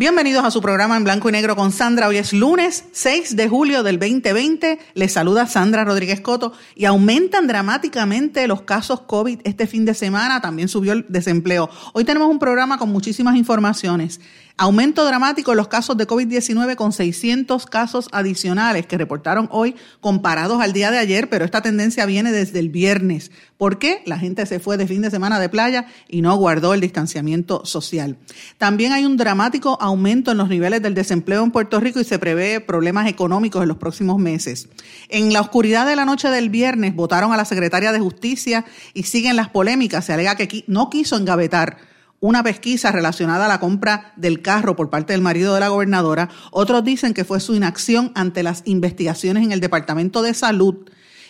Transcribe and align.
Bienvenidos 0.00 0.46
a 0.46 0.50
su 0.50 0.62
programa 0.62 0.96
en 0.96 1.04
blanco 1.04 1.28
y 1.28 1.32
negro 1.32 1.54
con 1.56 1.72
Sandra. 1.72 2.08
Hoy 2.08 2.16
es 2.16 2.32
lunes 2.32 2.86
6 2.92 3.36
de 3.36 3.50
julio 3.50 3.82
del 3.82 3.98
2020. 3.98 4.78
Les 4.94 5.12
saluda 5.12 5.46
Sandra 5.46 5.84
Rodríguez 5.84 6.22
Coto 6.22 6.54
y 6.74 6.86
aumentan 6.86 7.46
dramáticamente 7.46 8.48
los 8.48 8.62
casos 8.62 9.02
COVID 9.02 9.40
este 9.44 9.66
fin 9.66 9.84
de 9.84 9.92
semana. 9.92 10.40
También 10.40 10.68
subió 10.68 10.94
el 10.94 11.04
desempleo. 11.10 11.68
Hoy 11.92 12.04
tenemos 12.04 12.30
un 12.30 12.38
programa 12.38 12.78
con 12.78 12.90
muchísimas 12.90 13.36
informaciones. 13.36 14.22
Aumento 14.56 15.04
dramático 15.04 15.52
en 15.52 15.56
los 15.56 15.68
casos 15.68 15.96
de 15.96 16.06
COVID-19 16.06 16.76
con 16.76 16.92
600 16.92 17.66
casos 17.66 18.08
adicionales 18.12 18.86
que 18.86 18.98
reportaron 18.98 19.48
hoy 19.50 19.74
comparados 20.00 20.60
al 20.60 20.72
día 20.72 20.90
de 20.90 20.98
ayer, 20.98 21.30
pero 21.30 21.44
esta 21.44 21.62
tendencia 21.62 22.06
viene 22.06 22.32
desde 22.32 22.58
el 22.58 22.68
viernes. 22.68 23.30
¿Por 23.56 23.78
qué? 23.78 24.02
La 24.06 24.18
gente 24.18 24.46
se 24.46 24.58
fue 24.58 24.76
de 24.76 24.86
fin 24.86 25.02
de 25.02 25.10
semana 25.10 25.38
de 25.38 25.48
playa 25.48 25.86
y 26.08 26.22
no 26.22 26.34
guardó 26.36 26.74
el 26.74 26.80
distanciamiento 26.80 27.64
social. 27.64 28.16
También 28.58 28.92
hay 28.92 29.04
un 29.04 29.16
dramático 29.16 29.78
aumento 29.80 30.30
en 30.30 30.38
los 30.38 30.48
niveles 30.48 30.82
del 30.82 30.94
desempleo 30.94 31.44
en 31.44 31.50
Puerto 31.50 31.80
Rico 31.80 32.00
y 32.00 32.04
se 32.04 32.18
prevé 32.18 32.60
problemas 32.60 33.08
económicos 33.08 33.62
en 33.62 33.68
los 33.68 33.76
próximos 33.76 34.18
meses. 34.18 34.68
En 35.08 35.32
la 35.32 35.40
oscuridad 35.40 35.86
de 35.86 35.96
la 35.96 36.04
noche 36.04 36.28
del 36.28 36.50
viernes 36.50 36.94
votaron 36.94 37.32
a 37.32 37.36
la 37.36 37.44
secretaria 37.44 37.92
de 37.92 38.00
Justicia 38.00 38.64
y 38.94 39.04
siguen 39.04 39.36
las 39.36 39.48
polémicas. 39.48 40.04
Se 40.04 40.12
alega 40.12 40.36
que 40.36 40.64
no 40.66 40.90
quiso 40.90 41.16
engavetar 41.16 41.89
una 42.20 42.42
pesquisa 42.42 42.92
relacionada 42.92 43.46
a 43.46 43.48
la 43.48 43.60
compra 43.60 44.12
del 44.16 44.42
carro 44.42 44.76
por 44.76 44.90
parte 44.90 45.14
del 45.14 45.22
marido 45.22 45.54
de 45.54 45.60
la 45.60 45.68
gobernadora. 45.68 46.28
Otros 46.50 46.84
dicen 46.84 47.14
que 47.14 47.24
fue 47.24 47.40
su 47.40 47.54
inacción 47.54 48.12
ante 48.14 48.42
las 48.42 48.62
investigaciones 48.66 49.42
en 49.42 49.52
el 49.52 49.60
Departamento 49.60 50.22
de 50.22 50.34
Salud 50.34 50.76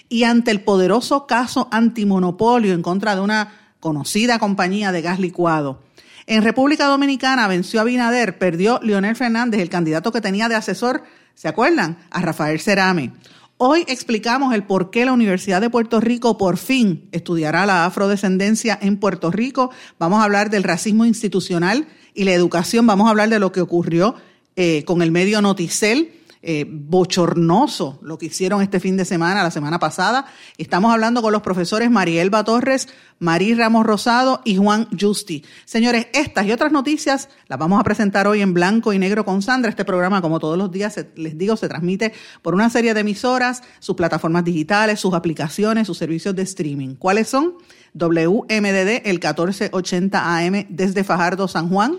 y 0.09 0.25
ante 0.25 0.51
el 0.51 0.63
poderoso 0.63 1.27
caso 1.27 1.69
antimonopolio 1.71 2.75
en 2.75 2.83
contra 2.83 3.15
de 3.15 3.21
una 3.21 3.53
conocida 3.79 4.39
compañía 4.39 4.93
de 4.93 5.03
gas 5.03 5.21
licuado. 5.21 5.81
En 6.27 6.43
República 6.43 6.87
Dominicana 6.87 7.49
venció 7.49 7.81
a 7.81 7.85
Binader, 7.85 8.39
perdió 8.39 8.81
Leonel 8.83 9.17
Fernández, 9.17 9.61
el 9.61 9.71
candidato 9.71 10.13
que 10.13 10.21
tenía 10.21 10.49
de 10.49 10.55
asesor, 10.55 11.05
¿se 11.35 11.49
acuerdan? 11.49 11.99
A 12.11 12.21
Rafael 12.21 12.61
Cerame. 12.61 13.13
Hoy 13.63 13.85
explicamos 13.89 14.55
el 14.55 14.63
por 14.63 14.91
qué 14.91 15.05
la 15.05 15.13
Universidad 15.13 15.61
de 15.61 15.69
Puerto 15.69 16.01
Rico 16.01 16.39
por 16.39 16.57
fin 16.57 17.11
estudiará 17.13 17.67
la 17.67 17.85
afrodescendencia 17.85 18.79
en 18.81 18.97
Puerto 18.97 19.31
Rico. 19.31 19.71
Vamos 19.99 20.21
a 20.21 20.25
hablar 20.25 20.49
del 20.49 20.63
racismo 20.63 21.05
institucional 21.05 21.87
y 22.15 22.25
la 22.25 22.33
educación. 22.33 22.87
Vamos 22.87 23.07
a 23.07 23.11
hablar 23.11 23.29
de 23.29 23.39
lo 23.39 23.53
que 23.53 23.61
ocurrió 23.61 24.15
eh, 24.57 24.83
con 24.87 25.03
el 25.03 25.11
medio 25.11 25.43
Noticel 25.43 26.20
eh, 26.43 26.67
bochornoso 26.67 27.99
lo 28.03 28.17
que 28.17 28.27
hicieron 28.27 28.63
este 28.63 28.81
fin 28.81 28.97
de 28.97 29.05
semana, 29.05 29.43
la 29.43 29.51
semana 29.51 29.79
pasada. 29.79 30.25
Estamos 30.57 30.93
hablando 30.93 31.21
con 31.21 31.33
los 31.33 31.43
profesores 31.43 31.91
Marielba 31.91 32.45
Torres, 32.45 32.89
Marí 33.19 33.55
Ramos 33.55 33.85
Rosado 33.85 34.41
y 34.45 34.57
Juan 34.57 34.89
Justi. 34.99 35.45
Señores, 35.67 36.07
estas 36.15 36.47
y 36.47 36.53
otras 36.53 36.73
noticias 36.73 37.29
las 37.47 37.59
vamos 37.59 37.79
a 37.79 37.85
presentar 37.85 38.27
hoy 38.27 38.41
en 38.41 38.55
blanco 38.55 38.95
y 38.95 38.99
negro 38.99 39.27
con 39.27 39.43
Sandra. 39.43 39.69
Este 39.69 39.85
programa, 39.85 40.23
como 40.23 40.39
todos 40.39 40.57
los 40.57 40.71
días, 40.71 40.99
les 41.17 41.37
digo, 41.37 41.57
se 41.57 41.69
transmite 41.69 42.15
por 42.41 42.55
una 42.55 42.71
serie 42.71 42.95
de 42.95 43.01
emisoras, 43.01 43.63
sus 43.79 43.95
plataformas 43.97 44.45
digitales, 44.45 44.99
sus 44.99 45.13
aplicaciones, 45.13 45.87
sus 45.87 45.99
servicios 45.99 46.35
de 46.35 46.43
streaming. 46.43 46.95
¿Cuáles 46.95 47.29
son? 47.29 47.57
WMDD, 47.93 49.03
el 49.05 49.19
1480 49.19 50.39
AM 50.39 50.67
desde 50.71 51.05
Fajardo, 51.05 51.49
San 51.49 51.69
Juan. 51.69 51.99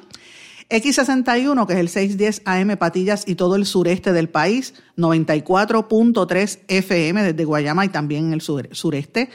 X61, 0.72 1.68
que 1.68 1.74
es 1.74 1.80
el 1.80 1.90
610 1.90 2.44
AM 2.46 2.78
Patillas 2.78 3.24
y 3.28 3.36
todo 3.36 3.56
el 3.56 3.66
sureste 3.66 4.14
del 4.14 4.30
país, 4.30 4.74
94.3 4.98 6.60
FM 6.68 7.24
desde 7.24 7.46
Guayama 7.46 7.86
y 7.86 7.90
también 7.90 8.28
en 8.28 8.34
el 8.34 8.42
sureste. 8.42 9.30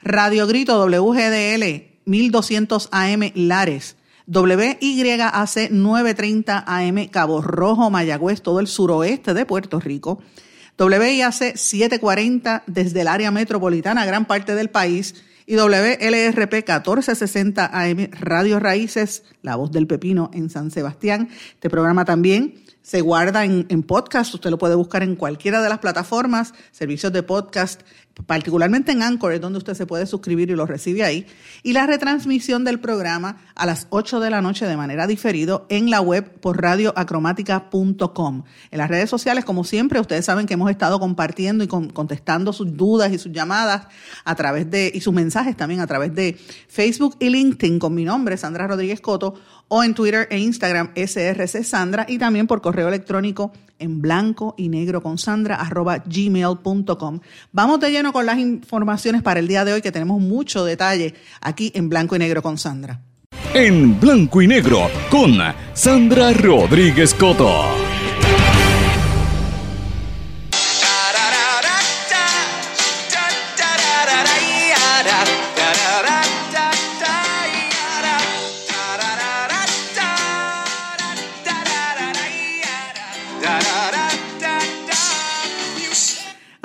Radio 0.00 0.46
Grito 0.46 0.78
WGDL 0.86 1.96
1200 2.04 2.88
AM 2.92 3.32
Lares. 3.34 3.96
WYAC 4.28 5.70
930 5.70 6.64
AM 6.66 7.06
Cabo 7.08 7.42
Rojo, 7.42 7.90
Mayagüez, 7.90 8.42
todo 8.42 8.60
el 8.60 8.66
suroeste 8.66 9.34
de 9.34 9.44
Puerto 9.44 9.80
Rico. 9.80 10.22
WIAC 10.78 11.56
740 11.56 12.62
desde 12.66 13.00
el 13.00 13.08
área 13.08 13.30
metropolitana, 13.30 14.04
gran 14.04 14.24
parte 14.24 14.54
del 14.54 14.70
país 14.70 15.16
y 15.46 15.54
WLRP 15.54 16.52
1460 16.52 17.70
AM 17.72 18.10
Radio 18.18 18.58
Raíces, 18.58 19.22
La 19.42 19.54
Voz 19.56 19.70
del 19.70 19.86
Pepino 19.86 20.30
en 20.34 20.50
San 20.50 20.72
Sebastián. 20.72 21.28
Este 21.54 21.70
programa 21.70 22.04
también 22.04 22.54
se 22.82 23.00
guarda 23.00 23.44
en, 23.44 23.82
podcast, 23.82 24.34
usted 24.34 24.50
lo 24.50 24.58
puede 24.58 24.74
buscar 24.74 25.02
en 25.02 25.16
cualquiera 25.16 25.62
de 25.62 25.68
las 25.68 25.78
plataformas, 25.78 26.52
servicios 26.70 27.12
de 27.12 27.22
podcast 27.22 27.82
particularmente 28.24 28.92
en 28.92 29.02
Anchor, 29.02 29.32
es 29.32 29.40
donde 29.40 29.58
usted 29.58 29.74
se 29.74 29.86
puede 29.86 30.06
suscribir 30.06 30.50
y 30.50 30.54
lo 30.54 30.64
recibe 30.64 31.04
ahí, 31.04 31.26
y 31.62 31.74
la 31.74 31.86
retransmisión 31.86 32.64
del 32.64 32.80
programa 32.80 33.36
a 33.54 33.66
las 33.66 33.86
8 33.90 34.20
de 34.20 34.30
la 34.30 34.40
noche 34.40 34.66
de 34.66 34.76
manera 34.76 35.06
diferido 35.06 35.66
en 35.68 35.90
la 35.90 36.00
web 36.00 36.30
por 36.40 36.60
radioacromática.com. 36.60 38.44
En 38.70 38.78
las 38.78 38.88
redes 38.88 39.10
sociales, 39.10 39.44
como 39.44 39.64
siempre, 39.64 40.00
ustedes 40.00 40.24
saben 40.24 40.46
que 40.46 40.54
hemos 40.54 40.70
estado 40.70 40.98
compartiendo 40.98 41.62
y 41.62 41.68
contestando 41.68 42.52
sus 42.52 42.76
dudas 42.76 43.12
y 43.12 43.18
sus 43.18 43.32
llamadas 43.32 43.86
a 44.24 44.34
través 44.34 44.70
de, 44.70 44.90
y 44.94 45.00
sus 45.00 45.12
mensajes 45.12 45.56
también 45.56 45.80
a 45.80 45.86
través 45.86 46.14
de 46.14 46.38
Facebook 46.68 47.16
y 47.20 47.28
LinkedIn 47.28 47.78
con 47.78 47.94
mi 47.94 48.04
nombre, 48.04 48.36
Sandra 48.36 48.66
Rodríguez 48.66 49.00
Coto, 49.00 49.34
o 49.68 49.82
en 49.82 49.94
Twitter 49.94 50.28
e 50.30 50.38
Instagram, 50.38 50.92
SRC 50.94 51.64
Sandra, 51.64 52.06
y 52.08 52.18
también 52.18 52.46
por 52.46 52.62
correo 52.62 52.88
electrónico 52.88 53.52
en 53.78 54.00
blanco 54.00 54.54
y 54.56 54.68
negro 54.68 55.02
con 55.02 55.18
Sandra 55.18 55.56
arroba 55.56 55.98
gmail.com. 55.98 57.20
Vamos 57.52 57.80
de 57.80 57.90
lleno 57.90 58.05
con 58.12 58.26
las 58.26 58.38
informaciones 58.38 59.22
para 59.22 59.40
el 59.40 59.48
día 59.48 59.64
de 59.64 59.72
hoy 59.72 59.82
que 59.82 59.92
tenemos 59.92 60.20
mucho 60.20 60.64
detalle 60.64 61.14
aquí 61.40 61.72
en 61.74 61.88
blanco 61.88 62.16
y 62.16 62.18
negro 62.18 62.42
con 62.42 62.58
Sandra. 62.58 63.00
En 63.54 63.98
blanco 63.98 64.42
y 64.42 64.46
negro 64.46 64.90
con 65.10 65.38
Sandra 65.74 66.32
Rodríguez 66.32 67.14
Coto. 67.14 67.85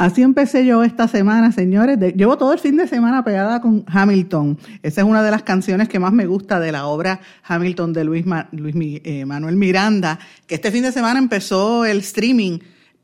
Así 0.02 0.24
empecé 0.24 0.66
yo 0.66 0.84
esta 0.84 1.08
semana, 1.08 1.52
señores. 1.52 2.00
llevo 2.16 2.36
todo 2.36 2.54
el 2.54 2.58
fin 2.58 2.76
de 2.76 2.88
semana 2.88 3.24
pegada 3.24 3.62
con 3.62 3.86
Hamilton. 3.86 4.58
Esa 4.82 5.02
es 5.02 5.08
una 5.08 5.22
de 5.22 5.30
las 5.30 5.44
canciones 5.44 5.90
que 5.90 6.00
más 6.00 6.12
me 6.12 6.26
gusta 6.26 6.60
de 6.60 6.72
la 6.72 6.88
obra 6.88 7.22
Hamilton 7.44 7.94
de 7.94 8.04
Luis, 8.04 8.26
eh, 8.26 9.26
Manuel 9.26 9.58
Miranda, 9.58 10.18
que 10.48 10.56
este 10.56 10.72
fin 10.72 10.82
de 10.82 10.92
semana 10.92 11.20
empezó 11.20 11.86
el 11.86 12.00
streaming 12.00 12.58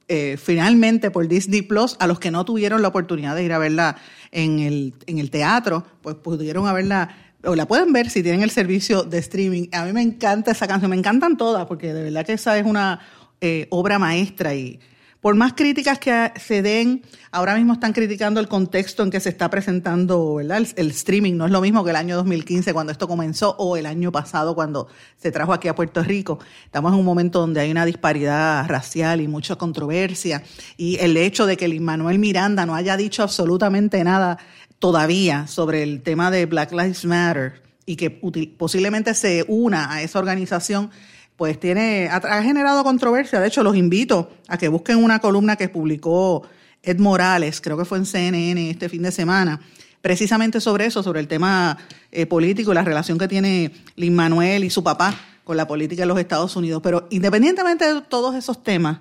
eh, 0.08 0.38
finalmente 0.41 1.12
por 1.12 1.28
Disney 1.28 1.62
Plus. 1.62 1.97
A 2.00 2.08
los 2.08 2.19
que 2.19 2.31
no 2.31 2.44
tuvieron 2.46 2.81
la 2.81 2.88
oportunidad 2.88 3.35
de 3.35 3.44
ir 3.44 3.53
a 3.53 3.59
verla 3.59 3.97
en 4.31 4.59
el, 4.59 5.29
teatro, 5.29 5.85
pues 6.02 6.16
pudieron 6.16 6.66
verla 6.73 7.16
o 7.44 7.55
la 7.55 7.67
pueden 7.67 7.94
ver 7.94 8.09
si 8.09 8.23
tienen 8.23 8.41
el 8.41 8.49
servicio 8.49 9.03
de 9.03 9.20
streaming. 9.20 9.67
A 9.72 9.85
mí 9.85 9.94
me 9.94 10.02
encanta 10.02 10.49
esa 10.49 10.67
canción, 10.67 10.90
me 10.90 10.97
encantan 10.97 11.38
todas, 11.38 11.67
porque 11.67 11.94
de 11.94 12.05
verdad 12.05 12.26
que 12.26 12.34
esa 12.34 12.58
es 12.58 12.66
una 12.66 13.02
eh, 13.40 13.67
obra 13.70 13.99
maestra 13.99 14.55
y 14.55 14.79
por 15.22 15.35
más 15.35 15.53
críticas 15.53 15.99
que 15.99 16.31
se 16.40 16.61
den, 16.61 17.02
ahora 17.31 17.55
mismo 17.55 17.73
están 17.73 17.91
criticando 17.91 18.40
el 18.40 18.47
contexto 18.47 19.03
en 19.03 19.09
que 19.09 19.19
se 19.19 19.29
está 19.29 19.49
presentando 19.49 20.35
¿verdad? 20.35 20.66
El, 20.75 20.91
streaming. 20.91 21.35
No 21.35 21.46
es 21.46 21.52
lo 21.52 21.61
mismo 21.61 21.84
que 21.84 21.90
el 21.90 21.96
año 21.96 22.16
2015 22.17 22.73
cuando 22.73 22.91
esto 22.91 23.08
comenzó 23.08 23.55
o 23.58 23.78
el 23.78 23.85
año 23.87 24.11
pasado 24.11 24.53
cuando 24.55 24.87
se 25.17 25.31
trajo 25.31 25.53
aquí 25.53 25.67
a 25.67 25.75
Puerto 25.75 26.03
Rico. 26.03 26.40
Estamos 26.66 26.93
en 26.93 26.99
un 26.99 27.05
momento 27.05 27.40
donde 27.40 27.59
hay 27.59 27.72
una 27.72 27.85
disparidad 27.85 28.67
racial 28.67 29.22
y 29.22 29.28
mucha 29.28 29.55
controversia. 29.55 30.43
Y 30.78 30.97
el 30.97 31.17
hecho 31.17 31.46
de 31.46 31.58
que 31.58 31.66
el 31.66 31.81
Manuel 31.81 32.20
Miranda 32.20 32.66
no 32.66 32.75
haya 32.75 32.96
dicho 32.96 33.23
absolutamente 33.23 34.03
nada 34.03 34.37
todavía 34.79 35.47
sobre 35.47 35.81
el 35.81 36.03
tema 36.03 36.29
de 36.29 36.46
Black 36.46 36.72
Lives 36.72 37.05
Matter 37.05 37.61
y 37.87 37.96
que 37.96 38.11
posiblemente 38.11 39.13
se 39.13 39.46
una 39.47 39.91
a 39.91 40.02
esa 40.02 40.20
organización 40.20 40.91
pues 41.37 41.59
tiene, 41.59 42.09
ha, 42.11 42.41
generado 42.41 42.84
controversia. 42.84 43.39
De 43.39 43.47
hecho, 43.47 43.63
los 43.63 43.75
invito 43.75 44.31
a 44.47 44.57
que 44.57 44.67
busquen 44.67 44.97
una 44.97 45.19
columna 45.19 45.55
que 45.55 45.69
publicó 45.69 46.43
Ed 46.81 46.99
Morales, 46.99 47.61
creo 47.61 47.78
que 47.78 47.85
fue 47.85 47.99
en 47.99 48.05
CNN 48.05 48.69
este 48.69 48.89
fin 48.89 49.03
de 49.03 49.11
semana, 49.11 49.61
precisamente 50.01 50.59
sobre 50.59 50.87
eso, 50.87 51.03
sobre 51.03 51.19
el 51.19 51.28
tema 51.28 51.78
eh, 52.11 52.25
político 52.25 52.72
y 52.72 52.75
la 52.75 52.84
relación 52.84 53.19
que 53.19 53.28
tiene 53.28 53.72
Lin 53.95 54.16
Manuel 54.16 54.63
y 54.63 54.69
su 54.72 54.84
papá 54.84 55.13
con 55.43 55.57
la 55.57 55.67
política 55.67 56.01
de 56.01 56.07
los 56.07 56.19
Estados 56.19 56.55
Unidos. 56.55 56.81
Pero 56.84 57.07
independientemente 57.11 57.93
de 57.93 58.01
todos 58.01 58.35
esos 58.35 58.63
temas, 58.63 58.99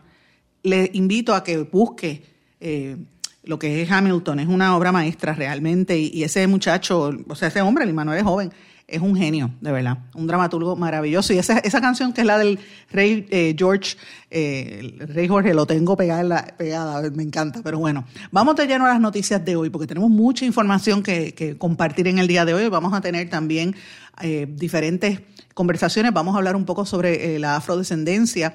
le 0.63 0.91
invito 0.93 1.35
a 1.35 1.43
que 1.43 1.59
busque 1.59 2.23
eh, 2.61 2.97
lo 3.45 3.59
que 3.59 3.81
es 3.81 3.91
Hamilton. 3.91 4.41
Es 4.41 4.49
una 4.49 4.77
obra 4.77 4.93
maestra 4.93 5.33
realmente 5.33 5.99
y, 5.99 6.11
y 6.13 6.25
ese 6.25 6.47
muchacho, 6.47 7.13
o 7.27 7.35
sea, 7.35 7.49
ese 7.49 7.63
hombre, 7.63 7.87
Lin 7.87 7.95
Manuel 7.95 8.19
es 8.19 8.25
joven, 8.25 8.53
es 8.89 9.03
un 9.03 9.17
genio, 9.17 9.51
de 9.61 9.73
verdad, 9.73 9.99
un 10.15 10.29
dramaturgo 10.29 10.77
maravilloso. 10.77 11.33
Y 11.33 11.39
esa, 11.39 11.59
esa 11.59 11.81
canción 11.81 12.13
que 12.13 12.21
es 12.21 12.27
la 12.27 12.39
del 12.39 12.61
rey 12.91 13.27
eh, 13.31 13.55
George, 13.59 13.97
eh, 14.31 14.79
el 14.81 15.09
rey 15.09 15.27
Jorge, 15.27 15.55
lo 15.55 15.67
tengo 15.67 15.97
pegada, 15.97 16.55
pegada, 16.57 17.11
me 17.11 17.25
encanta. 17.25 17.63
Pero 17.65 17.81
bueno, 17.81 18.05
vamos 18.31 18.55
de 18.55 18.67
lleno 18.67 18.87
a 18.87 18.89
las 18.89 19.01
noticias 19.01 19.45
de 19.45 19.57
hoy, 19.57 19.71
porque 19.71 19.89
tenemos 19.89 20.09
mucha 20.09 20.45
información 20.45 21.03
que, 21.03 21.35
que 21.35 21.59
compartir 21.59 22.07
en 22.07 22.19
el 22.19 22.29
día 22.29 22.45
de 22.45 22.55
hoy. 22.55 22.69
Vamos 22.69 22.93
a 22.93 23.01
tener 23.01 23.29
también 23.29 23.75
eh, 24.23 24.47
diferentes 24.49 25.21
conversaciones. 25.53 26.13
Vamos 26.13 26.37
a 26.37 26.39
hablar 26.39 26.55
un 26.55 26.65
poco 26.65 26.87
sobre 26.87 27.41
la 27.41 27.57
afrodescendencia 27.57 28.55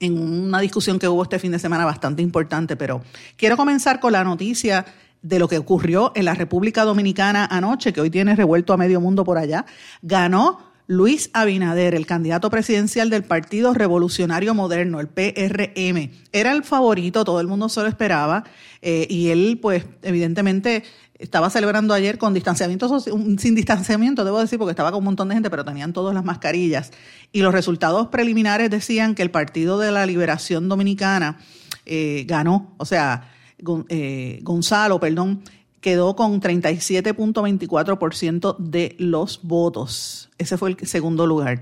en 0.00 0.18
una 0.18 0.60
discusión 0.60 0.98
que 0.98 1.06
hubo 1.06 1.22
este 1.22 1.38
fin 1.38 1.52
de 1.52 1.58
semana 1.58 1.84
bastante 1.84 2.22
importante, 2.22 2.76
pero 2.76 3.02
quiero 3.36 3.56
comenzar 3.56 4.00
con 4.00 4.12
la 4.12 4.24
noticia 4.24 4.84
de 5.24 5.38
lo 5.38 5.48
que 5.48 5.58
ocurrió 5.58 6.12
en 6.14 6.26
la 6.26 6.34
República 6.34 6.84
Dominicana 6.84 7.48
anoche, 7.50 7.92
que 7.92 8.02
hoy 8.02 8.10
tiene 8.10 8.36
revuelto 8.36 8.74
a 8.74 8.76
medio 8.76 9.00
mundo 9.00 9.24
por 9.24 9.38
allá, 9.38 9.64
ganó 10.02 10.58
Luis 10.86 11.30
Abinader, 11.32 11.94
el 11.94 12.04
candidato 12.04 12.50
presidencial 12.50 13.08
del 13.08 13.24
Partido 13.24 13.72
Revolucionario 13.72 14.52
Moderno, 14.52 15.00
el 15.00 15.08
PRM. 15.08 16.10
Era 16.30 16.52
el 16.52 16.62
favorito, 16.62 17.24
todo 17.24 17.40
el 17.40 17.46
mundo 17.46 17.70
se 17.70 17.80
lo 17.80 17.86
esperaba, 17.86 18.44
eh, 18.82 19.06
y 19.08 19.28
él, 19.30 19.58
pues, 19.62 19.86
evidentemente 20.02 20.84
estaba 21.18 21.48
celebrando 21.48 21.94
ayer 21.94 22.18
con 22.18 22.34
distanciamiento, 22.34 23.00
sin 23.00 23.54
distanciamiento, 23.54 24.26
debo 24.26 24.40
decir, 24.40 24.58
porque 24.58 24.72
estaba 24.72 24.90
con 24.90 24.98
un 24.98 25.04
montón 25.04 25.30
de 25.30 25.36
gente, 25.36 25.48
pero 25.48 25.64
tenían 25.64 25.94
todas 25.94 26.14
las 26.14 26.24
mascarillas. 26.24 26.90
Y 27.32 27.40
los 27.40 27.54
resultados 27.54 28.08
preliminares 28.08 28.68
decían 28.68 29.14
que 29.14 29.22
el 29.22 29.30
Partido 29.30 29.78
de 29.78 29.90
la 29.90 30.04
Liberación 30.04 30.68
Dominicana 30.68 31.38
eh, 31.86 32.26
ganó, 32.28 32.74
o 32.76 32.84
sea, 32.84 33.30
eh, 33.88 34.40
Gonzalo, 34.42 35.00
perdón, 35.00 35.42
quedó 35.80 36.14
con 36.16 36.40
37.24% 36.40 38.56
de 38.58 38.96
los 38.98 39.40
votos. 39.42 40.30
Ese 40.38 40.56
fue 40.56 40.70
el 40.70 40.86
segundo 40.86 41.26
lugar. 41.26 41.60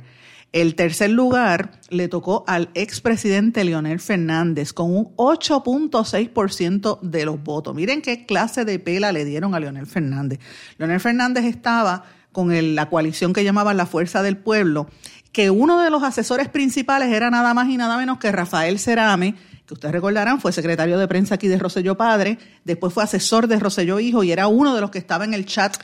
El 0.53 0.75
tercer 0.75 1.11
lugar 1.11 1.81
le 1.89 2.09
tocó 2.09 2.45
al 2.47 2.69
expresidente 2.75 3.65
Leonel 3.65 4.01
Fernández 4.01 4.75
con 4.75 4.95
un 4.95 5.17
8.6% 5.17 7.01
de 7.01 7.25
los 7.25 7.43
votos. 7.43 7.75
Miren 7.75 8.03
qué 8.03 8.27
clase 8.27 8.67
de 8.67 8.79
pela 8.79 9.13
le 9.13 9.25
dieron 9.25 9.55
a 9.55 9.61
Leonel 9.61 9.87
Fernández. 9.87 10.41
Leonel 10.77 11.01
Fernández 11.01 11.47
estaba 11.47 12.05
con 12.33 12.75
la 12.75 12.91
coalición 12.91 13.33
que 13.33 13.45
llamaban 13.45 13.79
la 13.79 13.87
Fuerza 13.87 14.23
del 14.23 14.37
Pueblo, 14.37 14.89
que 15.33 15.51
uno 15.51 15.83
de 15.83 15.91
los 15.91 16.03
asesores 16.03 16.49
principales 16.49 17.11
era 17.13 17.31
nada 17.31 17.55
más 17.55 17.71
y 17.71 17.79
nada 17.79 17.97
menos 17.97 18.19
que 18.19 18.31
Rafael 18.31 18.79
Cerame, 18.79 19.35
que 19.67 19.75
ustedes 19.75 19.93
recordarán, 19.93 20.41
fue 20.41 20.53
secretario 20.53 20.99
de 20.99 21.09
prensa 21.09 21.37
aquí 21.37 21.49
de 21.49 21.59
Roselló 21.59 21.97
Padre, 21.97 22.38
después 22.64 22.93
fue 22.93 23.05
asesor 23.05 23.47
de 23.47 23.59
Roselló 23.59 24.00
Hijo 24.00 24.25
y 24.25 24.32
era 24.32 24.49
uno 24.49 24.75
de 24.75 24.81
los 24.81 24.91
que 24.91 24.99
estaba 24.99 25.25
en 25.25 25.35
el 25.35 25.47
chat 25.47 25.76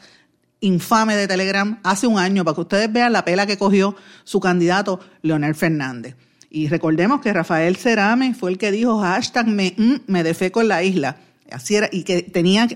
infame 0.61 1.17
de 1.17 1.29
Telegram 1.29 1.79
hace 1.85 2.07
un 2.07 2.19
año, 2.19 2.45
para 2.45 2.55
que 2.55 2.61
ustedes 2.63 2.93
vean 2.93 3.13
la 3.13 3.25
pela 3.25 3.47
que 3.47 3.57
cogió 3.57 3.95
su 4.25 4.41
candidato 4.41 5.01
Leonel 5.23 5.55
Fernández. 5.55 6.17
Y 6.51 6.69
recordemos 6.69 7.21
que 7.21 7.33
Rafael 7.33 7.77
Cerame 7.77 8.35
fue 8.35 8.51
el 8.51 8.59
que 8.59 8.73
dijo 8.73 9.01
hashtag 9.01 9.47
me, 9.47 9.75
mm, 9.77 9.97
me 10.07 10.23
defeco 10.23 10.61
en 10.61 10.69
la 10.69 10.83
isla. 10.83 11.17
Así 11.51 11.77
era, 11.77 11.89
y 11.93 12.03
que 12.03 12.23
tenía 12.23 12.67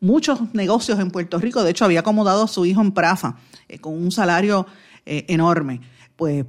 muchos 0.00 0.54
negocios 0.54 0.98
en 1.00 1.10
Puerto 1.10 1.38
Rico. 1.38 1.62
De 1.62 1.70
hecho, 1.70 1.84
había 1.84 2.00
acomodado 2.00 2.44
a 2.44 2.48
su 2.48 2.66
hijo 2.66 2.80
en 2.80 2.92
Prafa 2.92 3.36
eh, 3.68 3.78
con 3.78 3.94
un 3.94 4.12
salario 4.12 4.66
eh, 5.06 5.24
enorme. 5.28 5.80
Pues 6.16 6.44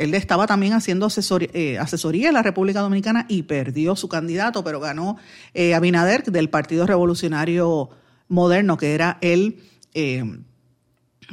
él 0.00 0.14
estaba 0.14 0.46
también 0.46 0.72
haciendo 0.72 1.08
eh, 1.52 1.78
asesoría, 1.78 2.28
en 2.28 2.34
la 2.34 2.42
República 2.42 2.80
Dominicana 2.80 3.26
y 3.28 3.42
perdió 3.42 3.94
su 3.96 4.08
candidato, 4.08 4.64
pero 4.64 4.80
ganó 4.80 5.18
eh, 5.52 5.74
Abinader 5.74 6.24
del 6.24 6.48
Partido 6.48 6.86
Revolucionario 6.86 7.90
Moderno, 8.26 8.78
que 8.78 8.94
era 8.94 9.18
él, 9.20 9.60
eh, 9.92 10.24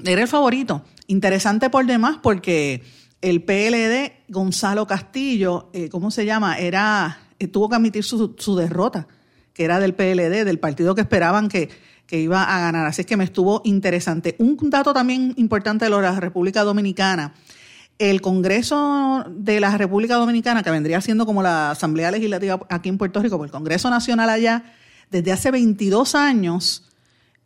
era 0.04 0.22
el 0.22 0.28
favorito. 0.28 0.84
Interesante 1.08 1.70
por 1.70 1.86
demás 1.86 2.18
porque 2.22 2.84
el 3.22 3.42
PLD, 3.42 4.26
Gonzalo 4.28 4.86
Castillo, 4.86 5.72
¿cómo 5.90 6.12
se 6.12 6.26
llama? 6.26 6.60
Era, 6.60 7.20
tuvo 7.54 7.70
que 7.70 7.76
admitir 7.78 8.04
su, 8.04 8.56
derrota, 8.58 9.08
que 9.54 9.64
era 9.64 9.80
del 9.80 9.96
PLD, 9.96 10.44
del 10.44 10.60
partido 10.60 10.94
que 10.94 11.02
esperaban 11.02 11.48
que, 11.48 11.70
que 12.06 12.20
iba 12.20 12.44
a 12.44 12.60
ganar. 12.60 12.86
Así 12.86 13.02
es 13.02 13.08
que 13.08 13.16
me 13.16 13.24
estuvo 13.24 13.62
interesante. 13.64 14.36
Un 14.40 14.58
dato 14.70 14.94
también 14.94 15.34
importante 15.38 15.86
de 15.86 15.92
la 15.92 16.20
República 16.20 16.64
Dominicana 16.64 17.34
el 18.00 18.22
Congreso 18.22 19.26
de 19.30 19.60
la 19.60 19.78
República 19.78 20.16
Dominicana, 20.16 20.64
que 20.64 20.72
vendría 20.72 21.02
siendo 21.02 21.26
como 21.26 21.42
la 21.42 21.72
Asamblea 21.72 22.12
Legislativa 22.12 22.60
aquí 22.70 22.90
en 22.90 22.98
Puerto 22.98 23.22
Rico, 23.22 23.38
pues 23.38 23.50
el 23.50 23.52
Congreso 23.52 23.90
Nacional 23.90 24.30
allá, 24.30 24.64
desde 25.10 25.32
hace 25.32 25.52
22 25.52 26.16
años 26.16 26.88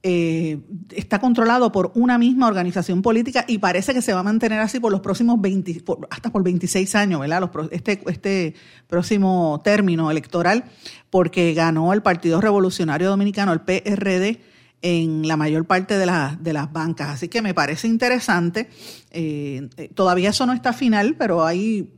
eh, 0.03 0.59
está 0.95 1.19
controlado 1.19 1.71
por 1.71 1.91
una 1.93 2.17
misma 2.17 2.47
organización 2.47 3.03
política 3.03 3.45
y 3.47 3.59
parece 3.59 3.93
que 3.93 4.01
se 4.01 4.13
va 4.13 4.21
a 4.21 4.23
mantener 4.23 4.59
así 4.59 4.79
por 4.79 4.91
los 4.91 5.01
próximos 5.01 5.39
20, 5.39 5.83
hasta 6.09 6.31
por 6.31 6.43
26 6.43 6.95
años, 6.95 7.21
¿verdad? 7.21 7.51
este, 7.69 8.01
este 8.07 8.55
próximo 8.87 9.61
término 9.63 10.09
electoral, 10.09 10.65
porque 11.11 11.53
ganó 11.53 11.93
el 11.93 12.01
Partido 12.01 12.41
Revolucionario 12.41 13.09
Dominicano, 13.09 13.53
el 13.53 13.61
PRD, 13.61 14.41
en 14.81 15.27
la 15.27 15.37
mayor 15.37 15.65
parte 15.65 15.97
de, 15.97 16.11
de 16.39 16.53
las 16.53 16.71
bancas. 16.71 17.09
Así 17.09 17.27
que 17.27 17.41
me 17.41 17.53
parece 17.53 17.87
interesante. 17.87 18.69
Eh, 19.11 19.69
todavía 19.93 20.29
eso 20.29 20.45
no 20.45 20.53
está 20.53 20.73
final, 20.73 21.15
pero 21.17 21.45
hay 21.45 21.89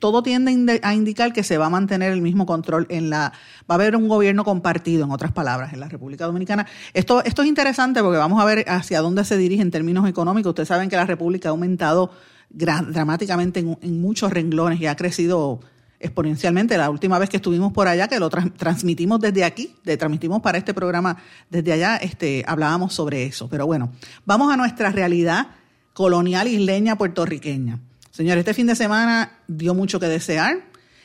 todo 0.00 0.22
tiende 0.22 0.80
a 0.82 0.94
indicar 0.94 1.32
que 1.32 1.42
se 1.42 1.58
va 1.58 1.66
a 1.66 1.70
mantener 1.70 2.12
el 2.12 2.22
mismo 2.22 2.46
control 2.46 2.86
en 2.88 3.10
la 3.10 3.32
va 3.70 3.74
a 3.74 3.74
haber 3.74 3.94
un 3.94 4.08
gobierno 4.08 4.42
compartido 4.44 5.04
en 5.04 5.10
otras 5.10 5.32
palabras 5.32 5.72
en 5.74 5.80
la 5.80 5.88
República 5.88 6.24
Dominicana. 6.24 6.66
Esto 6.94 7.22
esto 7.24 7.42
es 7.42 7.48
interesante 7.48 8.02
porque 8.02 8.18
vamos 8.18 8.40
a 8.40 8.46
ver 8.46 8.64
hacia 8.68 9.00
dónde 9.00 9.24
se 9.24 9.36
dirige 9.36 9.62
en 9.62 9.70
términos 9.70 10.08
económicos. 10.08 10.50
Ustedes 10.50 10.68
saben 10.68 10.88
que 10.88 10.96
la 10.96 11.04
República 11.04 11.48
ha 11.48 11.50
aumentado 11.50 12.10
dramáticamente 12.48 13.60
en, 13.60 13.76
en 13.82 14.00
muchos 14.00 14.32
renglones 14.32 14.80
y 14.80 14.86
ha 14.86 14.96
crecido 14.96 15.60
exponencialmente. 16.00 16.76
La 16.76 16.90
última 16.90 17.18
vez 17.18 17.28
que 17.28 17.36
estuvimos 17.36 17.72
por 17.72 17.88
allá, 17.88 18.08
que 18.08 18.18
lo 18.18 18.30
transmitimos 18.30 19.20
desde 19.20 19.44
aquí, 19.44 19.74
de 19.84 19.96
transmitimos 19.96 20.42
para 20.42 20.58
este 20.58 20.74
programa 20.74 21.16
desde 21.50 21.72
allá, 21.72 21.96
este, 21.96 22.44
hablábamos 22.46 22.94
sobre 22.94 23.24
eso. 23.24 23.48
Pero 23.48 23.66
bueno, 23.66 23.92
vamos 24.24 24.52
a 24.52 24.56
nuestra 24.56 24.90
realidad 24.90 25.48
colonial 25.92 26.48
isleña 26.48 26.96
puertorriqueña. 26.96 27.80
Señor, 28.10 28.38
este 28.38 28.54
fin 28.54 28.66
de 28.66 28.74
semana 28.76 29.38
dio 29.46 29.74
mucho 29.74 30.00
que 30.00 30.06
desear. 30.06 30.58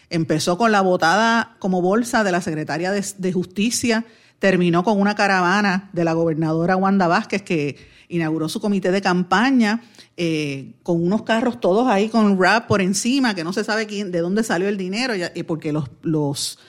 Empezó 0.10 0.58
con 0.58 0.72
la 0.72 0.82
votada 0.82 1.56
como 1.60 1.82
bolsa 1.82 2.24
de 2.24 2.32
la 2.32 2.42
secretaria 2.42 2.92
de, 2.92 3.06
de 3.18 3.34
Justicia, 3.34 4.06
terminó 4.39 4.84
con 4.84 5.00
una 5.00 5.15
caravana 5.15 5.89
de 5.94 6.04
la 6.04 6.13
gobernadora 6.13 6.75
Wanda 6.75 7.08
Vázquez 7.08 7.42
que 7.42 7.77
inauguró 8.12 8.50
su 8.50 8.60
comité 8.60 8.91
de 8.91 9.01
campaña 9.01 9.82
eh, 10.18 10.74
con 10.84 11.01
unos 11.01 11.24
carros 11.24 11.60
todos 11.60 11.88
ahí 11.88 12.10
con 12.10 12.39
rap 12.39 12.68
por 12.68 12.82
encima, 12.82 13.34
que 13.34 13.44
no 13.44 13.53
se 13.53 13.63
sabe 13.63 13.88
quién, 13.88 14.12
de 14.12 14.20
dónde 14.20 14.44
salió 14.44 14.68
el 14.68 14.77
dinero, 14.77 15.13
porque 15.48 15.72
los, 15.72 15.89
los, 16.01 16.60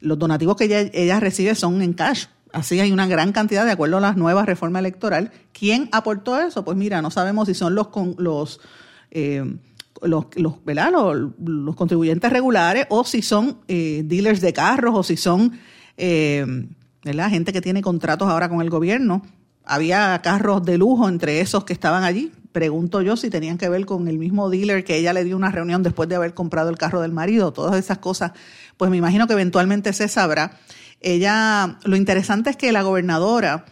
los 0.00 0.18
donativos 0.18 0.56
que 0.56 0.90
ella, 0.92 1.20
recibe 1.20 1.54
son 1.54 1.82
en 1.82 1.92
cash. 1.92 2.26
Así 2.52 2.78
hay 2.80 2.92
una 2.92 3.06
gran 3.06 3.32
cantidad, 3.32 3.64
de 3.66 3.72
acuerdo 3.72 3.96
a 3.96 4.00
las 4.00 4.16
nuevas 4.16 4.46
reformas 4.46 4.80
electoral. 4.80 5.32
¿Quién 5.52 5.88
aportó 5.90 6.38
eso? 6.40 6.64
Pues 6.64 6.76
mira, 6.76 7.02
no 7.02 7.10
sabemos 7.10 7.48
si 7.48 7.54
son 7.54 7.74
los, 7.74 7.88
los, 8.18 8.60
eh, 9.10 9.42
los, 10.02 10.26
los, 10.36 10.54
los, 11.38 11.76
contribuyentes 11.76 12.30
regulares 12.30 12.86
o 12.90 13.04
si 13.04 13.22
son 13.22 13.58
eh, 13.66 14.02
dealers 14.04 14.40
de 14.40 14.52
carros 14.52 14.94
o 14.94 15.02
si 15.02 15.16
son 15.16 15.58
¿verdad? 15.96 17.30
gente 17.30 17.52
que 17.52 17.60
tiene 17.60 17.82
contratos 17.82 18.28
ahora 18.28 18.48
con 18.48 18.60
el 18.60 18.70
gobierno 18.70 19.22
había 19.64 20.20
carros 20.22 20.64
de 20.64 20.78
lujo 20.78 21.08
entre 21.08 21.40
esos 21.40 21.64
que 21.64 21.72
estaban 21.72 22.04
allí. 22.04 22.32
Pregunto 22.52 23.00
yo 23.00 23.16
si 23.16 23.30
tenían 23.30 23.58
que 23.58 23.68
ver 23.68 23.86
con 23.86 24.08
el 24.08 24.18
mismo 24.18 24.50
dealer 24.50 24.84
que 24.84 24.96
ella 24.96 25.12
le 25.12 25.24
dio 25.24 25.36
una 25.36 25.50
reunión 25.50 25.82
después 25.82 26.08
de 26.08 26.16
haber 26.16 26.34
comprado 26.34 26.68
el 26.68 26.76
carro 26.76 27.00
del 27.00 27.12
marido, 27.12 27.52
todas 27.52 27.76
esas 27.76 27.98
cosas, 27.98 28.32
pues 28.76 28.90
me 28.90 28.96
imagino 28.96 29.26
que 29.26 29.32
eventualmente 29.32 29.92
se 29.92 30.08
sabrá. 30.08 30.58
Ella, 31.00 31.78
lo 31.84 31.96
interesante 31.96 32.50
es 32.50 32.56
que 32.56 32.72
la 32.72 32.82
gobernadora 32.82 33.64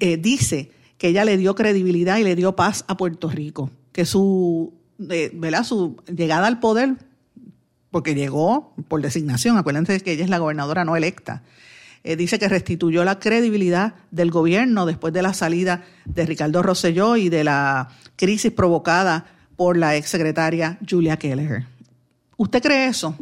eh, 0.00 0.16
dice 0.16 0.72
que 0.98 1.08
ella 1.08 1.24
le 1.24 1.36
dio 1.36 1.54
credibilidad 1.54 2.18
y 2.18 2.24
le 2.24 2.36
dio 2.36 2.56
paz 2.56 2.84
a 2.88 2.96
Puerto 2.96 3.30
Rico, 3.30 3.70
que 3.92 4.04
su, 4.04 4.74
eh, 5.10 5.32
su 5.64 5.96
llegada 6.06 6.46
al 6.46 6.60
poder, 6.60 6.96
porque 7.90 8.14
llegó 8.14 8.74
por 8.88 9.02
designación, 9.02 9.56
acuérdense 9.56 10.00
que 10.00 10.12
ella 10.12 10.24
es 10.24 10.30
la 10.30 10.38
gobernadora 10.38 10.84
no 10.84 10.96
electa, 10.96 11.42
eh, 12.04 12.16
dice 12.16 12.38
que 12.38 12.48
restituyó 12.48 13.04
la 13.04 13.18
credibilidad 13.18 13.94
del 14.10 14.30
gobierno 14.30 14.86
después 14.86 15.12
de 15.12 15.22
la 15.22 15.34
salida 15.34 15.84
de 16.04 16.26
Ricardo 16.26 16.62
Rosselló 16.62 17.16
y 17.16 17.28
de 17.28 17.44
la 17.44 17.88
crisis 18.16 18.50
provocada 18.50 19.26
por 19.56 19.76
la 19.76 19.96
exsecretaria 19.96 20.78
Julia 20.88 21.16
Kelleher. 21.16 21.66
¿Usted 22.36 22.62
cree 22.62 22.86
eso? 22.86 23.16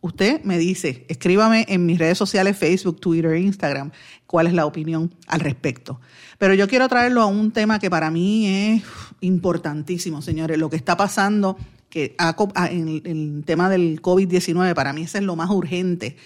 Usted 0.00 0.42
me 0.44 0.58
dice, 0.58 1.04
escríbame 1.08 1.66
en 1.68 1.84
mis 1.84 1.98
redes 1.98 2.16
sociales, 2.16 2.56
Facebook, 2.56 3.00
Twitter, 3.00 3.36
Instagram, 3.36 3.90
cuál 4.26 4.46
es 4.46 4.54
la 4.54 4.64
opinión 4.64 5.12
al 5.26 5.40
respecto. 5.40 6.00
Pero 6.38 6.54
yo 6.54 6.68
quiero 6.68 6.88
traerlo 6.88 7.20
a 7.20 7.26
un 7.26 7.50
tema 7.50 7.78
que 7.78 7.90
para 7.90 8.10
mí 8.10 8.46
es 8.46 8.82
importantísimo, 9.20 10.22
señores, 10.22 10.56
lo 10.56 10.70
que 10.70 10.76
está 10.76 10.96
pasando 10.96 11.58
que 11.90 12.14
en 12.70 13.02
el 13.04 13.42
tema 13.44 13.68
del 13.68 14.00
COVID-19, 14.00 14.74
para 14.74 14.92
mí 14.92 15.02
ese 15.02 15.18
es 15.18 15.24
lo 15.24 15.34
más 15.36 15.50
urgente 15.50 16.16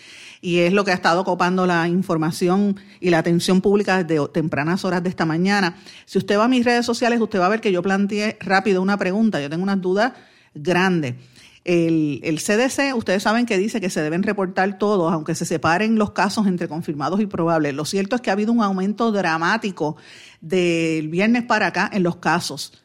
y 0.45 0.59
es 0.59 0.75
lo 0.75 0.85
que 0.85 0.91
ha 0.91 0.95
estado 0.95 1.25
copando 1.25 1.65
la 1.65 1.89
información 1.89 2.79
y 3.01 3.09
la 3.09 3.17
atención 3.17 3.63
pública 3.63 4.05
desde 4.05 4.29
tempranas 4.29 4.85
horas 4.85 5.03
de 5.03 5.09
esta 5.09 5.25
mañana. 5.25 5.79
Si 6.05 6.19
usted 6.19 6.39
va 6.39 6.45
a 6.45 6.49
mis 6.49 6.67
redes 6.67 6.85
sociales, 6.85 7.19
usted 7.19 7.41
va 7.41 7.47
a 7.47 7.49
ver 7.49 7.63
que 7.63 7.73
yo 7.73 7.81
planteé 7.81 8.37
rápido 8.41 8.83
una 8.83 8.99
pregunta, 8.99 9.41
yo 9.41 9.49
tengo 9.49 9.63
unas 9.63 9.81
dudas 9.81 10.13
grandes. 10.55 11.15
El, 11.65 12.21
el, 12.25 12.41
CDC, 12.41 12.95
ustedes 12.95 13.23
saben 13.23 13.47
que 13.47 13.57
dice 13.57 13.81
que 13.81 13.89
se 13.89 14.03
deben 14.03 14.23
reportar 14.23 14.77
todos, 14.77 15.11
aunque 15.15 15.35
se 15.35 15.47
separen 15.47 15.97
los 15.97 16.11
casos 16.11 16.47
entre 16.47 16.69
confirmados 16.69 17.23
y 17.23 17.27
probables. 17.27 17.73
Lo 17.73 17.87
cierto 17.87 18.15
es 18.15 18.21
que 18.21 18.29
ha 18.29 18.35
habido 18.35 18.53
un 18.53 18.63
aumento 18.63 19.13
dramático 19.13 19.97
del 20.43 21.09
viernes 21.09 21.45
para 21.45 21.69
acá 21.69 21.89
en 21.91 22.03
los 22.03 22.17
casos. 22.17 22.83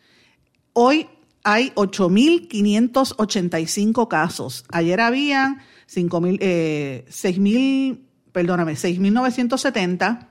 Hoy 0.71 1.07
hay 1.43 1.73
8.585 1.75 4.07
casos. 4.07 4.63
Ayer 4.71 5.01
había 5.01 5.57
5.000, 5.89 6.38
eh, 6.41 7.05
6.000, 7.10 8.00
perdóname, 8.31 8.74
6.970 8.74 10.27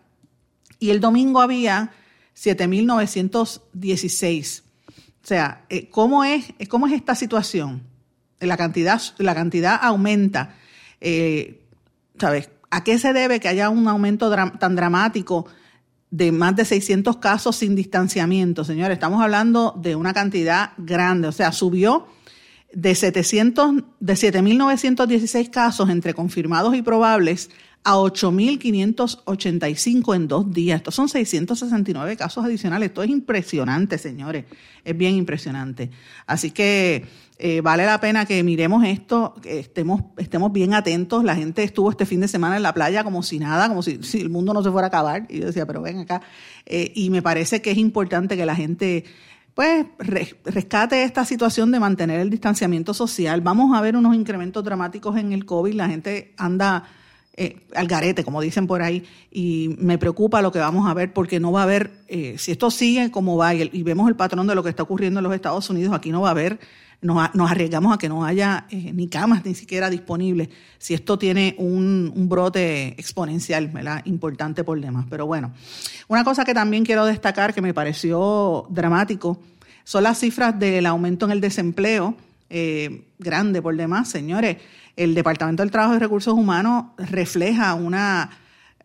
y 0.79 0.91
el 0.91 1.01
domingo 1.01 1.41
había 1.41 1.91
7.916. 2.37 4.61
O 4.61 4.65
sea, 5.27 5.65
eh, 5.69 5.91
¿cómo 5.91 6.23
es, 6.25 6.55
¿cómo 6.69 6.87
es 6.87 6.93
esta 6.93 7.17
situación? 7.17 7.83
La 8.41 8.57
cantidad, 8.57 9.03
la 9.19 9.35
cantidad 9.35 9.79
aumenta. 9.83 10.55
Eh, 11.01 11.65
¿Sabes? 12.19 12.51
¿A 12.71 12.85
qué 12.85 12.99
se 12.99 13.13
debe 13.13 13.41
que 13.41 13.49
haya 13.49 13.69
un 13.71 13.89
aumento 13.89 14.31
tan 14.59 14.77
dramático 14.77 15.47
de 16.11 16.33
más 16.33 16.57
de 16.57 16.65
600 16.65 17.17
casos 17.17 17.57
sin 17.57 17.75
distanciamiento? 17.75 18.65
Señores, 18.65 18.95
estamos 18.95 19.21
hablando 19.23 19.75
de 19.77 19.97
una 19.97 20.15
cantidad 20.15 20.71
grande. 20.77 21.27
O 21.29 21.33
sea, 21.33 21.51
subió 21.51 22.07
de 22.73 22.95
700, 22.95 23.83
de 24.01 24.13
7.916 24.13 25.51
casos 25.51 25.91
entre 25.91 26.15
confirmados 26.15 26.77
y 26.77 26.83
probables 26.83 27.51
a 27.85 27.95
8.585 27.95 30.15
en 30.15 30.29
dos 30.29 30.53
días. 30.53 30.77
Estos 30.79 30.95
son 30.95 31.09
669 31.09 32.17
casos 32.17 32.45
adicionales. 32.45 32.89
Esto 32.89 33.03
es 33.03 33.09
impresionante, 33.09 33.97
señores. 33.97 34.45
Es 34.85 34.95
bien 34.97 35.15
impresionante. 35.15 35.91
Así 36.27 36.51
que 36.51 37.07
eh, 37.39 37.63
vale 37.63 37.87
la 37.87 37.99
pena 38.01 38.27
que 38.27 38.43
miremos 38.43 38.85
esto, 38.85 39.35
que 39.41 39.61
estemos, 39.61 40.03
estemos 40.19 40.53
bien 40.53 40.75
atentos. 40.75 41.25
La 41.25 41.37
gente 41.37 41.63
estuvo 41.63 41.91
este 41.91 42.05
fin 42.05 42.21
de 42.21 42.29
semana 42.29 42.57
en 42.57 42.63
la 42.63 42.75
playa 42.75 43.03
como 43.05 43.23
si 43.23 43.39
nada, 43.39 43.69
como 43.69 43.83
si, 43.83 44.03
si 44.03 44.21
el 44.21 44.29
mundo 44.29 44.53
no 44.53 44.63
se 44.63 44.71
fuera 44.71 44.87
a 44.87 44.89
acabar. 44.89 45.27
Y 45.31 45.41
yo 45.41 45.47
decía, 45.47 45.65
pero 45.65 45.81
ven 45.81 46.01
acá. 46.01 46.21
Eh, 46.67 46.93
y 46.95 47.09
me 47.11 47.23
parece 47.23 47.63
que 47.63 47.71
es 47.71 47.79
importante 47.79 48.37
que 48.37 48.45
la 48.45 48.57
gente 48.57 49.05
pues 49.59 49.87
rescate 50.45 51.03
esta 51.03 51.25
situación 51.25 51.73
de 51.73 51.81
mantener 51.81 52.21
el 52.21 52.31
distanciamiento 52.31 52.95
social. 52.95 53.41
Vamos 53.41 53.77
a 53.77 53.81
ver 53.81 53.97
unos 53.97 54.15
incrementos 54.15 54.63
dramáticos 54.63 55.17
en 55.17 55.33
el 55.33 55.47
COVID, 55.47 55.75
la 55.75 55.89
gente 55.89 56.33
anda 56.37 56.85
eh, 57.37 57.57
al 57.75 57.89
garete, 57.89 58.23
como 58.23 58.41
dicen 58.41 58.69
por 58.69 58.83
ahí, 58.83 59.05
y 59.33 59.75
me 59.81 59.99
preocupa 59.99 60.43
lo 60.43 60.53
que 60.53 60.61
vamos 60.61 60.89
a 60.89 60.95
ver 60.95 61.13
porque 61.13 61.41
no 61.41 61.51
va 61.51 61.63
a 61.63 61.65
haber, 61.65 61.91
eh, 62.07 62.37
si 62.39 62.53
esto 62.53 62.71
sigue 62.71 63.11
como 63.11 63.37
va 63.37 63.53
y, 63.53 63.83
vemos 63.83 64.09
el 64.09 64.15
patrón 64.15 64.47
de 64.47 64.55
lo 64.55 64.63
que 64.63 64.71
está 64.71 64.85
ocurriendo 64.85 65.19
en 65.19 65.25
los 65.25 65.35
Estados 65.35 65.69
Unidos, 65.71 65.93
aquí 65.93 66.13
no 66.13 66.21
va 66.21 66.29
a 66.29 66.31
haber, 66.31 66.61
nos, 67.01 67.51
arriesgamos 67.51 67.95
a 67.95 67.99
que 67.99 68.09
no 68.09 68.25
haya 68.25 68.67
eh, 68.71 68.93
ni 68.93 69.09
camas 69.09 69.45
ni 69.45 69.55
siquiera 69.55 69.89
disponibles 69.89 70.49
si 70.79 70.95
esto 70.95 71.19
tiene 71.19 71.55
un, 71.59 72.13
brote 72.29 72.89
exponencial, 72.99 73.69
¿verdad? 73.69 74.03
Importante 74.05 74.65
por 74.65 74.81
demás. 74.81 75.07
Pero 75.09 75.27
bueno, 75.27 75.53
una 76.09 76.25
cosa 76.25 76.45
que 76.45 76.55
también 76.55 76.85
quiero 76.85 77.07
destacar 77.07 77.55
que 77.55 77.63
me 77.63 77.73
pareció 77.73 78.67
dramático 78.71 79.41
son 79.85 80.03
las 80.03 80.19
cifras 80.19 80.59
del 80.59 80.87
aumento 80.87 81.27
en 81.27 81.33
el 81.33 81.41
desempleo, 81.41 82.17
eh, 82.51 83.07
grande 83.19 83.63
por 83.63 83.77
demás, 83.77 84.09
señores. 84.09 84.59
El 84.97 85.15
Departamento 85.15 85.63
del 85.63 85.71
Trabajo 85.71 85.95
y 85.95 85.99
Recursos 85.99 86.35
Humanos 86.35 86.87
refleja 86.99 87.75
una, 87.75 88.31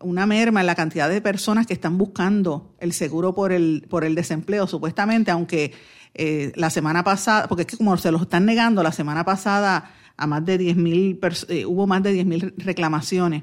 una 0.00 0.24
merma 0.26 0.60
en 0.60 0.66
la 0.66 0.76
cantidad 0.76 1.08
de 1.08 1.20
personas 1.20 1.66
que 1.66 1.74
están 1.74 1.98
buscando 1.98 2.74
el 2.78 2.92
seguro 2.92 3.34
por 3.34 3.52
el, 3.52 3.84
por 3.90 4.04
el 4.04 4.14
desempleo, 4.14 4.66
supuestamente, 4.66 5.30
aunque 5.32 5.72
eh, 6.14 6.52
la 6.56 6.70
semana 6.70 7.04
pasada, 7.04 7.48
porque 7.48 7.62
es 7.62 7.66
que 7.66 7.76
como 7.76 7.96
se 7.96 8.10
los 8.10 8.22
están 8.22 8.44
negando, 8.46 8.82
la 8.82 8.92
semana 8.92 9.24
pasada 9.24 9.92
a 10.16 10.26
más 10.26 10.44
de 10.44 10.60
10.000, 10.60 11.46
eh, 11.48 11.66
hubo 11.66 11.86
más 11.86 12.02
de 12.02 12.24
10.000 12.24 12.54
reclamaciones 12.58 13.42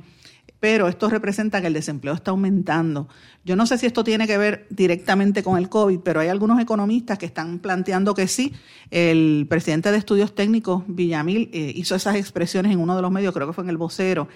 pero 0.61 0.87
esto 0.87 1.09
representa 1.09 1.59
que 1.59 1.67
el 1.67 1.73
desempleo 1.73 2.13
está 2.13 2.29
aumentando. 2.29 3.09
Yo 3.43 3.55
no 3.55 3.65
sé 3.65 3.79
si 3.79 3.87
esto 3.87 4.03
tiene 4.03 4.27
que 4.27 4.37
ver 4.37 4.67
directamente 4.69 5.41
con 5.41 5.57
el 5.57 5.69
COVID, 5.69 6.01
pero 6.01 6.19
hay 6.19 6.27
algunos 6.27 6.61
economistas 6.61 7.17
que 7.17 7.25
están 7.25 7.57
planteando 7.57 8.13
que 8.13 8.27
sí. 8.27 8.53
El 8.91 9.47
presidente 9.49 9.91
de 9.91 9.97
estudios 9.97 10.35
técnicos, 10.35 10.83
Villamil, 10.85 11.49
eh, 11.51 11.73
hizo 11.75 11.95
esas 11.95 12.15
expresiones 12.15 12.71
en 12.71 12.79
uno 12.79 12.95
de 12.95 13.01
los 13.01 13.11
medios, 13.11 13.33
creo 13.33 13.47
que 13.47 13.53
fue 13.53 13.63
en 13.63 13.71
el 13.71 13.77
vocero, 13.77 14.27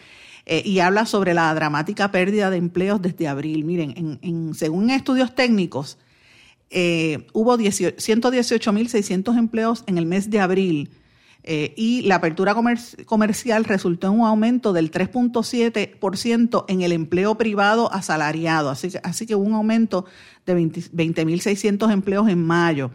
eh, 0.48 0.64
y 0.66 0.80
habla 0.80 1.06
sobre 1.06 1.36
la 1.36 1.54
dramática 1.54 2.10
pérdida 2.10 2.50
de 2.50 2.58
empleos 2.58 3.00
desde 3.04 3.28
abril. 3.28 3.64
Miren, 3.64 4.20
en, 4.24 4.56
según 4.56 4.90
estudios 4.90 5.36
técnicos, 5.36 6.00
eh, 6.70 7.28
hubo 7.34 7.58
118.600 7.58 9.38
empleos 9.38 9.84
en 9.88 9.98
el 9.98 10.06
mes 10.06 10.30
de 10.30 10.40
abril 10.40 10.90
eh, 11.48 11.76
y 11.78 12.02
la 12.02 12.16
apertura 12.16 12.56
comercial 13.06 13.66
resultó 13.66 14.08
en 14.08 14.14
un 14.14 14.26
aumento 14.26 14.74
del 14.74 14.90
3.7% 14.90 16.66
en 16.68 16.82
el 16.82 16.92
empleo 16.92 17.36
privado 17.36 17.94
asalariado, 17.94 18.72
así 18.72 18.90
que, 18.90 19.00
así 19.04 19.28
que 19.28 19.36
hubo 19.36 19.46
un 19.46 19.54
aumento 19.54 20.06
de 20.48 20.56
20.600 20.56 21.92
empleos 21.92 22.28
en 22.30 22.44
mayo. 22.44 22.90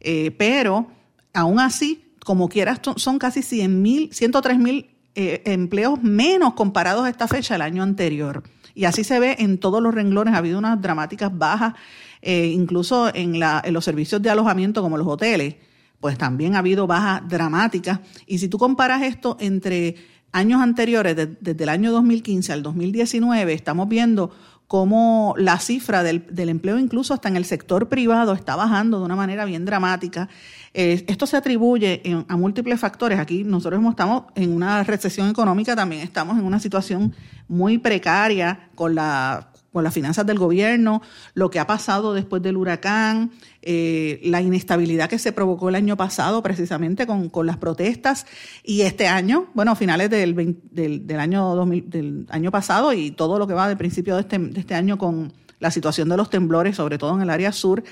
Eh, 0.00 0.30
pero 0.38 0.86
aún 1.34 1.60
así, 1.60 2.02
como 2.24 2.48
quieras, 2.48 2.80
son 2.96 3.18
casi 3.18 3.40
100.000, 3.40 4.08
103.000 4.08 4.86
eh, 5.14 5.42
empleos 5.44 6.02
menos 6.02 6.54
comparados 6.54 7.04
a 7.04 7.10
esta 7.10 7.28
fecha 7.28 7.52
del 7.52 7.62
año 7.62 7.82
anterior. 7.82 8.42
Y 8.74 8.84
así 8.84 9.04
se 9.04 9.20
ve 9.20 9.36
en 9.38 9.58
todos 9.58 9.82
los 9.82 9.94
renglones, 9.94 10.34
ha 10.34 10.38
habido 10.38 10.58
unas 10.58 10.80
dramáticas 10.80 11.36
bajas, 11.36 11.74
incluso 12.22 13.12
en, 13.14 13.38
la, 13.40 13.60
en 13.64 13.74
los 13.74 13.84
servicios 13.84 14.22
de 14.22 14.30
alojamiento 14.30 14.80
como 14.80 14.96
los 14.96 15.06
hoteles 15.06 15.56
pues 16.02 16.18
también 16.18 16.56
ha 16.56 16.58
habido 16.58 16.88
bajas 16.88 17.22
dramáticas. 17.28 18.00
Y 18.26 18.38
si 18.38 18.48
tú 18.48 18.58
comparas 18.58 19.02
esto 19.02 19.36
entre 19.38 19.94
años 20.32 20.60
anteriores, 20.60 21.14
desde 21.14 21.62
el 21.62 21.68
año 21.68 21.92
2015 21.92 22.52
al 22.52 22.64
2019, 22.64 23.52
estamos 23.52 23.88
viendo 23.88 24.32
cómo 24.72 25.34
la 25.36 25.58
cifra 25.58 26.02
del, 26.02 26.24
empleo, 26.48 26.78
incluso 26.78 27.12
hasta 27.12 27.28
en 27.28 27.36
el 27.36 27.44
sector 27.44 27.90
privado, 27.90 28.32
está 28.32 28.56
bajando 28.56 29.00
de 29.00 29.04
una 29.04 29.14
manera 29.14 29.44
bien 29.44 29.66
dramática. 29.66 30.30
Eh, 30.72 31.04
esto 31.08 31.26
se 31.26 31.36
atribuye 31.36 32.00
a 32.26 32.36
múltiples 32.38 32.80
factores. 32.80 33.18
Aquí 33.18 33.44
nosotros 33.44 33.84
estamos 33.90 34.24
en 34.34 34.50
una 34.50 34.82
recesión 34.82 35.28
económica, 35.28 35.76
también 35.76 36.00
estamos 36.00 36.38
en 36.38 36.46
una 36.46 36.58
situación 36.58 37.14
muy 37.48 37.76
precaria 37.76 38.70
con 38.74 38.94
la 38.94 39.51
con 39.72 39.84
las 39.84 39.94
finanzas 39.94 40.26
del 40.26 40.38
gobierno, 40.38 41.02
lo 41.34 41.50
que 41.50 41.58
ha 41.58 41.66
pasado 41.66 42.12
después 42.12 42.42
del 42.42 42.56
huracán, 42.56 43.32
eh, 43.62 44.20
la 44.24 44.42
inestabilidad 44.42 45.08
que 45.08 45.18
se 45.18 45.32
provocó 45.32 45.68
el 45.68 45.74
año 45.74 45.96
pasado 45.96 46.42
precisamente 46.42 47.06
con, 47.06 47.30
las 47.46 47.56
protestas. 47.56 48.26
Y 48.62 48.82
este 48.82 49.08
año, 49.08 49.46
bueno, 49.54 49.74
finales 49.74 50.10
del, 50.10 50.58
del, 50.70 51.20
año 51.20 51.54
2000, 51.54 51.90
del 51.90 52.26
año 52.28 52.50
pasado 52.50 52.92
y 52.92 53.10
todo 53.10 53.38
lo 53.38 53.46
que 53.46 53.54
va 53.54 53.68
del 53.68 53.78
principio 53.78 54.14
de 54.14 54.20
este, 54.20 54.38
de 54.38 54.60
este 54.60 54.74
año 54.74 54.98
con 54.98 55.32
la 55.58 55.70
situación 55.70 56.08
de 56.08 56.16
los 56.16 56.28
temblores, 56.28 56.76
sobre 56.76 56.98
todo 56.98 57.14
en 57.14 57.22
el 57.22 57.30
área 57.30 57.52
sur, 57.52 57.82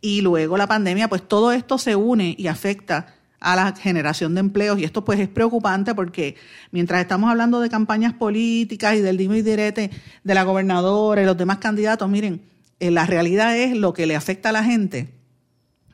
y 0.00 0.22
luego 0.22 0.56
la 0.56 0.66
pandemia, 0.66 1.08
pues 1.08 1.26
todo 1.26 1.52
esto 1.52 1.78
se 1.78 1.94
une 1.94 2.34
y 2.38 2.46
afecta 2.46 3.17
a 3.40 3.56
la 3.56 3.74
generación 3.74 4.34
de 4.34 4.40
empleos. 4.40 4.78
Y 4.78 4.84
esto 4.84 5.04
pues 5.04 5.20
es 5.20 5.28
preocupante 5.28 5.94
porque 5.94 6.36
mientras 6.70 7.00
estamos 7.00 7.30
hablando 7.30 7.60
de 7.60 7.68
campañas 7.68 8.14
políticas 8.14 8.96
y 8.96 9.00
del 9.00 9.16
dime 9.16 9.38
y 9.38 9.42
direte 9.42 9.90
de 10.24 10.34
la 10.34 10.42
gobernadora 10.42 11.22
y 11.22 11.26
los 11.26 11.36
demás 11.36 11.58
candidatos, 11.58 12.08
miren, 12.08 12.42
eh, 12.80 12.90
la 12.90 13.06
realidad 13.06 13.56
es 13.56 13.76
lo 13.76 13.92
que 13.92 14.06
le 14.06 14.16
afecta 14.16 14.50
a 14.50 14.52
la 14.52 14.64
gente, 14.64 15.08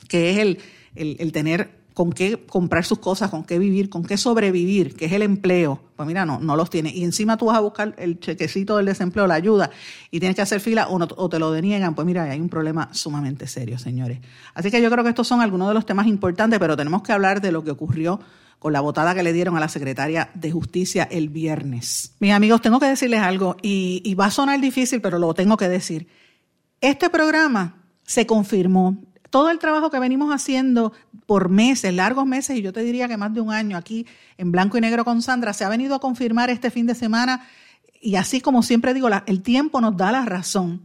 que 0.09 0.31
es 0.31 0.39
el, 0.39 0.59
el, 0.95 1.17
el 1.19 1.33
tener 1.33 1.84
con 1.95 2.13
qué 2.13 2.45
comprar 2.45 2.85
sus 2.85 2.99
cosas, 2.99 3.31
con 3.31 3.45
qué 3.45 3.59
vivir, 3.59 3.89
con 3.89 4.05
qué 4.05 4.17
sobrevivir, 4.17 4.97
que 4.97 5.05
es 5.05 5.13
el 5.13 5.23
empleo. 5.23 5.81
Pues 5.95 6.09
mira, 6.09 6.27
no, 6.27 6.41
no 6.41 6.57
los 6.57 6.69
tiene. 6.69 6.91
Y 6.93 7.05
encima 7.05 7.37
tú 7.37 7.47
vas 7.47 7.57
a 7.57 7.61
buscar 7.61 7.95
el 7.99 8.19
chequecito 8.19 8.77
del 8.77 8.87
desempleo, 8.87 9.29
la 9.29 9.35
ayuda, 9.35 9.71
y 10.11 10.19
tienes 10.19 10.35
que 10.35 10.43
hacer 10.43 10.61
fila 10.61 10.89
o, 10.89 10.97
o 10.97 11.29
te 11.29 11.39
lo 11.39 11.53
deniegan. 11.53 11.95
Pues 11.95 12.05
mira, 12.05 12.25
hay 12.25 12.41
un 12.41 12.49
problema 12.49 12.89
sumamente 12.93 13.47
serio, 13.47 13.79
señores. 13.79 14.19
Así 14.55 14.73
que 14.73 14.83
yo 14.83 14.91
creo 14.91 15.05
que 15.05 15.11
estos 15.11 15.29
son 15.29 15.41
algunos 15.41 15.69
de 15.69 15.75
los 15.75 15.87
temas 15.87 16.09
importantes, 16.09 16.59
pero 16.59 16.77
tenemos 16.77 17.03
que 17.03 17.13
hablar 17.13 17.41
de 17.41 17.53
lo 17.53 17.63
que 17.63 17.71
ocurrió 17.71 18.19
con 18.59 18.73
la 18.73 18.81
votada 18.81 19.15
que 19.15 19.23
le 19.23 19.33
dieron 19.33 19.57
a 19.57 19.61
la 19.61 19.69
secretaria 19.69 20.31
de 20.35 20.51
Justicia 20.51 21.07
el 21.09 21.29
viernes. 21.29 22.17
Mis 22.19 22.33
amigos, 22.33 22.61
tengo 22.61 22.81
que 22.81 22.87
decirles 22.87 23.21
algo, 23.21 23.57
y, 23.63 24.03
y 24.05 24.15
va 24.15 24.27
a 24.27 24.31
sonar 24.33 24.61
difícil, 24.61 25.01
pero 25.01 25.21
lo 25.21 25.33
tengo 25.33 25.57
que 25.57 25.69
decir. 25.69 26.09
Este 26.81 27.09
programa 27.09 27.85
se 28.03 28.27
confirmó 28.27 29.01
todo 29.35 29.51
el 29.51 29.59
trabajo 29.59 29.91
que 29.91 29.99
venimos 29.99 30.33
haciendo 30.33 30.93
por 31.27 31.49
meses, 31.49 31.93
largos 31.93 32.25
meses, 32.25 32.57
y 32.57 32.63
yo 32.63 32.73
te 32.73 32.85
diría 32.85 33.09
que 33.09 33.17
más 33.17 33.35
de 33.35 33.41
un 33.41 33.51
año 33.51 33.77
aquí 33.77 34.07
en 34.39 34.53
blanco 34.53 34.79
y 34.79 34.81
negro 34.81 35.05
con 35.05 35.23
Sandra, 35.23 35.53
se 35.53 35.65
ha 35.65 35.69
venido 35.69 35.97
a 35.97 35.99
confirmar 35.99 36.51
este 36.51 36.71
fin 36.71 36.87
de 36.87 36.95
semana 36.95 37.45
y 38.01 38.15
así 38.15 38.41
como 38.41 38.63
siempre 38.63 38.95
digo, 38.95 39.09
el 39.27 39.43
tiempo 39.43 39.81
nos 39.81 39.97
da 39.97 40.13
la 40.13 40.25
razón. 40.25 40.83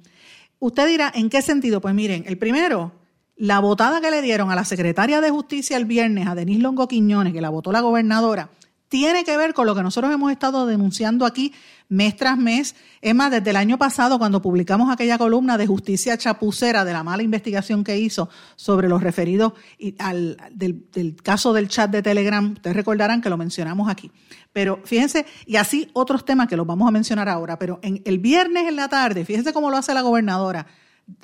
Usted 0.58 0.88
dirá, 0.88 1.12
¿en 1.14 1.30
qué 1.30 1.44
sentido? 1.44 1.80
Pues 1.80 1.94
miren, 1.94 2.24
el 2.26 2.40
primero, 2.40 2.92
la 3.36 3.60
votada 3.60 4.02
que 4.02 4.10
le 4.10 4.24
dieron 4.24 4.50
a 4.50 4.56
la 4.56 4.66
secretaria 4.66 5.22
de 5.22 5.30
Justicia 5.30 5.78
el 5.78 5.86
viernes, 5.86 6.28
a 6.28 6.34
Denise 6.34 6.64
Longo 6.64 6.88
Quiñones, 6.88 7.34
que 7.34 7.42
la 7.42 7.52
votó 7.52 7.72
la 7.72 7.82
gobernadora, 7.82 8.50
tiene 8.90 9.24
que 9.24 9.38
ver 9.38 9.54
con 9.54 9.68
lo 9.68 9.76
que 9.76 9.84
nosotros 9.84 10.12
hemos 10.12 10.32
estado 10.32 10.66
denunciando 10.66 11.26
aquí 11.26 11.54
mes 11.88 12.16
tras 12.16 12.38
mes. 12.38 12.76
Es 13.02 13.16
más, 13.16 13.32
desde 13.32 13.52
el 13.52 13.56
año 13.56 13.78
pasado, 13.78 14.18
cuando 14.18 14.42
publicamos 14.42 14.92
aquella 14.92 15.18
columna 15.18 15.58
de 15.58 15.68
justicia 15.68 16.18
chapucera 16.18 16.84
de 16.84 16.94
la 16.94 17.04
mala 17.04 17.24
investigación 17.24 17.84
que 17.84 17.98
hizo 17.98 18.30
sobre 18.56 18.90
los 18.90 19.02
referidos 19.02 19.54
al, 20.00 20.38
del, 20.52 21.16
caso 21.24 21.54
del 21.54 21.70
chat 21.70 21.90
de 21.92 22.02
Telegram, 22.02 22.52
ustedes 22.52 22.76
recordarán 22.76 23.22
que 23.22 23.30
lo 23.30 23.38
mencionamos 23.38 23.90
aquí. 23.90 24.12
Pero 24.52 24.82
fíjense, 24.84 25.26
y 25.46 25.56
así 25.56 25.90
otros 25.94 26.26
temas 26.26 26.48
que 26.48 26.58
los 26.58 26.66
vamos 26.66 26.88
a 26.88 26.92
mencionar 26.92 27.30
ahora, 27.30 27.60
pero 27.60 27.80
en 27.84 28.02
el 28.06 28.18
viernes 28.18 28.68
en 28.68 28.76
la 28.76 28.90
tarde, 28.90 29.24
fíjense 29.24 29.54
cómo 29.54 29.70
lo 29.70 29.78
hace 29.78 29.94
la 29.94 30.02
gobernadora 30.02 30.66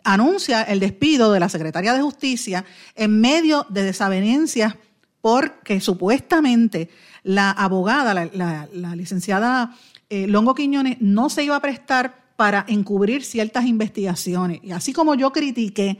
anuncia 0.03 0.63
el 0.63 0.79
despido 0.79 1.31
de 1.31 1.39
la 1.39 1.47
secretaria 1.47 1.93
de 1.93 2.01
Justicia 2.01 2.65
en 2.95 3.21
medio 3.21 3.67
de 3.69 3.83
desavenencias 3.83 4.75
porque 5.21 5.81
supuestamente 5.81 6.89
la 7.25 7.49
abogada, 7.49 8.13
la, 8.13 8.95
licenciada 8.95 9.75
eh, 10.09 10.27
Longo 10.27 10.53
Quiñones, 10.53 10.97
no 11.01 11.29
se 11.31 11.43
iba 11.43 11.55
a 11.55 11.59
prestar 11.59 12.23
para 12.35 12.65
encubrir 12.67 13.23
ciertas 13.23 13.65
investigaciones. 13.65 14.59
Y 14.61 14.71
así 14.71 14.93
como 14.93 15.15
yo 15.15 15.33
critiqué 15.33 15.97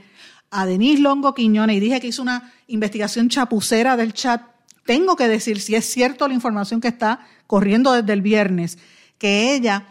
a 0.50 0.66
Denise 0.66 1.02
Longo 1.02 1.34
Quiñones 1.34 1.76
y 1.76 1.80
dije 1.80 2.00
que 2.00 2.06
hizo 2.06 2.22
una 2.22 2.52
investigación 2.68 3.28
chapucera 3.28 3.96
del 3.96 4.12
chat, 4.12 4.40
tengo 4.84 5.16
que 5.16 5.26
decir 5.26 5.60
si 5.60 5.74
es 5.74 5.84
cierto 5.84 6.28
la 6.28 6.34
información 6.34 6.80
que 6.80 6.88
está 6.88 7.26
corriendo 7.48 7.92
desde 7.92 8.12
el 8.12 8.22
viernes, 8.22 8.78
que 9.18 9.52
ella 9.56 9.84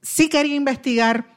sí 0.00 0.30
quería 0.30 0.56
investigar 0.56 1.36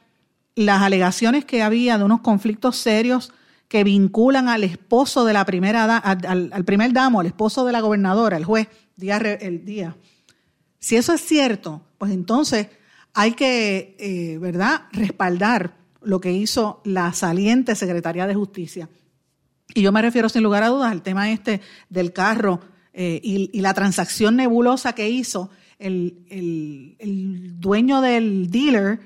las 0.54 0.80
alegaciones 0.80 1.44
que 1.44 1.62
había 1.62 1.98
de 1.98 2.04
unos 2.04 2.22
conflictos 2.22 2.78
serios 2.78 3.34
que 3.68 3.84
vinculan 3.84 4.48
al 4.48 4.64
esposo 4.64 5.26
de 5.26 5.34
la 5.34 5.44
primera, 5.44 5.98
al, 5.98 6.50
al 6.52 6.64
primer 6.64 6.94
damo, 6.94 7.20
al 7.20 7.26
esposo 7.26 7.66
de 7.66 7.72
la 7.72 7.80
gobernadora, 7.80 8.38
el 8.38 8.46
juez, 8.46 8.68
día, 8.96 9.16
el 9.16 9.64
día. 9.64 9.96
Si 10.78 10.96
eso 10.96 11.12
es 11.12 11.20
cierto, 11.20 11.82
pues 11.98 12.12
entonces 12.12 12.68
hay 13.14 13.32
que, 13.32 13.96
eh, 13.98 14.38
¿verdad?, 14.38 14.82
respaldar 14.92 15.76
lo 16.00 16.20
que 16.20 16.32
hizo 16.32 16.80
la 16.84 17.12
saliente 17.12 17.76
Secretaría 17.76 18.26
de 18.26 18.34
Justicia. 18.34 18.88
Y 19.74 19.82
yo 19.82 19.92
me 19.92 20.02
refiero 20.02 20.28
sin 20.28 20.42
lugar 20.42 20.62
a 20.62 20.68
dudas 20.68 20.90
al 20.90 21.02
tema 21.02 21.30
este 21.30 21.60
del 21.88 22.12
carro 22.12 22.60
eh, 22.92 23.20
y, 23.22 23.60
la 23.60 23.74
transacción 23.74 24.36
nebulosa 24.36 24.94
que 24.94 25.08
hizo 25.08 25.50
el, 25.78 26.26
el 26.98 27.60
dueño 27.60 28.00
del 28.00 28.50
dealer 28.50 29.00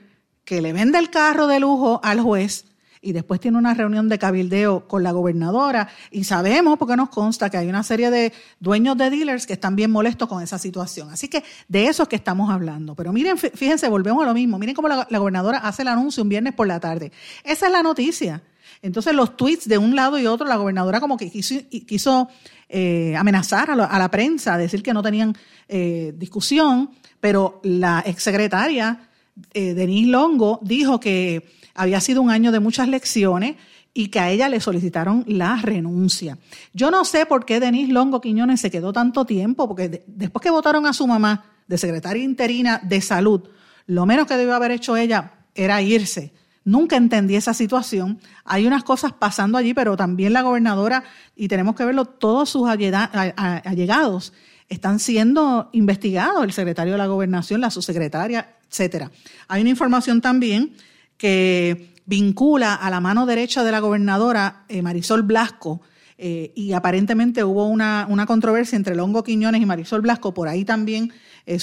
que 0.45 0.63
le 0.63 0.73
vende 0.73 0.99
el 0.99 1.11
carro 1.11 1.47
de 1.47 1.61
lujo 1.61 2.01
al 2.03 2.21
juez 2.21 2.65
y 3.01 3.13
después 3.13 3.41
tiene 3.41 3.59
una 3.59 3.75
reunión 3.75 4.09
de 4.09 4.19
cabildeo 4.19 4.87
con 4.89 5.03
la 5.03 5.13
gobernadora 5.13 5.89
y 6.11 6.25
sabemos, 6.25 6.79
porque 6.79 6.97
nos 6.97 7.09
consta, 7.09 7.51
que 7.51 7.57
hay 7.57 7.69
una 7.69 7.83
serie 7.83 8.11
de 8.11 8.33
dueños 8.61 8.97
de 8.97 9.11
dealers 9.11 9.47
que 9.47 9.55
están 9.55 9.77
bien 9.77 9.91
molestos 9.91 10.29
con 10.29 10.43
esa 10.43 10.59
situación. 10.59 11.11
Así 11.11 11.29
que 11.29 11.45
de 11.69 11.87
eso 11.87 12.05
es 12.05 12.09
que 12.09 12.17
estamos 12.17 12.51
hablando. 12.51 12.95
Pero 12.95 13.13
miren, 13.13 13.39
fíjense, 13.39 13.89
volvemos 13.89 14.23
a 14.23 14.27
lo 14.27 14.35
mismo. 14.35 14.59
Miren 14.59 14.75
cómo 14.75 14.89
la, 14.89 15.07
gobernadora 15.19 15.59
hace 15.59 15.83
el 15.83 15.89
anuncio 15.89 16.23
un 16.23 16.29
viernes 16.29 16.55
por 16.55 16.67
la 16.67 16.81
tarde. 16.81 17.13
Esa 17.45 17.67
es 17.67 17.73
la 17.73 17.83
noticia. 17.83 18.43
Entonces 18.83 19.15
los 19.15 19.37
tweets 19.37 19.69
de 19.69 19.79
un 19.79 19.97
lado 19.97 20.19
y 20.19 20.27
otro, 20.27 20.47
la 20.47 20.57
gobernadora 20.57 21.01
como 21.01 21.17
que 21.17 21.31
quiso, 21.31 22.29
eh, 22.69 23.15
amenazar 23.17 23.71
a, 23.71 23.77
la 23.77 24.11
prensa, 24.11 24.59
decir 24.59 24.83
que 24.83 24.93
no 24.93 25.03
tenían 25.03 25.37
eh, 25.69 26.13
discusión, 26.17 26.91
pero 27.21 27.61
la 27.63 28.03
exsecretaria 28.05 29.09
eh, 29.53 29.75
Denise 29.75 30.11
Longo 30.11 30.61
dijo 30.63 30.99
que 30.99 31.56
había 31.77 32.01
sido 32.01 32.23
un 32.23 32.31
año 32.31 32.53
de 32.53 32.61
muchas 32.61 32.89
lecciones 32.89 33.57
y 33.93 34.09
que 34.09 34.21
a 34.21 34.31
ella 34.31 34.49
le 34.49 34.61
solicitaron 34.61 35.25
la 35.27 35.57
renuncia. 35.57 36.37
Yo 36.75 36.91
no 36.91 37.05
sé 37.05 37.25
por 37.25 37.47
qué 37.47 37.61
Denise 37.61 37.93
Longo 37.93 38.21
Quiñones 38.21 38.61
se 38.61 38.71
quedó 38.71 38.93
tanto 38.93 39.25
tiempo, 39.25 39.67
porque 39.67 40.05
después 40.07 40.43
que 40.43 40.51
votaron 40.51 40.87
a 40.87 40.93
su 40.93 41.07
mamá 41.07 41.47
de 41.67 41.79
secretaria 41.79 42.23
interina 42.23 42.81
de 42.83 43.01
salud, 43.01 43.49
lo 43.87 44.05
menos 44.05 44.27
que 44.27 44.37
debió 44.37 44.55
haber 44.55 44.73
hecho 44.73 44.97
ella 44.97 45.33
era 45.55 45.81
irse. 45.81 46.35
Nunca 46.65 46.97
entendí 46.97 47.37
esa 47.37 47.55
situación. 47.55 48.21
Hay 48.45 48.67
unas 48.67 48.85
cosas 48.85 49.13
pasando 49.13 49.57
allí, 49.57 49.73
pero 49.73 49.97
también 49.97 50.33
la 50.33 50.43
gobernadora, 50.43 51.05
y 51.35 51.49
tenemos 51.49 51.75
que 51.75 51.85
verlo, 51.85 52.05
todos 52.05 52.51
sus 52.51 52.69
allegados 52.69 54.33
están 54.69 54.99
siendo 54.99 55.71
investigados, 55.73 56.45
el 56.45 56.53
secretario 56.53 56.95
de 56.95 56.99
la 56.99 57.07
gobernación, 57.07 57.61
la 57.61 57.71
subsecretaria, 57.71 58.57
etcétera. 58.69 59.11
Hay 59.49 59.61
una 59.63 59.71
información 59.71 60.21
también 60.21 60.75
que 61.17 61.95
vincula 62.07 62.75
a 62.75 62.89
la 62.89 63.01
mano 63.01 63.27
derecha 63.27 63.65
de 63.65 63.73
la 63.73 63.81
gobernadora 63.81 64.65
eh, 64.69 64.81
Marisol 64.81 65.23
Blasco, 65.23 65.83
eh, 66.19 66.53
y 66.55 66.73
aparentemente 66.73 67.45
hubo 67.45 67.67
una, 67.67 68.07
controversia 68.27 68.77
entre 68.77 68.95
Longo 68.95 69.23
Quiñones 69.23 69.61
y 69.61 69.67
Marisol 69.67 70.01
Blasco, 70.01 70.33
por 70.33 70.49
ahí 70.49 70.65
también 70.65 71.13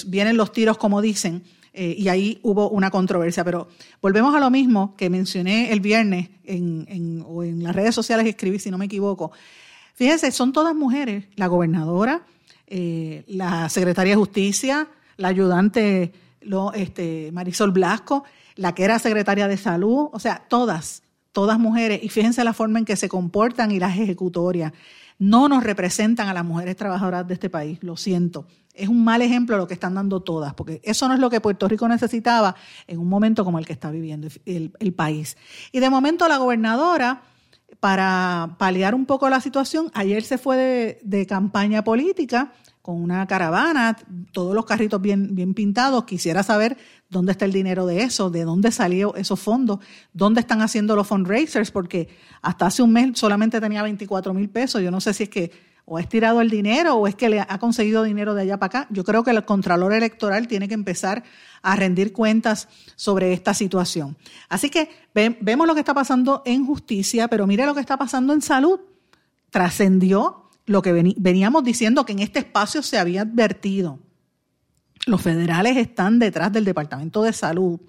vienen 0.08 0.38
los 0.38 0.52
tiros, 0.52 0.78
como 0.78 1.02
dicen, 1.02 1.44
eh, 1.74 1.96
y 1.98 2.08
ahí 2.08 2.40
hubo 2.44 2.70
una 2.70 2.92
controversia. 2.92 3.44
Pero 3.44 3.68
volvemos 4.00 4.36
a 4.36 4.40
lo 4.40 4.52
mismo 4.52 4.96
que 4.96 5.10
mencioné 5.10 5.72
el 5.72 5.80
viernes 5.80 6.30
en, 6.44 7.24
o 7.26 7.44
en 7.44 7.64
las 7.64 7.76
redes 7.76 7.96
sociales, 7.96 8.28
escribí, 8.28 8.60
si 8.60 8.70
no 8.70 8.78
me 8.78 8.86
equivoco. 8.86 9.32
Fíjense, 9.96 10.32
son 10.32 10.54
todas 10.54 10.76
mujeres, 10.76 11.26
la 11.36 11.48
gobernadora, 11.48 12.24
la 13.28 13.70
secretaria 13.70 14.14
de 14.14 14.18
Justicia, 14.18 14.88
la 15.18 15.30
ayudante 15.30 16.12
este, 16.76 17.32
Marisol 17.32 17.72
Blasco, 17.72 18.24
la 18.56 18.74
que 18.76 18.84
era 18.84 19.00
secretaria 19.00 19.48
de 19.48 19.58
salud, 19.58 20.10
o 20.12 20.20
sea, 20.20 20.46
todas, 20.48 21.04
todas 21.32 21.60
mujeres, 21.60 22.02
y 22.04 22.10
fíjense 22.10 22.44
la 22.44 22.54
forma 22.54 22.80
en 22.80 22.86
que 22.86 22.96
se 22.96 23.10
comportan 23.10 23.72
y 23.72 23.80
las 23.80 23.98
ejecutorias, 23.98 24.74
no 25.20 25.48
nos 25.48 25.64
representan 25.64 26.28
a 26.28 26.34
las 26.34 26.46
mujeres 26.46 26.76
trabajadoras 26.76 27.28
de 27.28 27.34
este 27.34 27.50
país, 27.50 27.80
lo 27.82 27.98
siento. 27.98 28.46
Es 28.74 28.90
un 28.90 29.04
mal 29.04 29.22
ejemplo 29.22 29.58
lo 29.58 29.68
que 29.68 29.76
están 29.76 29.94
dando 29.94 30.22
todas, 30.22 30.54
porque 30.54 30.82
eso 30.84 31.08
no 31.08 31.14
es 31.14 31.20
lo 31.20 31.30
que 31.30 31.40
Puerto 31.40 31.68
Rico 31.68 31.88
necesitaba 31.88 32.56
en 32.88 33.00
un 33.00 33.08
momento 33.08 33.46
como 33.46 33.60
el 33.60 33.66
que 33.66 33.74
está 33.74 33.92
viviendo 33.92 34.28
el, 34.46 34.94
país. 34.94 35.38
Y 35.72 35.80
de 35.80 35.90
momento 35.90 36.28
la 36.28 36.38
gobernadora, 36.38 37.22
para 37.80 38.56
paliar 38.60 38.96
un 38.96 39.06
poco 39.06 39.30
la 39.30 39.42
situación, 39.42 39.92
ayer 39.94 40.24
se 40.24 40.38
fue 40.38 41.00
de, 41.04 41.26
campaña 41.26 41.84
política 41.84 42.54
con 42.82 43.02
una 43.02 43.26
caravana, 43.28 43.98
todos 44.32 44.54
los 44.54 44.66
carritos 44.66 45.02
bien, 45.02 45.36
bien 45.36 45.54
pintados. 45.54 46.04
Quisiera 46.04 46.44
saber 46.44 46.78
dónde 47.10 47.32
está 47.32 47.46
el 47.46 47.54
dinero 47.54 47.86
de 47.86 48.02
eso, 48.02 48.30
de 48.30 48.44
dónde 48.44 48.72
salió 48.72 49.16
esos 49.16 49.40
fondos, 49.40 49.80
dónde 50.12 50.42
están 50.42 50.62
haciendo 50.62 50.96
los 50.96 51.08
fundraisers, 51.08 51.72
porque 51.72 52.10
hasta 52.42 52.66
hace 52.66 52.84
un 52.84 52.92
mes 52.92 53.18
solamente 53.18 53.62
tenía 53.62 53.84
24 53.84 54.34
mil 54.34 54.50
pesos. 54.50 54.82
Yo 54.82 54.92
no 54.92 55.00
sé 55.00 55.14
si 55.14 55.24
es 55.24 55.30
que 55.30 55.52
o 55.86 55.98
ha 55.98 56.02
estirado 56.02 56.42
el 56.42 56.50
dinero 56.50 56.96
o 56.96 57.08
es 57.08 57.16
que 57.16 57.30
le 57.30 57.42
ha 57.42 57.58
conseguido 57.60 58.04
dinero 58.04 58.34
de 58.34 58.44
allá 58.44 58.58
para 58.58 58.80
acá. 58.80 58.88
Yo 58.90 59.04
creo 59.04 59.24
que 59.24 59.32
el 59.32 59.44
Contralor 59.46 59.94
Electoral 59.94 60.48
tiene 60.48 60.68
que 60.68 60.74
empezar 60.74 61.24
a 61.62 61.76
rendir 61.76 62.14
cuentas 62.14 62.70
sobre 62.96 63.34
esta 63.34 63.54
situación. 63.54 64.18
Así 64.50 64.70
que 64.70 64.90
vemos 65.14 65.68
lo 65.68 65.74
que 65.74 65.82
está 65.82 65.94
pasando 65.94 66.42
en 66.46 66.66
justicia, 66.66 67.28
pero 67.28 67.48
mire 67.48 67.66
lo 67.66 67.74
que 67.74 67.82
está 67.82 67.98
pasando 67.98 68.34
en 68.34 68.42
salud. 68.42 68.80
Trascendió 69.50 70.50
lo 70.66 70.82
que 70.82 70.94
veníamos 71.18 71.64
diciendo 71.64 72.06
que 72.06 72.14
en 72.14 72.20
este 72.20 72.40
espacio 72.40 72.82
se 72.82 72.98
había 72.98 73.24
advertido. 73.24 74.00
Los 75.06 75.22
federales 75.22 75.76
están 75.76 76.18
detrás 76.18 76.54
del 76.54 76.64
Departamento 76.64 77.24
de 77.24 77.34
Salud. 77.34 77.82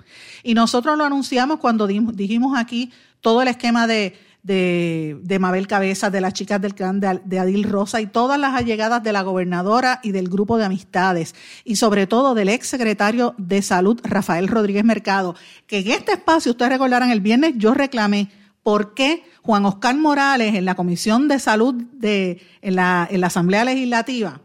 Y 0.42 0.54
nosotros 0.54 0.98
lo 0.98 1.04
anunciamos 1.04 1.60
cuando 1.60 1.86
dijimos 1.86 2.58
aquí 2.58 2.90
todo 3.20 3.40
el 3.40 3.48
esquema 3.48 3.86
de, 3.86 4.18
de, 4.44 5.38
Mabel 5.40 5.66
Cabezas, 5.66 6.12
de 6.12 6.20
las 6.20 6.34
chicas 6.34 6.60
del 6.60 6.74
clan 6.74 7.00
de, 7.00 7.38
Adil 7.38 7.64
Rosa 7.64 8.00
y 8.00 8.06
todas 8.06 8.38
las 8.38 8.54
allegadas 8.54 9.02
de 9.02 9.12
la 9.12 9.22
gobernadora 9.22 10.00
y 10.02 10.12
del 10.12 10.28
grupo 10.28 10.58
de 10.58 10.66
amistades. 10.66 11.34
Y 11.64 11.76
sobre 11.76 12.06
todo 12.06 12.34
del 12.34 12.50
ex 12.50 12.68
secretario 12.68 13.34
de 13.38 13.62
Salud, 13.62 14.00
Rafael 14.04 14.48
Rodríguez 14.48 14.84
Mercado, 14.84 15.34
que 15.66 15.78
en 15.78 15.90
este 15.90 16.12
espacio, 16.12 16.52
ustedes 16.52 16.72
recordarán, 16.72 17.10
el 17.10 17.22
viernes 17.22 17.54
yo 17.56 17.72
reclamé 17.72 18.30
por 18.62 18.94
qué 18.94 19.24
Juan 19.42 19.64
Oscar 19.64 19.96
Morales 19.96 20.54
en 20.54 20.66
la 20.66 20.74
Comisión 20.74 21.26
de 21.26 21.38
Salud 21.38 21.74
de, 21.74 22.40
en, 22.60 22.76
la, 22.76 23.08
en 23.10 23.22
la 23.22 23.28
Asamblea 23.28 23.64
Legislativa, 23.64 24.42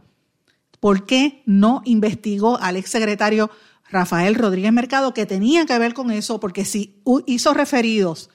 por 0.80 1.06
qué 1.06 1.44
no 1.46 1.82
investigó 1.84 2.58
al 2.58 2.78
exsecretario 2.78 3.52
Rafael 3.92 4.36
Rodríguez 4.36 4.72
Mercado, 4.72 5.14
que 5.14 5.26
tenía 5.26 5.66
que 5.66 5.78
ver 5.78 5.94
con 5.94 6.12
eso, 6.12 6.40
porque 6.40 6.64
si 6.64 7.02
hizo 7.26 7.54
referidos, 7.54 8.30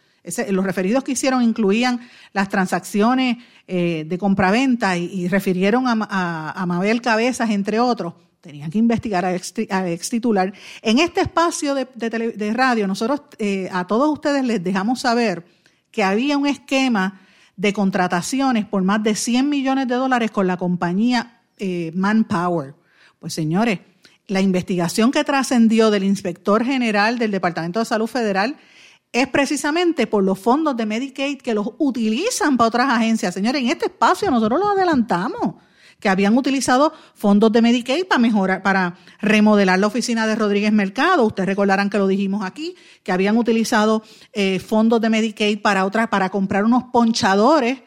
los 0.49 0.65
referidos 0.65 1.05
que 1.05 1.13
hicieron 1.13 1.43
incluían 1.43 2.01
las 2.33 2.49
transacciones 2.49 3.39
eh, 3.67 4.05
de 4.07 4.19
compraventa 4.19 4.97
y, 4.97 5.05
y 5.05 5.29
refirieron 5.29 5.85
a, 5.87 6.65
Mabel 6.67 7.03
Cabezas, 7.03 7.51
entre 7.51 7.81
otros, 7.81 8.15
tenían 8.45 8.71
que 8.71 8.79
investigar 8.79 9.25
al 9.25 9.37
ex, 9.37 10.11
titular. 10.11 10.53
En 10.83 10.99
este 10.99 11.23
espacio 11.23 11.75
de, 11.75 12.53
radio, 12.53 12.87
nosotros 12.87 13.23
eh, 13.39 13.71
a 13.73 13.87
todos 13.87 14.13
ustedes 14.13 14.45
les 14.45 14.63
dejamos 14.63 15.01
saber 15.01 15.47
que 15.91 16.05
había 16.05 16.37
un 16.37 16.47
esquema 16.47 17.23
de 17.57 17.73
contrataciones 17.73 18.67
por 18.67 18.83
más 18.83 19.03
de 19.03 19.15
100 19.15 19.49
millones 19.49 19.89
de 19.89 19.95
dólares 19.95 20.31
con 20.31 20.47
la 20.47 20.59
compañía 20.59 21.41
eh, 21.59 21.91
Manpower. 21.95 22.75
Pues 23.19 23.33
señores, 23.33 23.79
la 24.27 24.43
investigación 24.43 25.11
que 25.11 25.25
trascendió 25.25 25.91
del 25.91 26.05
inspector 26.05 26.65
general 26.67 27.19
del 27.19 27.31
Departamento 27.31 27.79
de 27.79 27.87
Salud 27.87 28.07
Federal 28.09 28.57
es 29.15 29.29
precisamente 29.29 30.09
por 30.09 30.25
los 30.25 30.41
fondos 30.41 30.77
de 30.77 30.87
Medicaid 30.87 31.39
que 31.39 31.55
los 31.55 31.71
utilizan 31.79 32.57
para 32.57 32.69
otras 32.69 32.91
agencias. 32.91 33.33
Señores, 33.33 33.63
en 33.63 33.69
este 33.69 33.87
espacio 33.87 34.29
nosotros 34.29 34.59
lo 34.59 34.71
adelantamos 34.71 35.55
que 36.01 36.09
habían 36.09 36.37
utilizado 36.37 36.93
fondos 37.15 37.53
de 37.53 37.63
Medicaid 37.63 38.07
para 38.07 38.19
mejorar, 38.19 38.63
para 38.65 38.97
remodelar 39.21 39.79
la 39.79 39.87
oficina 39.87 40.27
de 40.27 40.35
Rodríguez 40.35 40.73
Mercado. 40.73 41.25
Ustedes 41.25 41.47
recordarán 41.47 41.91
que 41.91 41.97
lo 41.97 42.09
dijimos 42.09 42.45
aquí, 42.45 42.75
que 43.05 43.13
habían 43.13 43.37
utilizado 43.37 44.03
eh, 44.33 44.59
fondos 44.59 45.01
de 45.01 45.11
Medicaid 45.11 45.63
para 45.63 45.85
otras, 45.85 46.09
para 46.09 46.29
comprar 46.31 46.65
unos 46.65 46.83
ponchadores 46.93 47.79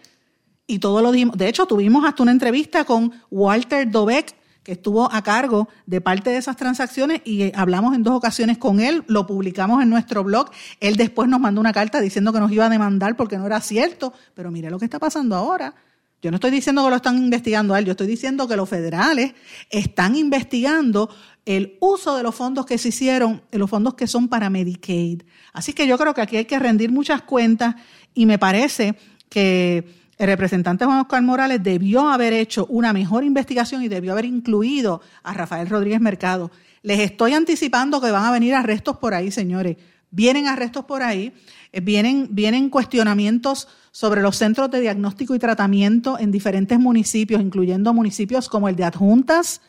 y 0.66 0.80
todo 0.80 1.02
lo 1.02 1.12
dijimos. 1.12 1.38
De 1.38 1.50
hecho, 1.50 1.66
tuvimos 1.66 2.06
hasta 2.06 2.24
una 2.24 2.32
entrevista 2.32 2.86
con 2.86 3.12
Walter 3.30 3.92
Dobeck, 3.92 4.34
que 4.67 4.73
estuvo 4.73 5.10
a 5.10 5.21
cargo 5.21 5.69
de 5.86 6.01
parte 6.01 6.30
de 6.30 6.36
esas 6.36 6.58
transacciones 6.58 7.21
y 7.23 7.43
eh, 7.43 7.51
hablamos 7.56 7.95
en 7.95 8.03
dos 8.03 8.13
ocasiones 8.13 8.58
con 8.58 8.82
él, 8.82 9.06
lo 9.08 9.25
publicamos 9.25 9.82
en 9.82 9.89
nuestro 9.89 10.25
blog. 10.25 10.51
Él 10.82 10.97
después 10.97 11.30
nos 11.30 11.39
mandó 11.39 11.62
una 11.62 11.71
carta 11.71 12.01
diciendo 12.01 12.34
que 12.34 12.41
nos 12.41 12.51
iba 12.51 12.65
a 12.65 12.69
demandar 12.69 13.15
porque 13.15 13.38
no 13.38 13.45
era 13.45 13.62
cierto, 13.62 14.12
pero 14.34 14.51
mire 14.51 14.69
lo 14.69 14.77
que 14.77 14.84
está 14.84 14.99
pasando 14.99 15.38
ahora. 15.38 15.73
Yo 16.21 16.32
no 16.32 16.36
estoy 16.36 16.51
diciendo 16.51 16.84
que 16.84 16.89
lo 16.89 16.97
están 16.97 17.17
investigando 17.17 17.75
a 17.75 17.80
él, 17.80 17.86
yo 17.86 17.91
estoy 17.91 18.08
diciendo 18.08 18.45
que 18.45 18.58
los 18.58 18.67
federales 18.67 19.36
están 19.69 20.17
investigando 20.17 21.10
el 21.45 21.77
uso 21.80 22.17
de 22.17 22.23
los 22.23 22.36
fondos 22.36 22.65
que 22.65 22.77
se 22.77 22.89
hicieron, 22.89 23.43
de 23.49 23.60
los 23.60 23.69
fondos 23.69 23.93
que 23.93 24.06
son 24.06 24.27
para 24.27 24.49
Medicaid. 24.49 25.21
Así 25.53 25.71
que 25.71 25.88
yo 25.88 25.97
creo 25.97 26.13
que 26.13 26.19
aquí 26.19 26.36
hay 26.36 26.45
que 26.45 26.60
rendir 26.60 26.91
muchas 26.91 27.21
cuentas 27.21 27.75
y 28.13 28.25
me 28.25 28.38
parece 28.38 28.97
que 29.30 30.07
el 30.17 30.27
representante 30.27 30.86
Juan 30.86 30.99
Oscar 30.99 31.21
Morales 31.21 31.62
debió 31.62 32.10
haber 32.10 32.34
hecho 32.34 32.65
una 32.67 32.91
mejor 32.91 33.23
investigación 33.23 33.84
y 33.84 33.88
debió 33.88 34.13
haber 34.13 34.25
incluido 34.25 35.01
a 35.23 35.34
Rafael 35.34 35.69
Rodríguez 35.69 36.01
Mercado. 36.01 36.49
Les 36.82 36.99
estoy 36.99 37.34
anticipando 37.34 38.01
que 38.01 38.10
van 38.10 38.25
a 38.25 38.32
venir 38.32 38.56
arrestos 38.56 38.97
por 38.97 39.13
ahí, 39.13 39.30
señores. 39.30 39.77
Vienen 40.10 40.47
arrestos 40.47 40.86
por 40.86 41.03
ahí, 41.03 41.34
eh, 41.71 41.82
vienen, 41.82 42.30
vienen 42.32 42.69
cuestionamientos 42.69 43.67
sobre 43.91 44.21
los 44.21 44.38
centros 44.38 44.71
de 44.71 44.82
diagnóstico 44.82 45.36
y 45.36 45.39
tratamiento 45.39 46.17
en 46.17 46.32
diferentes 46.32 46.80
municipios, 46.80 47.41
incluyendo 47.41 47.93
municipios 47.93 48.49
como 48.49 48.69
el 48.69 48.75
de 48.75 48.86
Adjuntas 48.86 49.62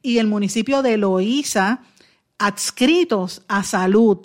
y 0.00 0.18
el 0.18 0.26
municipio 0.26 0.82
de 0.82 0.96
Loíza, 0.96 1.80
adscritos 2.38 3.42
a 3.48 3.62
salud. 3.62 4.18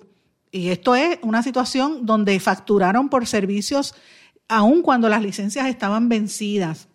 Y 0.52 0.70
esto 0.70 0.96
es 0.96 1.20
una 1.24 1.44
situación 1.44 2.06
donde 2.06 2.40
facturaron 2.40 3.10
por 3.10 3.28
servicios 3.28 3.96
aun 4.48 4.82
cuando 4.82 5.10
las 5.10 5.22
licencias 5.22 5.68
estaban 5.68 6.10
vencidas, 6.10 6.88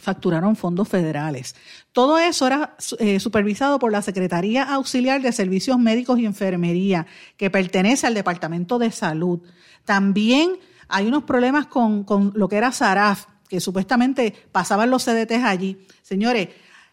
facturaron 0.00 0.56
fondos 0.56 0.88
federales. 0.88 1.54
Todo 1.92 2.18
eso 2.18 2.46
era 2.46 2.76
eh, 2.98 3.20
supervisado 3.20 3.78
por 3.78 3.92
la 3.92 4.02
Secretaría 4.02 4.64
Auxiliar 4.64 5.22
de 5.22 5.32
Servicios 5.32 5.78
Médicos 5.78 6.18
y 6.18 6.26
Enfermería, 6.26 7.06
que 7.36 7.50
pertenece 7.50 8.06
al 8.06 8.14
Departamento 8.14 8.78
de 8.78 8.90
Salud. 8.90 9.40
También 9.84 10.58
hay 10.88 11.06
unos 11.06 11.24
problemas 11.24 11.66
con, 11.66 12.04
lo 12.34 12.48
que 12.48 12.56
era 12.56 12.72
SARAF, 12.72 13.26
que 13.48 13.60
supuestamente 13.60 14.34
pasaban 14.50 14.90
los 14.90 15.04
CDTs 15.04 15.44
allí. 15.44 15.86
Señores, 16.02 16.48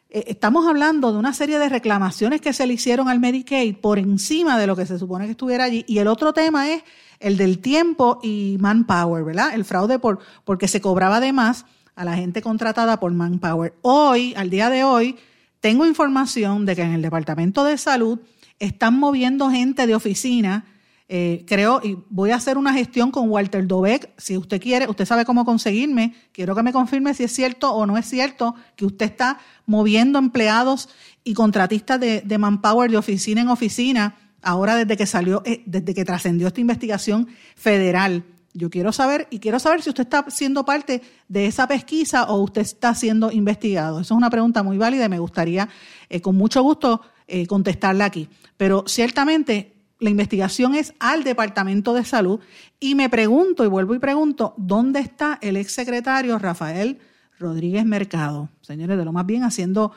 estamos 0.10 0.67
hablando 0.67 1.12
de 1.12 1.19
una 1.19 1.34
serie 1.34 1.60
de 1.60 1.69
reclamaciones 1.69 2.41
que 2.41 2.54
se 2.54 2.65
le 2.65 2.74
hicieron 2.74 3.10
al 3.10 3.19
Medicaid 3.19 3.76
por 3.76 4.00
encima 4.00 4.60
de 4.60 4.67
lo 4.67 4.76
que 4.76 4.86
se 4.86 4.98
supone 4.98 5.26
que 5.26 5.32
estuviera 5.32 5.65
allí. 5.65 5.86
Y 5.88 6.00
el 6.00 6.08
otro 6.08 6.34
tema 6.34 6.72
es 6.72 6.84
el 7.19 7.38
del 7.38 7.60
tiempo 7.60 8.19
y 8.24 8.58
manpower, 8.60 9.24
¿verdad? 9.24 9.54
El 9.54 9.65
fraude 9.65 10.00
por, 10.00 10.19
porque 10.45 10.67
se 10.67 10.82
cobraba 10.82 11.19
de 11.19 11.34
más 11.34 11.65
a 11.95 12.06
la 12.06 12.15
gente 12.15 12.41
contratada 12.41 13.00
por 13.00 13.12
manpower. 13.12 13.74
Hoy, 13.82 14.34
al 14.36 14.50
día 14.50 14.69
de 14.69 14.84
hoy, 14.84 15.17
tengo 15.60 15.86
información 15.86 16.65
de 16.65 16.76
que 16.76 16.82
en 16.82 16.93
el 16.93 17.02
Departamento 17.02 17.63
de 17.63 17.78
Salud 17.78 18.19
están 18.58 18.98
moviendo 18.98 19.52
gente 19.52 19.86
de 19.86 19.95
oficina. 19.95 20.65
Eh, 21.12 21.43
creo, 21.48 21.82
y 21.84 21.98
voy 22.12 22.30
a 22.30 22.36
hacer 22.36 22.60
una 22.60 22.72
gestión 22.72 23.10
con 23.10 23.32
Walter 23.32 23.65
Dobeck. 23.65 24.12
Si 24.19 24.38
usted 24.38 24.62
quiere, 24.62 24.88
usted 24.88 25.06
sabe 25.06 25.26
cómo 25.26 25.43
conseguirme. 25.43 26.13
Quiero 26.32 26.56
que 26.56 26.62
me 26.62 26.72
confirme 26.72 27.15
si 27.15 27.24
es 27.24 27.34
cierto 27.34 27.74
o 27.74 27.88
no 27.88 27.98
es 27.98 28.06
cierto 28.06 28.54
que 28.76 28.86
usted 28.86 29.08
está 29.08 29.39
moviendo 29.65 30.19
empleados 30.19 30.88
y 31.24 31.34
contratistas 31.34 32.00
de, 32.00 32.22
de 32.22 32.38
manpower 32.38 32.91
de 32.91 32.98
oficina 32.98 33.41
en 33.41 33.48
oficina 33.48 34.17
ahora 34.43 34.76
desde 34.76 34.95
que 34.98 35.08
salió, 35.08 35.41
eh, 35.45 35.63
desde 35.65 35.95
que 35.95 36.06
trascendió 36.06 36.45
esta 36.45 36.62
investigación 36.62 37.28
federal. 37.56 38.24
Yo 38.54 38.69
quiero 38.69 38.91
saber, 38.91 39.28
y 39.32 39.39
quiero 39.39 39.58
saber 39.58 39.82
si 39.82 39.89
usted 39.89 40.04
está 40.04 40.26
siendo 40.30 40.63
parte 40.63 41.02
de 41.28 41.48
esa 41.48 41.67
pesquisa 41.67 42.26
o 42.26 42.39
usted 42.43 42.62
está 42.62 42.93
siendo 42.93 43.32
investigado. 43.32 44.00
Esa 44.00 44.13
es 44.13 44.17
una 44.17 44.30
pregunta 44.30 44.62
muy 44.62 44.78
válida 44.78 45.06
y 45.06 45.10
me 45.10 45.17
gustaría 45.19 45.69
eh, 46.08 46.22
con 46.22 46.36
mucho 46.36 46.62
gusto 46.62 47.02
contestarla 47.48 48.06
aquí. 48.06 48.28
Pero 48.58 48.86
ciertamente 48.88 49.79
la 50.00 50.10
investigación 50.10 50.76
es 50.76 50.94
al 51.00 51.24
Departamento 51.24 51.94
de 51.94 52.06
Salud 52.06 52.40
y 52.80 52.96
me 52.96 53.10
pregunto, 53.10 53.66
y 53.66 53.68
vuelvo 53.68 53.94
y 53.96 54.00
pregunto, 54.00 54.54
¿dónde 54.58 55.00
está 55.00 55.38
el 55.42 55.58
exsecretario 55.58 56.40
Rafael 56.40 57.00
Rodríguez 57.38 57.86
Mercado? 57.86 58.50
Señores, 58.62 58.98
de 58.98 59.06
lo 59.06 59.12
más 59.12 59.26
bien 59.26 59.44
haciendo, 59.44 59.92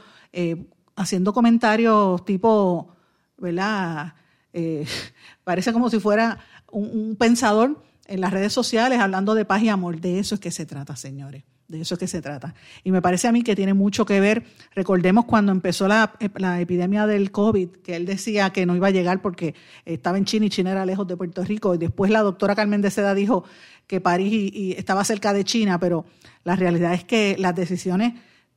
haciendo 0.97 1.33
comentarios 1.33 2.25
tipo, 2.25 2.95
¿verdad? 3.38 4.15
Eh, 4.53 4.87
parece 5.45 5.73
como 5.73 5.91
si 5.91 6.01
fuera 6.01 6.38
un, 6.71 7.17
pensador 7.17 7.83
en 8.07 8.21
las 8.21 8.33
redes 8.33 8.53
sociales 8.53 8.99
hablando 8.99 9.35
de 9.35 9.45
paz 9.45 9.62
y 9.62 9.69
amor. 9.69 10.01
De 10.01 10.19
eso 10.19 10.35
es 10.35 10.41
que 10.41 10.51
se 10.51 10.67
trata, 10.67 10.97
señores. 10.97 11.45
De 11.73 11.81
eso 11.81 11.95
es 11.95 11.99
que 11.99 12.07
se 12.07 12.21
trata. 12.21 12.55
Y 12.85 12.93
me 12.93 13.01
parece 13.01 13.29
a 13.29 13.33
mí 13.33 13.43
que 13.43 13.57
tiene 13.57 13.73
mucho 13.73 14.05
que 14.05 14.21
ver. 14.21 14.45
Recordemos 14.75 15.25
cuando 15.25 15.53
empezó 15.53 15.89
la, 15.89 16.13
epidemia 16.61 17.07
del 17.07 17.31
COVID, 17.31 17.69
que 17.83 17.97
él 17.97 18.05
decía 18.05 18.51
que 18.51 18.67
no 18.67 18.77
iba 18.77 18.89
a 18.89 18.91
llegar 18.91 19.23
porque 19.23 19.55
estaba 19.87 20.19
en 20.19 20.27
China 20.27 20.45
y 20.45 20.51
China 20.51 20.73
era 20.73 20.85
lejos 20.85 21.07
de 21.07 21.17
Puerto 21.17 21.43
Rico. 21.43 21.75
Y 21.75 21.79
después 21.79 22.11
la 22.11 22.21
doctora 22.21 22.55
Carmen 22.55 22.83
de 22.83 22.91
Seda 22.91 23.15
dijo 23.15 23.45
que 23.87 24.03
París 24.03 24.53
y 24.53 24.73
estaba 24.73 25.03
cerca 25.03 25.33
de 25.33 25.45
China, 25.45 25.81
pero 25.81 26.05
la 26.45 26.57
realidad 26.57 26.93
es 26.93 27.05
que 27.05 27.37
las 27.39 27.57
decisiones 27.57 28.13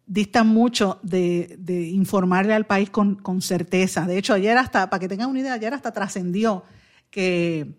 distan 0.05 0.47
mucho 0.47 0.99
de, 1.01 1.57
informarle 1.93 2.53
al 2.53 2.65
país 2.65 2.89
con, 2.89 3.41
certeza. 3.41 4.05
De 4.07 4.17
hecho, 4.17 4.33
ayer 4.33 4.57
hasta, 4.57 4.89
para 4.89 4.99
que 4.99 5.07
tengan 5.07 5.29
una 5.29 5.39
idea, 5.39 5.53
ayer 5.53 5.73
hasta 5.73 5.93
trascendió 5.93 6.65
que 7.09 7.75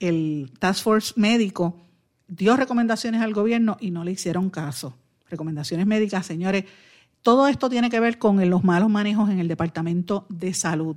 el 0.00 0.50
Task 0.58 0.82
Force 0.82 1.14
médico 1.14 1.80
dio 2.28 2.56
recomendaciones 2.56 3.20
al 3.20 3.34
gobierno 3.34 3.76
y 3.80 3.90
no 3.90 4.04
le 4.04 4.12
hicieron 4.12 4.50
caso. 4.50 4.96
Recomendaciones 5.28 5.86
médicas, 5.86 6.26
señores. 6.26 6.64
Todo 7.22 7.48
esto 7.48 7.70
tiene 7.70 7.90
que 7.90 8.00
ver 8.00 8.18
con 8.18 8.48
los 8.48 8.64
malos 8.64 8.90
manejos 8.90 9.30
en 9.30 9.38
el 9.38 9.48
Departamento 9.48 10.26
de 10.28 10.52
Salud. 10.52 10.96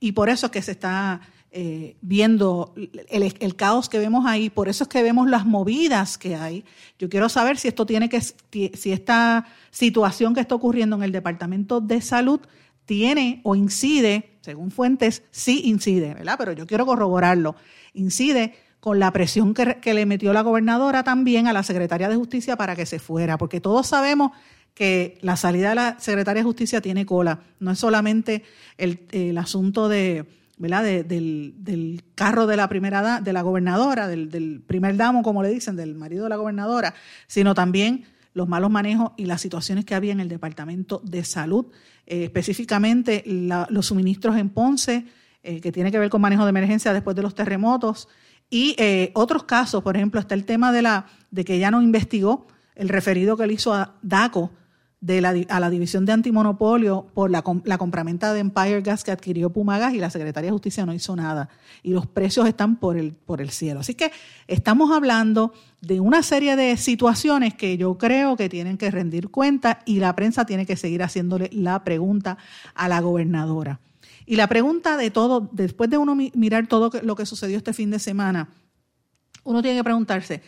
Y 0.00 0.12
por 0.12 0.28
eso 0.28 0.46
es 0.46 0.52
que 0.52 0.62
se 0.62 0.72
está 0.72 1.20
eh, 1.50 1.96
viendo 2.02 2.74
el, 3.08 3.56
caos 3.56 3.88
que 3.88 3.98
vemos 3.98 4.26
ahí, 4.26 4.50
por 4.50 4.68
eso 4.68 4.84
es 4.84 4.88
que 4.88 5.02
vemos 5.02 5.28
las 5.28 5.46
movidas 5.46 6.18
que 6.18 6.34
hay. 6.34 6.64
Yo 6.98 7.08
quiero 7.08 7.28
saber 7.28 7.56
si 7.56 7.68
esto 7.68 7.86
tiene 7.86 8.08
que, 8.08 8.20
si 8.20 8.92
esta 8.92 9.46
situación 9.70 10.34
que 10.34 10.40
está 10.40 10.54
ocurriendo 10.54 10.96
en 10.96 11.02
el 11.02 11.12
Departamento 11.12 11.80
de 11.80 12.00
Salud 12.00 12.40
tiene 12.84 13.40
o 13.42 13.54
incide, 13.54 14.36
según 14.42 14.70
fuentes, 14.70 15.22
sí 15.30 15.62
incide, 15.64 16.14
¿verdad? 16.14 16.36
Pero 16.38 16.52
yo 16.52 16.66
quiero 16.66 16.84
corroborarlo. 16.84 17.56
Incide 17.94 18.54
con 18.80 18.98
la 18.98 19.12
presión 19.12 19.54
que, 19.54 19.78
que 19.80 19.94
le 19.94 20.06
metió 20.06 20.32
la 20.32 20.42
gobernadora 20.42 21.02
también 21.02 21.46
a 21.46 21.52
la 21.52 21.62
secretaria 21.62 22.08
de 22.08 22.16
Justicia 22.16 22.56
para 22.56 22.76
que 22.76 22.86
se 22.86 22.98
fuera, 22.98 23.38
porque 23.38 23.60
todos 23.60 23.86
sabemos 23.86 24.32
que 24.74 25.18
la 25.22 25.36
salida 25.36 25.70
de 25.70 25.74
la 25.74 25.98
secretaria 25.98 26.40
de 26.40 26.46
Justicia 26.46 26.80
tiene 26.80 27.06
cola. 27.06 27.40
No 27.60 27.70
es 27.70 27.78
solamente 27.78 28.42
el 28.76 29.38
asunto 29.38 29.88
de 29.88 30.26
¿verdad? 30.58 31.04
del, 31.04 32.02
carro 32.14 32.46
de 32.46 32.56
la 32.56 32.68
primera 32.68 33.20
de 33.20 33.32
la 33.32 33.42
gobernadora, 33.42 34.08
del, 34.08 34.62
primer 34.66 34.96
damo, 34.96 35.22
como 35.22 35.42
le 35.42 35.50
dicen, 35.50 35.76
del 35.76 35.94
marido 35.94 36.24
de 36.24 36.30
la 36.30 36.36
gobernadora, 36.36 36.94
sino 37.26 37.54
también 37.54 38.04
los 38.32 38.48
malos 38.48 38.70
manejos 38.70 39.12
y 39.16 39.26
las 39.26 39.40
situaciones 39.40 39.84
que 39.84 39.94
había 39.94 40.12
en 40.12 40.20
el 40.20 40.28
Departamento 40.28 41.00
de 41.04 41.24
Salud, 41.24 41.66
eh, 42.06 42.24
específicamente 42.24 43.22
los 43.26 43.86
suministros 43.86 44.36
en 44.36 44.50
Ponce, 44.50 45.06
eh, 45.42 45.60
que 45.60 45.72
tiene 45.72 45.90
que 45.90 45.98
ver 45.98 46.10
con 46.10 46.20
manejo 46.20 46.44
de 46.44 46.50
emergencia 46.50 46.92
después 46.92 47.16
de 47.16 47.22
los 47.22 47.34
terremotos, 47.34 48.08
y 48.50 48.76
eh, 48.78 49.10
otros 49.14 49.44
casos, 49.44 49.82
por 49.82 49.96
ejemplo, 49.96 50.20
está 50.20 50.34
el 50.34 50.44
tema 50.44 50.72
de, 50.72 50.82
la, 50.82 51.06
de 51.30 51.44
que 51.44 51.58
ya 51.58 51.70
no 51.70 51.82
investigó 51.82 52.46
el 52.74 52.88
referido 52.88 53.36
que 53.36 53.46
le 53.46 53.54
hizo 53.54 53.74
a 53.74 53.94
DACO 54.02 54.52
de 55.00 55.20
la, 55.20 55.34
a 55.48 55.60
la 55.60 55.70
División 55.70 56.06
de 56.06 56.12
Antimonopolio 56.12 57.06
por 57.14 57.30
la, 57.30 57.44
la 57.64 57.78
compraventa 57.78 58.32
de 58.32 58.40
Empire 58.40 58.80
Gas 58.80 59.04
que 59.04 59.10
adquirió 59.10 59.50
Pumagas 59.50 59.94
y 59.94 59.98
la 59.98 60.10
Secretaría 60.10 60.48
de 60.48 60.52
Justicia 60.52 60.86
no 60.86 60.94
hizo 60.94 61.14
nada. 61.16 61.48
Y 61.82 61.90
los 61.90 62.06
precios 62.06 62.48
están 62.48 62.76
por 62.76 62.96
el, 62.96 63.12
por 63.12 63.40
el 63.40 63.50
cielo. 63.50 63.80
Así 63.80 63.94
que 63.94 64.10
estamos 64.46 64.90
hablando 64.90 65.52
de 65.80 66.00
una 66.00 66.22
serie 66.22 66.56
de 66.56 66.76
situaciones 66.76 67.54
que 67.54 67.76
yo 67.76 67.98
creo 67.98 68.36
que 68.36 68.48
tienen 68.48 68.78
que 68.78 68.90
rendir 68.90 69.28
cuenta 69.28 69.80
y 69.84 70.00
la 70.00 70.14
prensa 70.16 70.46
tiene 70.46 70.66
que 70.66 70.76
seguir 70.76 71.02
haciéndole 71.02 71.50
la 71.52 71.84
pregunta 71.84 72.38
a 72.74 72.88
la 72.88 73.00
gobernadora. 73.00 73.80
Y 74.26 74.36
la 74.36 74.48
pregunta 74.48 74.96
de 74.96 75.10
todo, 75.10 75.48
después 75.52 75.88
de 75.88 75.98
uno 75.98 76.16
mirar 76.16 76.66
todo 76.66 76.90
lo 77.02 77.14
que 77.14 77.24
sucedió 77.24 77.56
este 77.56 77.72
fin 77.72 77.90
de 77.90 78.00
semana, 78.00 78.48
uno 79.44 79.62
tiene 79.62 79.78
que 79.78 79.84
preguntarse, 79.84 80.42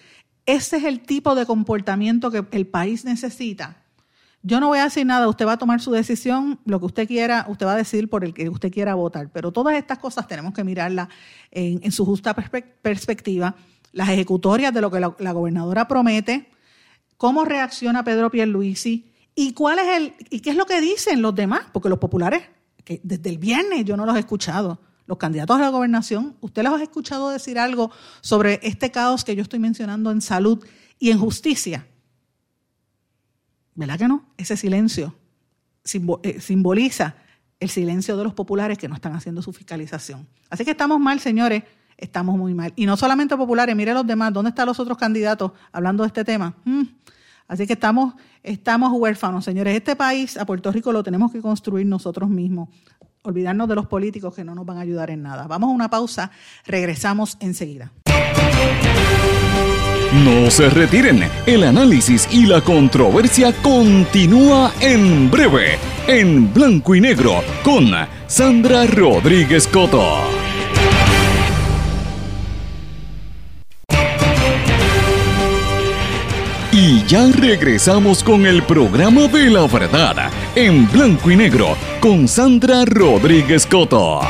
ese 0.45 0.79
es 0.79 0.85
el 0.85 1.01
tipo 1.01 1.35
de 1.37 1.47
comportamiento 1.47 2.31
que 2.31 2.45
el 2.51 2.67
país 2.67 3.05
necesita. 3.05 3.85
Yo 4.43 4.61
no 4.61 4.69
voy 4.69 4.79
a 4.79 4.85
decir 4.85 5.05
nada, 5.05 5.29
usted 5.29 5.47
va 5.47 5.53
a 5.53 5.59
tomar 5.59 5.81
su 5.81 5.91
decisión, 5.91 6.61
lo 6.65 6.79
que 6.81 6.87
usted 6.87 7.07
quiera, 7.07 7.45
usted 7.49 7.67
va 7.67 7.73
a 7.73 7.77
decir 7.77 8.09
por 8.09 8.25
el 8.25 8.35
que 8.35 8.49
usted 8.49 8.73
quiera 8.73 8.95
votar, 8.95 9.31
pero 9.33 9.53
todas 9.53 9.77
estas 9.77 9.99
cosas 9.99 10.27
tenemos 10.27 10.55
que 10.55 10.65
mirarlas 10.65 11.09
en, 11.51 11.93
su 11.93 12.05
justa 12.05 12.35
perspectiva, 12.35 13.57
las 13.93 14.09
ejecutorias 14.09 14.73
de 14.73 14.81
lo 14.81 14.91
que 14.91 15.01
la, 15.01 15.33
gobernadora 15.33 15.89
promete, 15.89 16.51
cómo 17.17 17.45
reacciona 17.45 18.05
Pedro 18.05 18.31
Pierluisi 18.31 19.13
y 19.35 19.53
cuál 19.55 19.81
es 19.81 19.97
el 19.97 20.15
y 20.31 20.41
qué 20.41 20.51
es 20.51 20.57
lo 20.57 20.67
que 20.67 20.81
dicen 20.81 21.21
los 21.21 21.35
demás, 21.35 21.63
porque 21.73 21.89
los 21.89 21.99
populares 21.99 22.43
desde 23.03 23.31
el 23.31 23.39
viernes 23.39 23.85
yo 23.85 23.97
no 23.97 24.07
los 24.07 24.17
he 24.17 24.21
escuchado 24.21 24.81
los 25.07 25.17
candidatos 25.17 25.57
a 25.57 25.61
la 25.61 25.69
gobernación, 25.71 26.37
¿usted 26.43 26.63
los 26.63 26.79
ha 26.79 26.83
escuchado 26.83 27.31
decir 27.31 27.59
algo 27.59 27.91
sobre 28.21 28.61
este 28.63 28.91
caos 28.91 29.25
que 29.25 29.35
yo 29.35 29.43
estoy 29.43 29.59
mencionando 29.59 30.11
en 30.11 30.21
salud 30.21 30.65
y 30.99 31.11
en 31.11 31.19
justicia? 31.19 31.87
¿Verdad 33.75 33.99
que 33.99 34.07
no? 34.07 34.27
Ese 34.37 34.57
silencio 34.57 35.15
eh, 36.23 36.41
simboliza 36.41 37.17
el 37.59 37.71
silencio 37.71 38.17
de 38.17 38.25
los 38.25 38.35
populares 38.35 38.77
que 38.77 38.87
no 38.87 38.95
están 38.95 39.15
haciendo 39.15 39.41
su 39.41 39.53
fiscalización. 39.53 40.29
Así 40.51 40.65
que 40.65 40.73
estamos 40.73 41.01
mal, 41.01 41.21
señores, 41.21 41.63
estamos 41.97 42.37
muy 42.37 42.53
mal. 42.53 42.73
Y 42.77 42.85
no 42.85 42.97
solamente 42.97 43.37
populares, 43.37 43.75
mire 43.75 43.95
los 43.95 44.07
demás, 44.07 44.33
¿dónde 44.33 44.51
están 44.51 44.67
los 44.67 44.79
otros 44.79 44.99
candidatos 44.99 45.53
hablando 45.73 46.03
de 46.03 46.09
este 46.09 46.25
tema? 46.25 46.55
Mm. 46.65 46.83
Así 47.49 47.67
que 47.67 47.73
estamos, 47.73 48.15
estamos 48.43 48.93
huérfanos, 48.93 49.45
señores. 49.45 49.75
Este 49.75 49.97
país, 49.97 50.37
a 50.37 50.47
Puerto 50.47 50.71
Rico, 50.71 50.93
lo 50.93 51.03
tenemos 51.03 51.33
que 51.33 51.41
construir 51.41 51.87
nosotros 51.87 52.29
mismos 52.29 52.69
olvidarnos 53.23 53.69
de 53.69 53.75
los 53.75 53.87
políticos 53.87 54.35
que 54.35 54.45
no 54.45 54.55
nos 54.55 54.65
van 54.65 54.79
a 54.79 54.83
ayudar 54.83 55.11
en 55.11 55.23
nada. 55.23 55.47
Vamos 55.47 55.69
a 55.69 55.73
una 55.73 55.91
pausa, 55.91 56.31
regresamos 56.67 57.37
enseguida. 57.41 57.93
No 60.25 60.51
se 60.51 60.71
retiren, 60.71 61.23
el 61.47 61.65
análisis 61.65 62.27
y 62.33 62.47
la 62.47 62.63
controversia 62.63 63.53
continúa 63.63 64.73
en 64.81 65.31
breve, 65.31 65.79
en 66.07 66.53
blanco 66.53 66.95
y 66.95 67.01
negro, 67.01 67.43
con 67.63 67.91
Sandra 68.27 68.87
Rodríguez 68.87 69.69
Coto. 69.69 70.48
Ya 77.09 77.27
regresamos 77.33 78.23
con 78.23 78.45
el 78.45 78.63
programa 78.65 79.29
de 79.29 79.49
la 79.49 79.67
verdad, 79.67 80.31
en 80.55 80.87
blanco 80.93 81.31
y 81.31 81.37
negro, 81.37 81.69
con 82.03 82.29
Sandra 82.29 82.85
Rodríguez 82.85 83.67
Coto. 83.67 84.21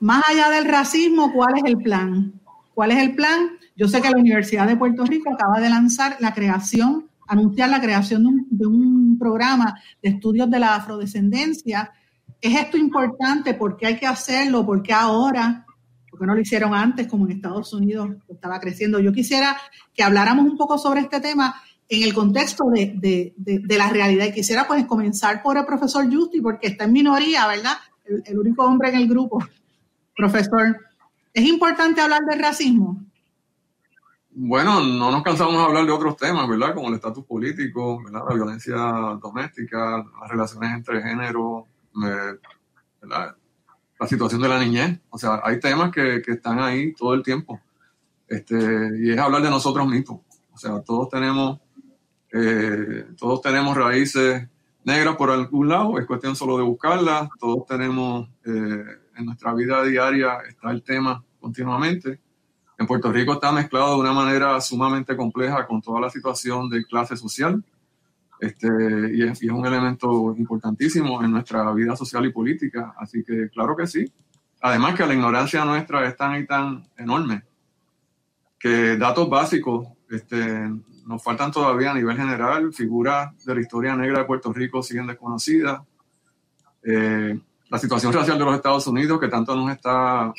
Más 0.00 0.24
allá 0.28 0.50
del 0.50 0.64
racismo, 0.64 1.32
¿cuál 1.32 1.58
es 1.58 1.62
el 1.64 1.76
plan? 1.76 2.32
¿Cuál 2.74 2.90
es 2.90 2.98
el 2.98 3.14
plan? 3.14 3.50
Yo 3.76 3.86
sé 3.86 4.02
que 4.02 4.10
la 4.10 4.18
Universidad 4.18 4.66
de 4.66 4.76
Puerto 4.76 5.04
Rico 5.04 5.32
acaba 5.32 5.60
de 5.60 5.70
lanzar 5.70 6.16
la 6.18 6.34
creación, 6.34 7.06
anunciar 7.28 7.68
la 7.68 7.80
creación 7.80 8.24
de 8.24 8.28
un, 8.28 8.46
de 8.50 8.66
un 8.66 9.18
programa 9.20 9.80
de 10.02 10.08
estudios 10.08 10.50
de 10.50 10.58
la 10.58 10.74
afrodescendencia. 10.74 11.92
¿Es 12.40 12.58
esto 12.58 12.76
importante? 12.76 13.54
¿Por 13.54 13.76
qué 13.76 13.86
hay 13.86 13.96
que 13.96 14.08
hacerlo? 14.08 14.66
¿Por 14.66 14.82
qué 14.82 14.92
ahora? 14.92 15.64
Qué 16.20 16.26
no 16.26 16.34
lo 16.34 16.40
hicieron 16.40 16.74
antes 16.74 17.08
como 17.08 17.24
en 17.26 17.32
Estados 17.32 17.72
Unidos 17.72 18.10
estaba 18.28 18.60
creciendo? 18.60 19.00
Yo 19.00 19.12
quisiera 19.12 19.56
que 19.94 20.02
habláramos 20.02 20.44
un 20.44 20.56
poco 20.56 20.78
sobre 20.78 21.00
este 21.00 21.20
tema 21.20 21.54
en 21.88 22.04
el 22.04 22.14
contexto 22.14 22.64
de, 22.70 23.34
la 23.68 23.90
realidad 23.90 24.26
y 24.26 24.32
quisiera 24.32 24.66
pues 24.66 24.86
comenzar 24.86 25.42
por 25.42 25.56
el 25.56 25.64
profesor 25.64 26.04
Justi 26.12 26.40
porque 26.40 26.68
está 26.68 26.84
en 26.84 26.92
minoría, 26.92 27.48
¿verdad? 27.48 27.78
El, 28.04 28.38
único 28.38 28.64
hombre 28.64 28.90
en 28.90 28.96
el 28.96 29.08
grupo. 29.08 29.44
Profesor, 30.16 30.76
¿es 31.32 31.44
importante 31.44 32.00
hablar 32.00 32.20
del 32.28 32.38
racismo? 32.38 33.02
Bueno, 34.32 34.80
no 34.80 35.10
nos 35.10 35.22
cansamos 35.24 35.54
de 35.54 35.62
hablar 35.62 35.84
de 35.84 35.90
otros 35.90 36.16
temas, 36.16 36.48
¿verdad? 36.48 36.74
Como 36.74 36.88
el 36.88 36.94
estatus 36.94 37.24
político, 37.24 38.02
¿verdad? 38.04 38.22
La 38.28 38.34
violencia 38.34 38.76
doméstica, 39.20 40.04
las 40.20 40.30
relaciones 40.30 40.70
entre 40.72 41.02
género, 41.02 41.66
eh, 42.04 42.38
¿verdad? 43.02 43.34
La 44.00 44.06
situación 44.06 44.40
de 44.40 44.48
la 44.48 44.58
niñez. 44.58 44.98
O 45.10 45.18
sea, 45.18 45.40
hay 45.44 45.60
temas 45.60 45.92
que, 45.92 46.22
que 46.24 46.32
están 46.32 46.58
ahí 46.58 46.94
todo 46.94 47.12
el 47.12 47.22
tiempo. 47.22 47.60
Este, 48.26 48.56
y 48.98 49.10
es 49.10 49.18
hablar 49.18 49.42
de 49.42 49.50
nosotros 49.50 49.86
mismos. 49.86 50.20
O 50.52 50.56
sea, 50.56 50.80
todos 50.80 51.10
tenemos, 51.10 51.60
eh, 52.32 53.06
todos 53.18 53.42
tenemos 53.42 53.76
raíces 53.76 54.48
negras 54.84 55.16
por 55.16 55.30
algún 55.30 55.68
lado, 55.68 55.98
es 55.98 56.06
cuestión 56.06 56.34
solo 56.34 56.56
de 56.56 56.64
buscarlas. 56.64 57.28
Todos 57.38 57.66
tenemos, 57.66 58.28
eh, 58.46 58.84
en 59.16 59.26
nuestra 59.26 59.52
vida 59.52 59.84
diaria 59.84 60.38
está 60.48 60.70
el 60.70 60.82
tema 60.82 61.22
continuamente. 61.38 62.20
En 62.78 62.86
Puerto 62.86 63.12
Rico 63.12 63.34
está 63.34 63.52
mezclado 63.52 63.94
de 63.96 64.00
una 64.00 64.14
manera 64.14 64.58
sumamente 64.62 65.14
compleja 65.14 65.66
con 65.66 65.82
toda 65.82 66.00
la 66.00 66.08
situación 66.08 66.70
de 66.70 66.86
clase 66.86 67.16
social. 67.16 67.62
Este, 68.40 68.68
y, 69.12 69.22
es, 69.22 69.42
un 69.42 69.66
elemento 69.66 70.34
importantísimo 70.36 71.22
en 71.22 71.30
nuestra 71.30 71.70
vida 71.72 71.94
social 71.94 72.24
y 72.24 72.32
política. 72.32 72.94
Así 72.98 73.22
que 73.22 73.50
claro 73.50 73.76
que 73.76 73.86
sí. 73.86 74.10
Además 74.62 74.94
que 74.94 75.06
la 75.06 75.14
ignorancia 75.14 75.64
nuestra 75.64 76.06
es 76.08 76.16
tan 76.16 76.40
y 76.40 76.46
tan 76.46 76.88
enorme 76.96 77.42
que 78.58 78.96
datos 78.96 79.28
básicos 79.28 79.88
este, 80.10 80.70
nos 81.06 81.22
faltan 81.22 81.50
todavía 81.50 81.90
a 81.90 81.94
nivel 81.94 82.16
general. 82.16 82.72
Figuras 82.72 83.44
de 83.44 83.54
la 83.54 83.60
historia 83.60 83.96
negra 83.96 84.20
de 84.20 84.24
Puerto 84.24 84.52
Rico 84.52 84.82
siguen 84.82 85.06
desconocidas. 85.06 85.82
Eh, 86.82 87.38
la 87.68 87.78
situación 87.78 88.12
racial 88.12 88.38
de 88.38 88.44
los 88.44 88.54
Estados 88.54 88.86
Unidos, 88.86 89.20
que 89.20 89.28
tanto 89.28 89.54
nos 89.54 89.70
está 89.70 90.32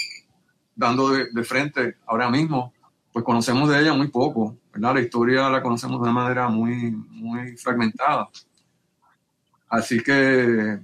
dando 0.76 1.10
de 1.10 1.44
frente 1.44 1.98
ahora 2.06 2.30
mismo, 2.30 2.74
pues 3.12 3.24
conocemos 3.26 3.70
de 3.70 3.80
ella 3.80 3.94
muy 3.94 4.08
poco. 4.08 4.58
La 4.76 5.00
historia 5.00 5.50
la 5.50 5.62
conocemos 5.62 5.98
de 5.98 6.04
una 6.04 6.14
manera 6.14 6.48
muy, 6.50 6.92
muy 6.92 7.58
fragmentada. 7.58 8.30
Así 9.68 10.02
que, 10.02 10.80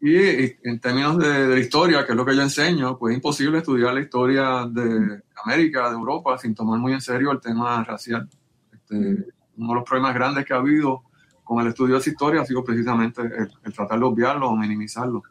y, 0.00 0.68
en 0.68 0.80
términos 0.80 1.18
de, 1.18 1.48
la 1.48 1.58
historia, 1.58 2.04
que 2.04 2.12
es 2.12 2.16
lo 2.16 2.24
que 2.24 2.34
yo 2.34 2.42
enseño, 2.42 2.98
pues 2.98 3.12
es 3.12 3.18
imposible 3.18 3.58
estudiar 3.58 3.94
la 3.94 4.00
historia 4.00 4.66
de 4.68 5.22
América, 5.44 5.88
de 5.88 5.94
Europa, 5.94 6.36
sin 6.38 6.54
tomar 6.54 6.78
muy 6.78 6.92
en 6.92 7.00
serio 7.00 7.30
el 7.30 7.40
tema 7.40 7.82
racial. 7.84 8.28
Este, 8.72 8.96
uno 9.56 9.68
de 9.68 9.74
los 9.74 9.84
problemas 9.84 10.14
grandes 10.14 10.44
que 10.44 10.54
ha 10.54 10.58
habido 10.58 11.04
con 11.44 11.60
el 11.60 11.68
estudio 11.68 11.94
de 11.94 12.00
esa 12.00 12.10
historia 12.10 12.40
ha 12.42 12.46
sido 12.46 12.64
precisamente 12.64 13.22
el, 13.22 13.72
tratar 13.72 13.98
de 13.98 14.04
obviarlo 14.04 14.48
o 14.48 14.56
minimizarlo. 14.56 15.22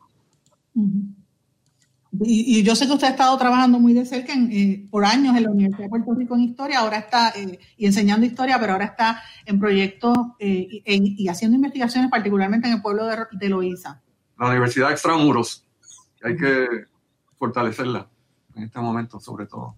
Y, 2.20 2.62
yo 2.64 2.76
sé 2.76 2.88
que 2.88 2.94
usted 2.94 3.08
ha 3.08 3.12
estado 3.12 3.38
trabajando 3.38 3.80
muy 3.80 3.94
de 3.94 4.06
cerca 4.06 4.34
eh, 4.36 4.86
por 4.92 5.06
años 5.06 5.36
en 5.38 5.44
la 5.44 5.50
Universidad 5.50 5.84
de 5.84 5.90
Puerto 5.90 6.14
Rico 6.14 6.36
en 6.36 6.42
historia, 6.42 6.80
ahora 6.80 6.98
está 6.98 7.30
eh, 7.30 7.58
y 7.78 7.86
enseñando 7.86 8.26
historia, 8.26 8.60
pero 8.60 8.74
ahora 8.74 8.86
está 8.86 9.22
en 9.46 9.60
proyectos 9.60 10.18
eh, 10.40 10.84
y 10.86 11.28
haciendo 11.30 11.56
investigaciones, 11.56 12.12
particularmente 12.12 12.68
en 12.68 12.76
el 12.76 12.82
pueblo 12.82 13.06
de, 13.06 13.18
de 13.32 13.50
Loíza. 13.50 14.02
La 14.38 14.50
Universidad 14.50 14.92
Extramuros, 14.92 15.66
hay 16.22 16.36
que 16.36 16.68
fortalecerla 17.38 18.10
en 18.56 18.64
este 18.64 18.80
momento, 18.80 19.20
sobre 19.20 19.46
todo. 19.46 19.76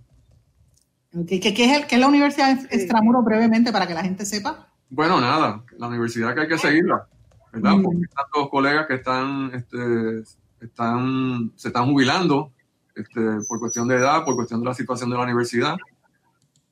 ¿Qué, 1.28 1.38
es 1.38 1.78
el, 1.78 1.86
qué 1.86 1.96
es 1.96 2.02
la 2.02 2.08
Universidad 2.08 2.50
Extramuros 2.72 3.24
brevemente 3.24 3.72
para 3.72 3.86
que 3.86 3.94
la 3.94 4.02
gente 4.02 4.26
sepa? 4.26 4.68
Bueno, 4.90 5.22
nada, 5.22 5.64
la 5.78 5.88
universidad 5.88 6.34
que 6.34 6.42
hay 6.42 6.48
que 6.48 6.58
seguirla, 6.58 7.08
¿verdad? 7.52 7.76
Porque 7.84 7.98
hay 7.98 8.16
tantos 8.16 8.50
colegas 8.50 8.88
que 8.88 8.96
están 8.96 9.52
este, 9.54 10.24
están, 10.66 11.52
se 11.56 11.70
están 11.70 11.86
jubilando 11.86 12.52
este, 12.96 13.22
por 13.48 13.60
cuestión 13.60 13.88
de 13.88 13.96
edad, 13.96 14.24
por 14.24 14.36
cuestión 14.36 14.60
de 14.62 14.68
la 14.68 14.74
situación 14.74 15.10
de 15.10 15.18
la 15.18 15.24
universidad, 15.24 15.78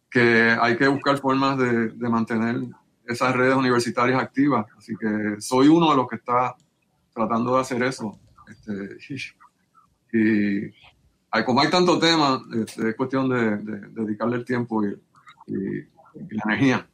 que 0.10 0.56
hay 0.60 0.78
que 0.78 0.88
buscar 0.88 1.18
formas 1.20 1.58
de, 1.58 1.90
de 1.90 2.10
mantener 2.10 2.62
esas 3.06 3.36
redes 3.36 3.56
universitarias 3.56 4.22
activas. 4.22 4.66
Así 4.78 4.96
que 4.96 5.40
soy 5.40 5.68
uno 5.68 5.92
de 5.92 5.96
los 5.96 6.08
que 6.08 6.18
está 6.18 6.56
tratando 7.14 7.56
de 7.56 7.62
hacer 7.62 7.84
eso. 7.84 8.20
Este, 8.48 8.98
y 11.38 11.44
como 11.46 11.62
hay 11.62 11.70
tanto 11.70 11.98
tema, 12.00 12.42
este, 12.54 12.90
es 12.90 12.96
cuestión 12.96 13.30
de, 13.30 13.58
dedicarle 13.92 14.38
el 14.38 14.46
tiempo 14.46 14.84
y, 14.84 14.96
la 15.48 16.44
energía. 16.46 16.88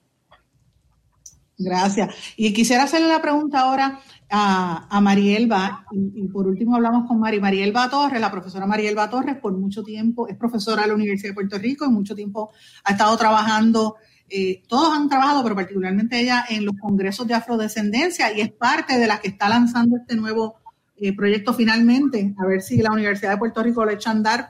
Gracias. 1.57 2.13
Y 2.35 2.53
quisiera 2.53 2.83
hacerle 2.83 3.07
la 3.07 3.21
pregunta 3.21 3.61
ahora 3.61 3.99
a, 4.29 4.87
a 4.89 5.01
Marielba, 5.01 5.85
y, 5.91 6.27
por 6.27 6.47
último 6.47 6.75
hablamos 6.75 7.07
con 7.07 7.19
Mari, 7.19 7.39
Marielba 7.39 7.89
Torres, 7.89 8.21
la 8.21 8.29
profesora 8.29 8.67
Marielba 8.67 9.09
Torres, 9.09 9.37
por 9.37 9.53
mucho 9.53 9.83
tiempo 9.83 10.27
es 10.27 10.35
profesora 10.35 10.83
de 10.83 10.89
la 10.89 10.93
Universidad 10.95 11.31
de 11.31 11.35
Puerto 11.35 11.57
Rico 11.57 11.85
y 11.85 11.89
mucho 11.89 12.13
tiempo 12.13 12.51
ha 12.83 12.91
estado 12.91 13.17
trabajando, 13.17 13.95
eh, 14.29 14.61
todos 14.67 14.95
han 14.95 15.07
trabajado, 15.07 15.41
pero 15.43 15.55
particularmente 15.55 16.19
ella 16.19 16.45
en 16.49 16.65
los 16.65 16.75
congresos 16.79 17.25
de 17.27 17.33
afrodescendencia 17.33 18.35
y 18.35 18.41
es 18.41 18.51
parte 18.51 18.99
de 18.99 19.07
las 19.07 19.21
que 19.21 19.29
está 19.29 19.47
lanzando 19.49 19.97
este 19.97 20.15
nuevo 20.15 20.57
eh, 20.97 21.15
proyecto 21.15 21.53
finalmente, 21.53 22.35
a 22.37 22.45
ver 22.45 22.61
si 22.61 22.81
la 22.81 22.91
Universidad 22.91 23.31
de 23.31 23.37
Puerto 23.37 23.63
Rico 23.63 23.85
lo 23.85 23.91
echa 23.91 24.09
a 24.09 24.13
andar. 24.13 24.49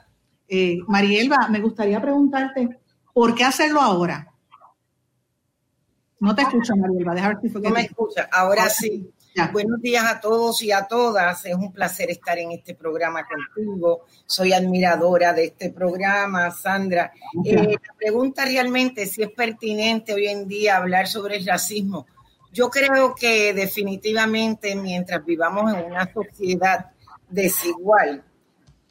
Eh, 0.50 0.80
Marielba, 0.88 1.48
me 1.50 1.60
gustaría 1.60 2.02
preguntarte, 2.02 2.80
¿por 3.14 3.36
qué 3.36 3.44
hacerlo 3.44 3.82
ahora? 3.82 4.34
No 6.20 6.34
te 6.34 6.42
escucho, 6.42 6.76
Marielba, 6.76 7.14
deja 7.14 7.28
ver 7.30 7.38
si 7.42 7.50
fue 7.50 7.62
que 7.62 7.70
No 7.70 7.76
me 7.76 7.82
escucha, 7.82 8.28
ahora 8.32 8.70
sí. 8.70 9.12
Buenos 9.54 9.80
días 9.82 10.04
a 10.04 10.20
todos 10.20 10.64
y 10.64 10.72
a 10.72 10.88
todas. 10.88 11.46
Es 11.46 11.54
un 11.54 11.72
placer 11.72 12.10
estar 12.10 12.40
en 12.40 12.54
este 12.54 12.74
programa 12.74 13.24
contigo. 13.24 14.06
Soy 14.26 14.52
admiradora 14.52 15.32
de 15.32 15.46
este 15.46 15.70
programa, 15.70 16.50
Sandra. 16.50 17.12
Eh, 17.46 17.54
la 17.54 17.94
pregunta 17.96 18.46
realmente 18.46 19.06
si 19.06 19.22
es 19.22 19.30
pertinente 19.30 20.16
hoy 20.16 20.28
en 20.28 20.48
día 20.48 20.78
hablar 20.78 21.08
sobre 21.08 21.38
el 21.38 21.46
racismo. 21.46 22.08
Yo 22.52 22.72
creo 22.72 23.14
que 23.14 23.54
definitivamente 23.54 24.76
mientras 24.76 25.24
vivamos 25.24 25.72
en 25.72 25.86
una 25.86 26.12
sociedad 26.12 26.88
desigual, 27.30 28.24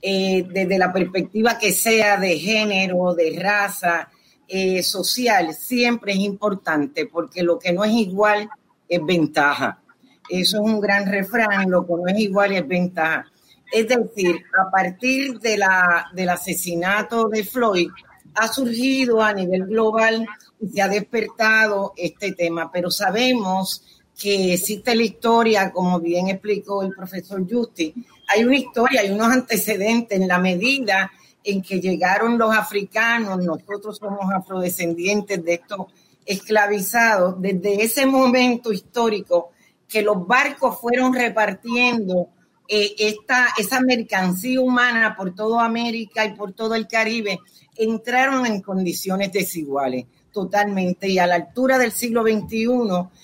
eh, 0.00 0.46
desde 0.48 0.78
la 0.78 0.92
perspectiva 0.92 1.58
que 1.58 1.72
sea 1.72 2.18
de 2.18 2.38
género, 2.38 3.14
de 3.14 3.36
raza, 3.40 4.08
eh, 4.48 4.82
social, 4.82 5.54
siempre 5.54 6.12
es 6.12 6.18
importante 6.18 7.06
porque 7.06 7.42
lo 7.42 7.58
que 7.58 7.72
no 7.72 7.84
es 7.84 7.92
igual 7.92 8.48
es 8.88 9.04
ventaja. 9.04 9.82
Eso 10.28 10.58
es 10.58 10.62
un 10.62 10.80
gran 10.80 11.10
refrán, 11.10 11.70
lo 11.70 11.86
que 11.86 11.92
no 11.94 12.06
es 12.08 12.18
igual 12.18 12.52
es 12.52 12.66
ventaja. 12.66 13.26
Es 13.72 13.88
decir, 13.88 14.36
a 14.58 14.70
partir 14.70 15.40
de 15.40 15.56
la, 15.58 16.06
del 16.12 16.28
asesinato 16.28 17.28
de 17.28 17.44
Floyd, 17.44 17.90
ha 18.34 18.48
surgido 18.48 19.22
a 19.22 19.32
nivel 19.32 19.66
global 19.66 20.26
y 20.60 20.68
se 20.68 20.82
ha 20.82 20.88
despertado 20.88 21.92
este 21.96 22.32
tema, 22.32 22.70
pero 22.70 22.90
sabemos 22.90 23.82
que 24.18 24.54
existe 24.54 24.94
la 24.94 25.02
historia, 25.02 25.72
como 25.72 26.00
bien 26.00 26.28
explicó 26.28 26.82
el 26.82 26.94
profesor 26.94 27.46
Justi, 27.48 27.94
hay 28.28 28.44
una 28.44 28.56
historia, 28.56 29.00
hay 29.02 29.10
unos 29.10 29.28
antecedentes 29.28 30.18
en 30.18 30.28
la 30.28 30.38
medida 30.38 31.10
en 31.46 31.62
que 31.62 31.80
llegaron 31.80 32.36
los 32.36 32.54
africanos, 32.54 33.38
nosotros 33.38 33.98
somos 33.98 34.30
afrodescendientes 34.32 35.42
de 35.44 35.54
estos 35.54 35.86
esclavizados, 36.26 37.40
desde 37.40 37.84
ese 37.84 38.04
momento 38.04 38.72
histórico 38.72 39.50
que 39.88 40.02
los 40.02 40.26
barcos 40.26 40.80
fueron 40.80 41.14
repartiendo 41.14 42.30
eh, 42.68 42.96
esta, 42.98 43.46
esa 43.56 43.80
mercancía 43.80 44.60
humana 44.60 45.14
por 45.16 45.36
toda 45.36 45.64
América 45.64 46.24
y 46.24 46.34
por 46.34 46.52
todo 46.52 46.74
el 46.74 46.88
Caribe, 46.88 47.38
entraron 47.76 48.44
en 48.44 48.60
condiciones 48.60 49.32
desiguales 49.32 50.06
totalmente 50.32 51.08
y 51.08 51.20
a 51.20 51.28
la 51.28 51.36
altura 51.36 51.78
del 51.78 51.92
siglo 51.92 52.22
XXI 52.22 52.66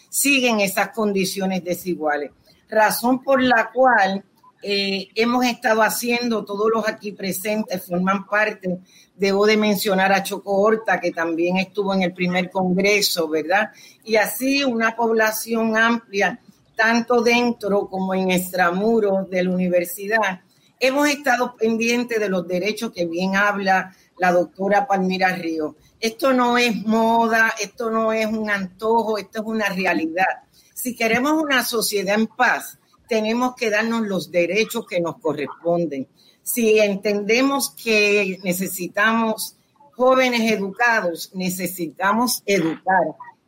siguen 0.09 0.61
esas 0.61 0.91
condiciones 0.91 1.65
desiguales. 1.65 2.31
Razón 2.69 3.23
por 3.23 3.43
la 3.43 3.71
cual 3.73 4.25
eh, 4.63 5.09
hemos 5.15 5.45
estado 5.45 5.83
haciendo, 5.83 6.45
todos 6.45 6.71
los 6.73 6.89
aquí 6.89 7.13
presentes 7.13 7.85
forman 7.87 8.27
parte, 8.27 8.79
debo 9.17 9.47
de 9.47 9.57
mencionar 9.57 10.13
a 10.13 10.23
Choco 10.23 10.57
Horta, 10.59 11.01
que 11.01 11.11
también 11.11 11.57
estuvo 11.57 11.93
en 11.93 12.03
el 12.03 12.13
primer 12.13 12.51
congreso, 12.51 13.29
¿verdad? 13.29 13.71
Y 14.05 14.17
así 14.17 14.65
una 14.65 14.95
población 14.95 15.77
amplia 15.77 16.41
tanto 16.77 17.23
dentro 17.23 17.89
como 17.89 18.15
en 18.15 18.31
extramuros 18.31 19.29
de 19.31 19.45
la 19.45 19.51
universidad, 19.51 20.41
hemos 20.81 21.09
estado 21.09 21.55
pendientes 21.57 22.19
de 22.19 22.29
los 22.29 22.47
derechos 22.47 22.93
que 22.93 23.07
bien 23.07 23.37
habla 23.37 23.95
la 24.19 24.33
doctora 24.33 24.87
Palmira 24.87 25.35
Río. 25.35 25.77
Esto 26.01 26.33
no 26.33 26.59
es 26.59 26.75
moda, 26.85 27.55
esto 27.61 27.91
no 27.91 28.13
es 28.13 28.27
un 28.27 28.51
antojo, 28.51 29.19
esto 29.19 29.41
es 29.41 29.47
una 29.47 29.69
realidad. 29.69 30.43
Si 30.75 30.97
queremos 30.97 31.41
una 31.41 31.65
sociedad 31.65 32.19
en 32.19 32.27
paz, 32.27 32.79
tenemos 33.13 33.55
que 33.57 33.69
darnos 33.69 34.07
los 34.07 34.31
derechos 34.31 34.87
que 34.87 34.99
nos 34.99 35.19
corresponden. 35.19 36.09
Si 36.43 36.79
entendemos 36.79 37.69
que 37.69 38.39
necesitamos 38.43 39.57
jóvenes 39.95 40.51
educados, 40.51 41.31
necesitamos 41.35 42.43
educar 42.47 43.05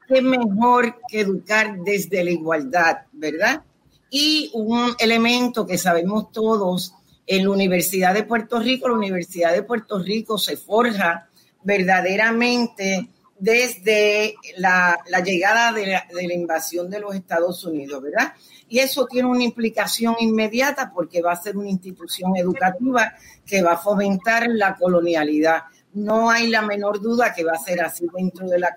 qué 0.06 0.20
mejor 0.20 1.00
que 1.08 1.20
educar 1.20 1.78
desde 1.78 2.22
la 2.24 2.30
igualdad, 2.32 2.96
¿verdad? 3.12 3.62
Y 4.10 4.50
un 4.52 4.94
elemento 4.98 5.66
que 5.66 5.78
sabemos 5.78 6.30
todos, 6.30 6.92
en 7.26 7.44
la 7.44 7.50
Universidad 7.50 8.12
de 8.12 8.24
Puerto 8.24 8.60
Rico, 8.60 8.88
la 8.88 8.96
Universidad 8.96 9.54
de 9.54 9.62
Puerto 9.62 9.98
Rico 9.98 10.36
se 10.36 10.58
forja 10.58 11.30
verdaderamente 11.62 13.08
desde 13.38 14.36
la, 14.56 14.98
llegada 15.24 15.72
de 15.72 15.86
la, 15.86 16.06
de 16.14 16.26
la, 16.26 16.34
invasión 16.34 16.88
de 16.88 17.00
los 17.00 17.14
Estados 17.14 17.64
Unidos, 17.64 18.02
¿verdad? 18.02 18.32
Y 18.68 18.78
eso 18.78 19.06
tiene 19.06 19.28
una 19.28 19.44
implicación 19.44 20.16
inmediata 20.20 20.92
porque 20.94 21.20
va 21.20 21.32
a 21.32 21.42
ser 21.42 21.56
una 21.56 21.68
institución 21.68 22.36
educativa 22.36 23.12
que 23.44 23.62
va 23.62 23.72
a 23.72 23.78
fomentar 23.78 24.48
la 24.48 24.76
colonialidad 24.76 25.64
no 25.94 26.28
hay 26.28 26.48
la 26.48 26.62
menor 26.62 27.00
duda 27.00 27.32
que 27.32 27.44
va 27.44 27.52
a 27.52 27.64
ser 27.64 27.80
así 27.80 28.06
dentro 28.14 28.48
de 28.48 28.58
la 28.58 28.76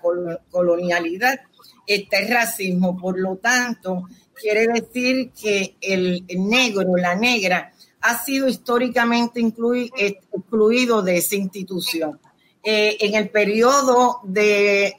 colonialidad. 0.50 1.40
Este 1.86 2.26
racismo, 2.28 2.96
por 2.96 3.18
lo 3.18 3.36
tanto, 3.36 4.04
quiere 4.34 4.68
decir 4.68 5.32
que 5.32 5.76
el, 5.80 6.24
negro, 6.28 6.96
la 6.96 7.14
negra, 7.16 7.72
ha 8.00 8.24
sido 8.24 8.46
históricamente 8.46 9.40
excluido 9.40 11.02
de 11.02 11.16
esa 11.16 11.34
institución. 11.34 12.20
Eh, 12.62 12.96
en 13.00 13.14
el 13.14 13.30
periodo 13.30 14.20
de, 14.24 14.94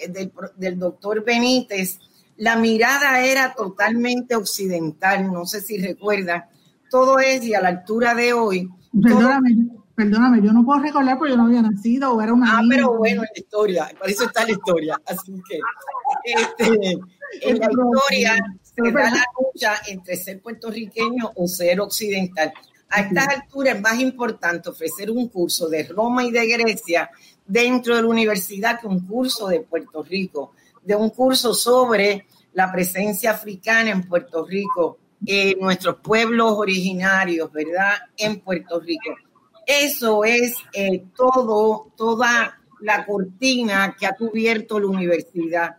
del 0.55 0.79
doctor 0.79 1.23
Benítez, 1.23 1.99
la 2.37 2.55
mirada 2.55 3.21
era 3.21 3.53
totalmente 3.53 4.35
occidental, 4.35 5.31
no 5.31 5.45
sé 5.45 5.61
si 5.61 5.77
recuerdan, 5.77 6.45
todo 6.89 7.19
es 7.19 7.43
y 7.43 7.53
a 7.53 7.61
la 7.61 7.69
altura 7.69 8.15
de 8.15 8.33
hoy. 8.33 8.69
Perdóname, 9.99 10.41
yo 10.41 10.53
no 10.53 10.63
puedo 10.63 10.79
recordar 10.79 11.17
porque 11.17 11.31
yo 11.31 11.37
no 11.37 11.47
había 11.47 11.61
nacido 11.61 12.13
o 12.13 12.21
era 12.21 12.33
una. 12.33 12.57
Ah, 12.57 12.61
pero 12.69 12.97
bueno, 12.97 13.21
en 13.21 13.27
la 13.35 13.39
historia, 13.39 13.91
por 13.99 14.09
eso 14.09 14.23
está 14.23 14.45
la 14.45 14.51
historia. 14.51 15.01
Así 15.05 15.33
que 15.49 15.59
este, 16.23 16.97
en 17.41 17.59
la 17.59 17.69
historia 17.69 18.37
se 18.63 18.91
da 18.93 19.11
la 19.11 19.25
lucha 19.37 19.73
entre 19.87 20.15
ser 20.15 20.41
puertorriqueño 20.41 21.31
o 21.35 21.47
ser 21.47 21.81
occidental. 21.81 22.53
A 22.89 23.01
estas 23.01 23.27
alturas 23.27 23.75
es 23.75 23.81
más 23.81 23.99
importante 23.99 24.69
ofrecer 24.69 25.11
un 25.11 25.27
curso 25.29 25.69
de 25.69 25.83
Roma 25.83 26.23
y 26.23 26.31
de 26.31 26.47
Grecia 26.47 27.09
dentro 27.45 27.95
de 27.95 28.01
la 28.01 28.07
universidad 28.07 28.79
que 28.79 28.87
un 28.87 29.05
curso 29.05 29.47
de 29.47 29.61
Puerto 29.61 30.03
Rico, 30.03 30.53
de 30.83 30.95
un 30.95 31.09
curso 31.09 31.53
sobre 31.53 32.25
la 32.53 32.71
presencia 32.71 33.31
africana 33.31 33.91
en 33.91 34.07
Puerto 34.07 34.45
Rico, 34.45 34.97
en 35.25 35.59
nuestros 35.59 35.97
pueblos 35.97 36.53
originarios, 36.53 37.51
¿verdad? 37.51 37.93
En 38.17 38.39
Puerto 38.39 38.79
Rico 38.79 39.15
eso 39.69 40.23
es 40.23 40.55
eh, 40.73 41.03
todo, 41.15 41.91
toda 41.95 42.59
la 42.81 43.05
cortina 43.05 43.95
que 43.99 44.07
ha 44.07 44.15
cubierto 44.15 44.79
la 44.79 44.87
universidad. 44.87 45.77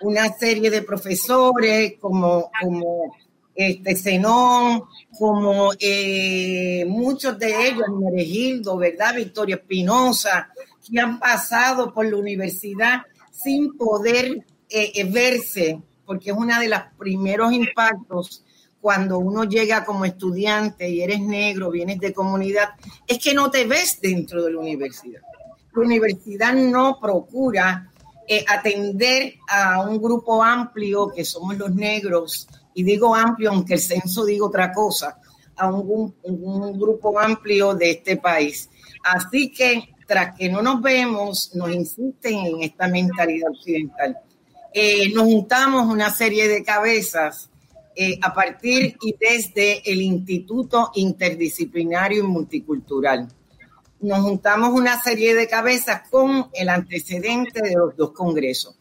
Una 0.00 0.32
serie 0.32 0.70
de 0.70 0.82
profesores 0.82 1.94
como, 2.00 2.52
como 2.60 3.16
este 3.54 3.96
Zenón, 3.96 4.84
como 5.18 5.72
eh, 5.78 6.84
muchos 6.86 7.38
de 7.38 7.68
ellos, 7.68 7.86
Meregildo, 8.00 8.76
¿verdad? 8.76 9.14
Victoria 9.14 9.56
Espinosa, 9.56 10.48
que 10.88 10.98
han 10.98 11.18
pasado 11.18 11.92
por 11.92 12.06
la 12.06 12.16
universidad 12.16 13.02
sin 13.30 13.76
poder 13.76 14.44
eh, 14.68 15.04
verse, 15.10 15.80
porque 16.06 16.30
es 16.30 16.36
uno 16.36 16.58
de 16.58 16.68
los 16.68 16.80
primeros 16.98 17.52
impactos 17.52 18.42
cuando 18.82 19.18
uno 19.20 19.44
llega 19.44 19.84
como 19.84 20.04
estudiante 20.04 20.90
y 20.90 21.02
eres 21.02 21.20
negro, 21.20 21.70
vienes 21.70 22.00
de 22.00 22.12
comunidad, 22.12 22.70
es 23.06 23.20
que 23.20 23.32
no 23.32 23.48
te 23.48 23.64
ves 23.64 24.00
dentro 24.02 24.42
de 24.42 24.52
la 24.52 24.58
universidad. 24.58 25.22
La 25.72 25.82
universidad 25.82 26.52
no 26.52 26.98
procura 27.00 27.88
eh, 28.26 28.44
atender 28.48 29.34
a 29.48 29.82
un 29.82 30.02
grupo 30.02 30.42
amplio 30.42 31.12
que 31.14 31.24
somos 31.24 31.56
los 31.56 31.72
negros, 31.72 32.48
y 32.74 32.82
digo 32.82 33.14
amplio 33.14 33.50
aunque 33.50 33.74
el 33.74 33.80
censo 33.80 34.24
diga 34.24 34.46
otra 34.46 34.72
cosa, 34.72 35.18
a 35.56 35.70
un, 35.70 36.14
grupo 36.78 37.18
amplio 37.18 37.74
de 37.74 37.90
este 37.92 38.16
país. 38.16 38.68
Así 39.04 39.50
que 39.50 39.94
tras 40.06 40.36
que 40.36 40.48
no 40.48 40.62
nos 40.62 40.82
vemos, 40.82 41.54
nos 41.54 41.70
insisten 41.70 42.38
en 42.46 42.62
esta 42.62 42.88
mentalidad 42.88 43.50
occidental. 43.50 44.18
Eh, 44.74 45.12
nos 45.12 45.24
juntamos 45.24 45.86
una 45.86 46.10
serie 46.10 46.48
de 46.48 46.62
cabezas 46.62 47.50
eh, 47.94 48.18
a 48.22 48.32
partir 48.32 48.96
y 49.02 49.14
desde 49.20 49.90
el 49.90 50.00
Instituto 50.00 50.90
Interdisciplinario 50.94 52.24
y 52.24 52.26
Multicultural. 52.26 53.28
Nos 54.00 54.20
juntamos 54.20 54.70
una 54.70 55.00
serie 55.00 55.34
de 55.34 55.46
cabezas 55.46 56.08
con 56.08 56.48
el 56.54 56.68
antecedente 56.68 57.60
de 57.60 57.74
los 57.74 57.96
dos 57.96 58.12
congresos. 58.12 58.74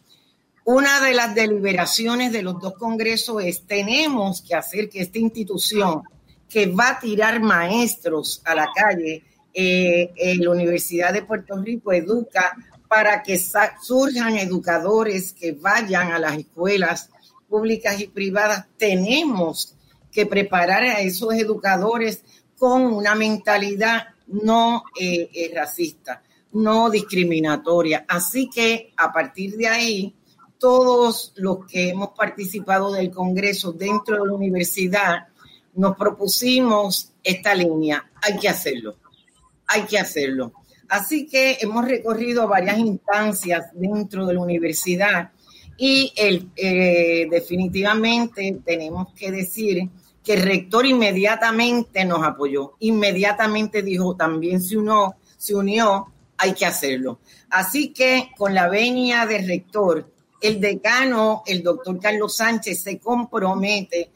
Una 0.65 1.01
de 1.01 1.13
las 1.13 1.33
deliberaciones 1.33 2.31
de 2.31 2.43
los 2.43 2.59
dos 2.59 2.73
congresos 2.73 3.43
es 3.43 3.65
tenemos 3.65 4.41
que 4.41 4.55
hacer 4.55 4.89
que 4.89 5.01
esta 5.01 5.17
institución 5.17 6.03
que 6.47 6.67
va 6.67 6.89
a 6.89 6.99
tirar 6.99 7.39
maestros 7.39 8.41
a 8.45 8.53
la 8.53 8.69
calle, 8.73 9.23
eh, 9.53 10.11
la 10.37 10.51
Universidad 10.51 11.13
de 11.13 11.23
Puerto 11.23 11.57
Rico 11.57 11.91
educa 11.93 12.55
para 12.87 13.23
que 13.23 13.39
surjan 13.39 14.37
educadores 14.37 15.33
que 15.33 15.53
vayan 15.53 16.11
a 16.11 16.19
las 16.19 16.37
escuelas 16.37 17.09
públicas 17.47 17.99
y 17.99 18.07
privadas, 18.07 18.65
tenemos 18.77 19.75
que 20.11 20.25
preparar 20.25 20.83
a 20.83 20.99
esos 20.99 21.33
educadores 21.33 22.23
con 22.57 22.83
una 22.83 23.15
mentalidad 23.15 24.07
no 24.27 24.83
eh, 24.99 25.29
eh, 25.33 25.51
racista, 25.55 26.21
no 26.53 26.89
discriminatoria. 26.89 28.05
Así 28.07 28.49
que 28.49 28.93
a 28.97 29.11
partir 29.11 29.55
de 29.55 29.67
ahí, 29.67 30.15
todos 30.61 31.33
los 31.37 31.65
que 31.65 31.89
hemos 31.89 32.09
participado 32.09 32.91
del 32.91 33.09
Congreso 33.09 33.71
dentro 33.71 34.21
de 34.21 34.27
la 34.27 34.35
universidad, 34.35 35.27
nos 35.73 35.97
propusimos 35.97 37.13
esta 37.23 37.55
línea. 37.55 38.11
Hay 38.21 38.37
que 38.37 38.47
hacerlo, 38.47 38.95
hay 39.65 39.81
que 39.85 39.97
hacerlo. 39.97 40.53
Así 40.87 41.25
que 41.25 41.57
hemos 41.61 41.85
recorrido 41.85 42.47
varias 42.47 42.77
instancias 42.77 43.71
dentro 43.73 44.27
de 44.27 44.35
la 44.35 44.41
universidad 44.41 45.31
y 45.77 46.13
eh, 46.15 47.27
definitivamente 47.31 48.59
tenemos 48.63 49.07
que 49.15 49.31
decir 49.31 49.89
que 50.23 50.35
el 50.35 50.43
rector 50.43 50.85
inmediatamente 50.85 52.05
nos 52.05 52.23
apoyó, 52.23 52.73
inmediatamente 52.81 53.81
dijo, 53.81 54.15
también 54.15 54.61
se 54.61 54.77
unió, 54.77 55.15
se 55.37 55.55
unió, 55.55 56.11
hay 56.37 56.53
que 56.53 56.67
hacerlo. 56.67 57.17
Así 57.49 57.93
que 57.93 58.29
con 58.37 58.53
la 58.53 58.69
venia 58.69 59.25
del 59.25 59.47
rector, 59.47 60.11
el 60.41 60.59
decano, 60.59 61.43
el 61.45 61.61
doctor 61.61 61.99
Carlos 61.99 62.35
Sánchez, 62.35 62.81
se 62.81 62.99
compromete, 62.99 64.11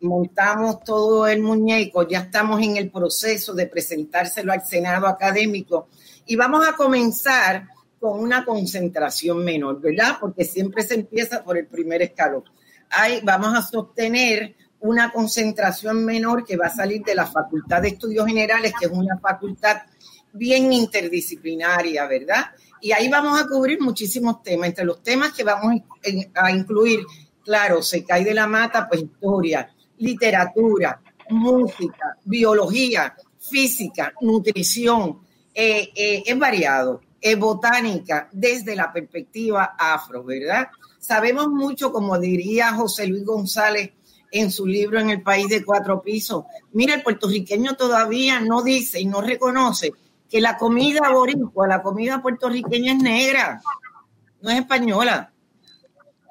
montamos 0.00 0.84
todo 0.84 1.26
el 1.26 1.40
muñeco, 1.40 2.06
ya 2.06 2.20
estamos 2.20 2.62
en 2.62 2.76
el 2.76 2.90
proceso 2.90 3.54
de 3.54 3.66
presentárselo 3.66 4.52
al 4.52 4.64
Senado 4.64 5.06
académico 5.06 5.88
y 6.26 6.36
vamos 6.36 6.66
a 6.66 6.74
comenzar 6.74 7.66
con 7.98 8.20
una 8.20 8.44
concentración 8.44 9.44
menor, 9.44 9.80
¿verdad? 9.80 10.16
Porque 10.20 10.44
siempre 10.44 10.82
se 10.82 10.94
empieza 10.94 11.42
por 11.42 11.58
el 11.58 11.66
primer 11.66 12.02
escalón. 12.02 12.44
Ahí 12.90 13.20
vamos 13.22 13.54
a 13.54 13.62
sostener 13.62 14.56
una 14.80 15.12
concentración 15.12 16.04
menor 16.04 16.44
que 16.44 16.56
va 16.56 16.66
a 16.66 16.74
salir 16.74 17.02
de 17.02 17.14
la 17.14 17.26
Facultad 17.26 17.82
de 17.82 17.88
Estudios 17.88 18.26
Generales, 18.26 18.72
que 18.78 18.86
es 18.86 18.92
una 18.92 19.18
facultad 19.18 19.82
bien 20.32 20.72
interdisciplinaria, 20.72 22.06
¿verdad? 22.06 22.46
Y 22.80 22.92
ahí 22.92 23.08
vamos 23.08 23.40
a 23.40 23.46
cubrir 23.46 23.80
muchísimos 23.80 24.42
temas. 24.42 24.68
Entre 24.68 24.84
los 24.84 25.02
temas 25.02 25.32
que 25.32 25.44
vamos 25.44 25.74
a 26.34 26.50
incluir, 26.50 27.00
claro, 27.44 27.82
se 27.82 28.04
cae 28.04 28.24
de 28.24 28.34
la 28.34 28.46
mata, 28.46 28.88
pues 28.88 29.02
historia, 29.02 29.70
literatura, 29.98 31.00
música, 31.30 32.16
biología, 32.24 33.14
física, 33.38 34.12
nutrición, 34.20 35.20
eh, 35.54 35.90
eh, 35.94 36.22
es 36.24 36.38
variado, 36.38 37.00
es 37.20 37.38
botánica 37.38 38.28
desde 38.32 38.76
la 38.76 38.92
perspectiva 38.92 39.74
afro, 39.78 40.24
¿verdad? 40.24 40.68
Sabemos 40.98 41.48
mucho, 41.48 41.92
como 41.92 42.18
diría 42.18 42.72
José 42.72 43.06
Luis 43.06 43.24
González, 43.24 43.92
en 44.32 44.50
su 44.50 44.66
libro 44.66 45.00
En 45.00 45.10
el 45.10 45.22
país 45.22 45.48
de 45.48 45.64
cuatro 45.64 46.00
pisos. 46.02 46.44
Mira, 46.72 46.94
el 46.94 47.02
puertorriqueño 47.02 47.74
todavía 47.74 48.40
no 48.40 48.62
dice 48.62 49.00
y 49.00 49.06
no 49.06 49.20
reconoce 49.20 49.92
que 50.30 50.40
la 50.40 50.56
comida 50.56 51.10
boricua, 51.12 51.66
la 51.66 51.82
comida 51.82 52.22
puertorriqueña 52.22 52.92
es 52.92 53.02
negra, 53.02 53.60
no 54.40 54.50
es 54.50 54.60
española, 54.60 55.32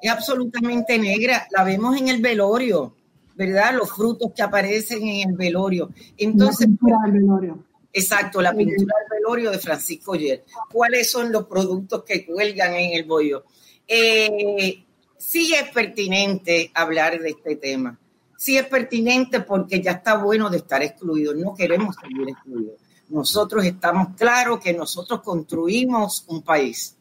es 0.00 0.10
absolutamente 0.10 0.98
negra. 0.98 1.46
La 1.50 1.62
vemos 1.62 1.96
en 1.98 2.08
el 2.08 2.22
velorio, 2.22 2.96
¿verdad? 3.36 3.74
Los 3.74 3.92
frutos 3.92 4.32
que 4.34 4.42
aparecen 4.42 5.06
en 5.06 5.30
el 5.30 5.36
velorio. 5.36 5.90
Entonces, 6.16 6.66
la 6.80 7.10
velorio. 7.10 7.64
Exacto, 7.92 8.40
la 8.40 8.54
pintura 8.54 8.94
del 9.00 9.18
velorio 9.18 9.50
de 9.50 9.58
Francisco 9.58 10.14
Yer. 10.14 10.44
¿Cuáles 10.72 11.10
son 11.10 11.30
los 11.30 11.46
productos 11.46 12.04
que 12.04 12.24
cuelgan 12.24 12.74
en 12.74 12.92
el 12.92 13.04
bollo? 13.04 13.44
Eh, 13.86 14.84
sí 15.18 15.52
es 15.52 15.68
pertinente 15.70 16.70
hablar 16.74 17.18
de 17.18 17.30
este 17.30 17.56
tema. 17.56 17.98
Sí 18.38 18.56
es 18.56 18.64
pertinente 18.66 19.40
porque 19.40 19.82
ya 19.82 19.92
está 19.92 20.14
bueno 20.14 20.48
de 20.48 20.58
estar 20.58 20.82
excluido. 20.82 21.34
No 21.34 21.54
queremos 21.54 21.96
seguir 22.00 22.28
excluidos. 22.28 22.76
Nosotros 23.10 23.64
estamos 23.64 24.16
claros 24.16 24.60
que 24.60 24.72
nosotros 24.72 25.20
construimos 25.22 26.24
un 26.28 26.42
país. 26.42 26.96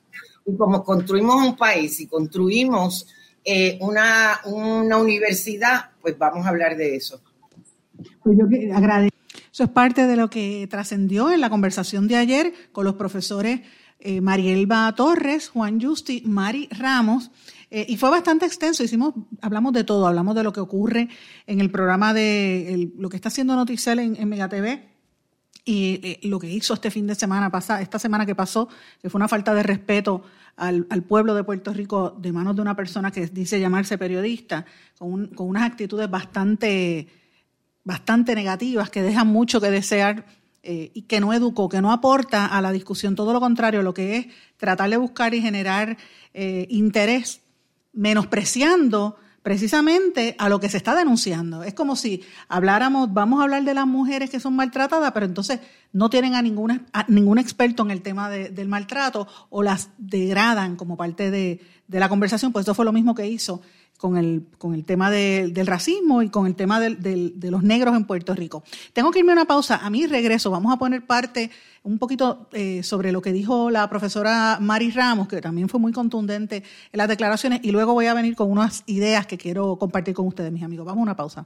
Y 0.45 0.55
como 0.57 0.83
construimos 0.83 1.35
un 1.35 1.55
país 1.55 1.99
y 1.99 2.07
construimos 2.07 3.07
eh, 3.45 3.77
una, 3.81 4.39
una 4.45 4.97
universidad, 4.97 5.91
pues 6.01 6.17
vamos 6.17 6.45
a 6.45 6.49
hablar 6.49 6.75
de 6.75 6.95
eso. 6.95 7.21
Pues 8.23 8.37
yo 8.37 8.45
agradezco. 8.75 9.17
Eso 9.51 9.63
es 9.63 9.69
parte 9.69 10.07
de 10.07 10.15
lo 10.15 10.29
que 10.29 10.67
trascendió 10.69 11.31
en 11.31 11.41
la 11.41 11.49
conversación 11.49 12.07
de 12.07 12.15
ayer 12.15 12.53
con 12.71 12.85
los 12.85 12.95
profesores 12.95 13.61
eh, 13.99 14.21
Marielba 14.21 14.93
Torres, 14.95 15.49
Juan 15.49 15.81
Justi, 15.81 16.23
Mari 16.25 16.69
Ramos. 16.71 17.31
Eh, 17.69 17.85
y 17.89 17.97
fue 17.97 18.09
bastante 18.09 18.45
extenso, 18.45 18.83
hicimos, 18.83 19.13
hablamos 19.41 19.73
de 19.73 19.83
todo, 19.83 20.07
hablamos 20.07 20.35
de 20.35 20.43
lo 20.43 20.53
que 20.53 20.59
ocurre 20.59 21.09
en 21.45 21.59
el 21.59 21.69
programa 21.69 22.13
de 22.13 22.89
lo 22.97 23.09
que 23.09 23.15
está 23.17 23.27
haciendo 23.27 23.55
Noticel 23.55 23.99
en, 23.99 24.15
en 24.15 24.29
Mega 24.29 24.49
TV 24.49 24.89
y 25.65 25.99
eh, 26.03 26.19
lo 26.23 26.39
que 26.39 26.49
hizo 26.49 26.73
este 26.73 26.91
fin 26.91 27.07
de 27.07 27.15
semana 27.15 27.49
pasada, 27.49 27.81
esta 27.81 27.99
semana 27.99 28.25
que 28.25 28.35
pasó, 28.35 28.69
que 29.01 29.09
fue 29.09 29.19
una 29.19 29.27
falta 29.27 29.53
de 29.53 29.63
respeto 29.63 30.23
al, 30.55 30.85
pueblo 31.07 31.35
de 31.35 31.43
Puerto 31.43 31.73
Rico 31.73 32.15
de 32.17 32.31
manos 32.31 32.55
de 32.55 32.61
una 32.61 32.75
persona 32.75 33.11
que 33.11 33.27
dice 33.27 33.59
llamarse 33.59 33.97
periodista, 33.97 34.65
con, 34.97 35.27
con 35.27 35.47
unas 35.47 35.63
actitudes 35.63 36.09
bastante, 36.09 37.07
bastante 37.83 38.35
negativas 38.35 38.89
que 38.89 39.01
dejan 39.01 39.27
mucho 39.27 39.61
que 39.61 39.71
desear 39.71 40.25
eh, 40.63 40.91
y 40.93 41.03
que 41.03 41.21
no 41.21 41.33
educó, 41.33 41.69
que 41.69 41.81
no 41.81 41.91
aporta 41.91 42.45
a 42.45 42.61
la 42.61 42.71
discusión, 42.71 43.15
todo 43.15 43.31
lo 43.31 43.39
contrario, 43.39 43.81
lo 43.81 43.93
que 43.93 44.17
es 44.17 44.27
tratar 44.57 44.89
de 44.89 44.97
buscar 44.97 45.33
y 45.33 45.41
generar 45.41 45.97
interés 46.33 47.41
menospreciando 47.91 49.17
precisamente 49.41 50.35
a 50.37 50.49
lo 50.49 50.59
que 50.59 50.69
se 50.69 50.77
está 50.77 50.95
denunciando. 50.95 51.63
Es 51.63 51.73
como 51.73 51.95
si 51.95 52.23
habláramos, 52.47 53.13
vamos 53.13 53.39
a 53.39 53.43
hablar 53.43 53.63
de 53.63 53.73
las 53.73 53.87
mujeres 53.87 54.29
que 54.29 54.39
son 54.39 54.55
maltratadas, 54.55 55.11
pero 55.11 55.25
entonces 55.25 55.59
no 55.93 56.09
tienen 56.09 56.35
a, 56.35 56.41
ninguna, 56.41 56.85
ningún 57.07 57.37
experto 57.37 57.83
en 57.83 57.91
el 57.91 58.01
tema 58.01 58.29
del 58.29 58.67
maltrato 58.67 59.27
o 59.49 59.63
las 59.63 59.89
degradan 59.97 60.75
como 60.75 60.97
parte 60.97 61.31
de, 61.31 61.61
de 61.87 61.99
la 61.99 62.09
conversación. 62.09 62.51
Pues 62.51 62.65
eso 62.65 62.75
fue 62.75 62.85
lo 62.85 62.91
mismo 62.91 63.15
que 63.15 63.27
hizo 63.27 63.61
con 63.99 64.15
el, 64.15 64.47
con 64.57 64.73
el 64.73 64.85
tema 64.85 65.11
del 65.11 65.67
racismo 65.67 66.21
y 66.21 66.29
con 66.29 66.47
el 66.47 66.55
tema 66.55 66.79
de 66.79 67.51
los 67.51 67.63
negros 67.63 67.95
en 67.97 68.05
Puerto 68.05 68.33
Rico. 68.33 68.63
Tengo 68.93 69.11
que 69.11 69.19
irme 69.19 69.33
a 69.33 69.35
una 69.35 69.45
pausa. 69.45 69.81
A 69.83 69.89
mi 69.89 70.07
regreso 70.07 70.49
vamos 70.49 70.73
a 70.73 70.77
poner 70.77 71.05
parte 71.05 71.51
un 71.83 71.99
poquito 71.99 72.47
eh, 72.53 72.81
sobre 72.81 73.11
lo 73.11 73.21
que 73.21 73.33
dijo 73.33 73.69
la 73.69 73.89
profesora 73.89 74.57
Mari 74.61 74.91
Ramos, 74.91 75.27
que 75.27 75.41
también 75.41 75.67
fue 75.67 75.81
muy 75.81 75.91
contundente 75.91 76.63
en 76.91 76.97
las 76.97 77.09
declaraciones, 77.09 77.59
y 77.61 77.71
luego 77.71 77.93
voy 77.93 78.05
a 78.05 78.13
venir 78.13 78.35
con 78.35 78.49
unas 78.49 78.83
ideas 78.85 79.27
que 79.27 79.37
quiero 79.37 79.75
compartir 79.75 80.13
con 80.13 80.27
ustedes, 80.27 80.51
mis 80.51 80.63
amigos. 80.63 80.85
Vamos 80.85 81.01
a 81.01 81.03
una 81.03 81.15
pausa. 81.17 81.45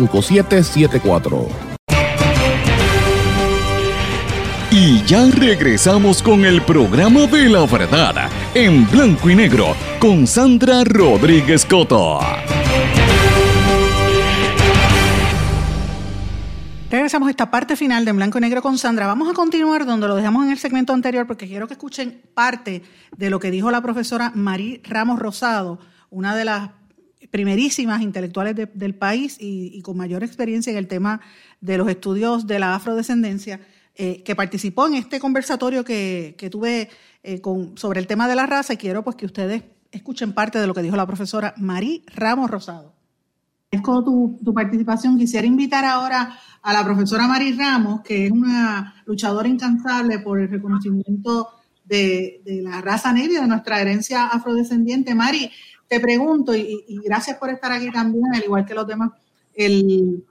Y 4.71 5.03
ya 5.03 5.25
regresamos 5.29 6.23
con 6.23 6.45
el 6.45 6.61
programa 6.61 7.27
de 7.27 7.49
la 7.49 7.65
verdad 7.65 8.29
en 8.53 8.89
blanco 8.89 9.29
y 9.29 9.35
negro 9.35 9.75
con 9.99 10.25
Sandra 10.25 10.83
Rodríguez 10.85 11.65
Coto. 11.65 12.19
Regresamos 16.89 17.27
a 17.27 17.31
esta 17.31 17.49
parte 17.49 17.77
final 17.77 18.03
de 18.03 18.11
En 18.11 18.17
Blanco 18.17 18.37
y 18.37 18.41
Negro 18.41 18.61
con 18.61 18.77
Sandra. 18.77 19.07
Vamos 19.07 19.29
a 19.29 19.33
continuar 19.33 19.85
donde 19.85 20.09
lo 20.09 20.15
dejamos 20.15 20.43
en 20.43 20.51
el 20.51 20.57
segmento 20.57 20.91
anterior 20.91 21.25
porque 21.25 21.47
quiero 21.47 21.65
que 21.65 21.75
escuchen 21.75 22.21
parte 22.33 22.83
de 23.15 23.29
lo 23.29 23.39
que 23.39 23.49
dijo 23.49 23.71
la 23.71 23.81
profesora 23.81 24.33
Marí 24.35 24.81
Ramos 24.83 25.17
Rosado, 25.17 25.79
una 26.09 26.35
de 26.35 26.43
las 26.43 26.69
primerísimas 27.31 28.01
intelectuales 28.01 28.55
del 28.73 28.95
país 28.95 29.37
y, 29.39 29.81
con 29.81 29.97
mayor 29.97 30.23
experiencia 30.23 30.71
en 30.71 30.77
el 30.77 30.87
tema 30.87 31.21
de 31.61 31.77
los 31.77 31.89
estudios 31.89 32.45
de 32.45 32.59
la 32.59 32.75
afrodescendencia, 32.75 33.61
eh, 33.95 34.21
que 34.23 34.35
participó 34.35 34.87
en 34.87 34.95
este 34.95 35.19
conversatorio 35.19 35.83
que, 35.83 36.49
tuve 36.51 36.89
eh, 37.23 37.41
con, 37.41 37.77
sobre 37.77 37.99
el 37.99 38.07
tema 38.07 38.27
de 38.27 38.35
la 38.35 38.45
raza 38.45 38.73
y 38.73 38.77
quiero 38.77 39.03
pues 39.03 39.15
que 39.15 39.25
ustedes 39.25 39.63
escuchen 39.91 40.33
parte 40.33 40.59
de 40.59 40.67
lo 40.67 40.73
que 40.73 40.81
dijo 40.81 40.95
la 40.95 41.07
profesora 41.07 41.53
Marí 41.57 42.03
Ramos 42.13 42.49
Rosado. 42.49 42.93
Agradezco 43.71 44.03
tu, 44.03 44.39
tu 44.43 44.53
participación. 44.53 45.17
Quisiera 45.17 45.47
invitar 45.47 45.85
ahora 45.85 46.37
a 46.61 46.73
la 46.73 46.83
profesora 46.83 47.27
Mari 47.27 47.53
Ramos, 47.53 48.01
que 48.01 48.25
es 48.25 48.31
una 48.31 48.95
luchadora 49.05 49.47
incansable 49.47 50.19
por 50.19 50.39
el 50.39 50.49
reconocimiento 50.49 51.49
de, 51.85 52.41
la 52.63 52.81
raza 52.81 53.11
negra, 53.11 53.41
de 53.41 53.47
nuestra 53.47 53.81
herencia 53.81 54.25
afrodescendiente. 54.25 55.15
Mari, 55.15 55.51
te 55.91 55.99
pregunto, 55.99 56.55
y, 56.55 57.01
gracias 57.03 57.37
por 57.37 57.49
estar 57.49 57.69
aquí 57.69 57.91
también, 57.91 58.23
al 58.33 58.41
igual 58.45 58.65
que 58.65 58.73
los 58.73 58.87
demás, 58.87 59.11
el, 59.53 60.23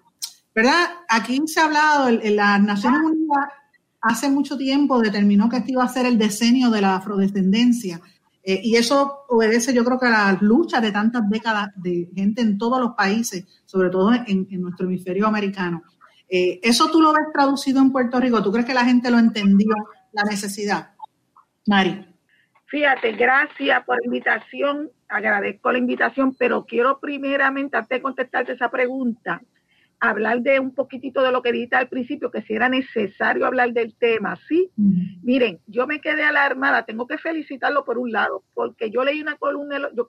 ¿verdad? 0.55 0.89
Aquí 1.07 1.39
se 1.45 1.61
ha 1.61 1.67
hablado, 1.67 2.09
en 2.09 2.35
las 2.35 2.63
Naciones 2.63 3.03
Unidas 3.05 3.45
hace 4.01 4.31
mucho 4.31 4.57
tiempo 4.57 4.99
determinó 5.03 5.51
que 5.51 5.59
este 5.59 5.73
iba 5.73 5.85
a 5.85 5.89
ser 5.89 6.07
el 6.07 6.17
decenio 6.17 6.71
de 6.71 6.81
la 6.81 6.97
afrodescendencia. 6.97 8.01
Eh, 8.43 8.63
y 8.65 8.77
eso 8.77 9.27
obedece, 9.29 9.75
yo 9.75 9.85
creo 9.85 9.99
que 9.99 10.07
a 10.07 10.33
la 10.33 10.39
lucha 10.41 10.81
de 10.81 10.93
tantas 10.93 11.29
décadas 11.29 11.69
de 11.77 12.11
gente 12.15 12.41
en 12.41 12.57
todos 12.57 12.81
los 12.81 12.95
países, 12.95 13.45
sobre 13.67 13.91
todo 13.91 14.15
en 14.15 14.47
nuestro 14.63 14.87
hemisferio 14.87 15.27
americano. 15.27 15.83
Eh, 16.27 16.59
¿Eso 16.63 16.91
tú 16.91 17.03
lo 17.03 17.13
ves 17.13 17.27
traducido 17.35 17.83
en 17.83 17.93
Puerto 17.93 18.19
Rico? 18.19 18.43
¿Tú 18.43 18.51
crees 18.51 18.65
que 18.65 18.73
la 18.73 18.87
gente 18.87 19.11
lo 19.11 19.19
entendió, 19.19 19.75
la 20.13 20.25
necesidad? 20.25 20.93
Mari. 21.67 22.10
Fíjate, 22.71 23.13
gracias 23.13 23.85
por 23.85 23.97
la 23.97 24.07
invitación, 24.07 24.93
agradezco 25.09 25.73
la 25.73 25.79
invitación, 25.79 26.37
pero 26.39 26.65
quiero 26.65 27.01
primeramente, 27.01 27.77
antes 27.77 27.99
de 27.99 28.01
contestarte 28.01 28.53
esa 28.53 28.71
pregunta, 28.71 29.43
hablar 29.99 30.41
de 30.41 30.61
un 30.61 30.73
poquitito 30.73 31.21
de 31.25 31.33
lo 31.33 31.43
que 31.43 31.51
dijiste 31.51 31.75
al 31.75 31.89
principio, 31.89 32.31
que 32.31 32.43
si 32.43 32.55
era 32.55 32.69
necesario 32.69 33.45
hablar 33.45 33.73
del 33.73 33.97
tema, 33.97 34.37
¿sí? 34.49 34.71
Miren, 34.77 35.59
yo 35.67 35.89
me 35.89 36.01
quedé 36.01 36.23
alarmada, 36.23 36.85
tengo 36.85 37.09
que 37.09 37.19
felicitarlo 37.19 37.85
por 37.85 37.99
un 37.99 38.13
lado, 38.13 38.45
porque 38.55 38.89
yo 38.89 39.03
leí 39.03 39.21
una 39.21 39.35
columna, 39.35 39.91
yo 39.97 40.07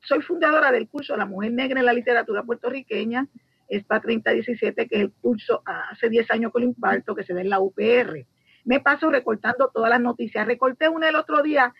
soy 0.00 0.22
fundadora 0.22 0.72
del 0.72 0.88
curso 0.88 1.14
La 1.18 1.26
Mujer 1.26 1.52
Negra 1.52 1.80
en 1.80 1.86
la 1.86 1.92
Literatura 1.92 2.44
Puertorriqueña, 2.44 3.28
ESPA 3.68 4.00
3017, 4.00 4.88
que 4.88 4.96
es 4.96 5.02
el 5.02 5.12
curso 5.12 5.62
hace 5.66 6.08
10 6.08 6.30
años 6.30 6.50
que 6.50 6.60
lo 6.60 6.64
imparto, 6.64 7.14
que 7.14 7.24
se 7.24 7.34
da 7.34 7.42
en 7.42 7.50
la 7.50 7.60
UPR. 7.60 8.26
Me 8.64 8.80
paso 8.80 9.10
recortando 9.10 9.70
todas 9.72 9.90
las 9.90 10.00
noticias. 10.00 10.46
Recorté 10.46 10.88
una 10.88 11.08
el 11.08 11.16
otro 11.16 11.42
día 11.42 11.74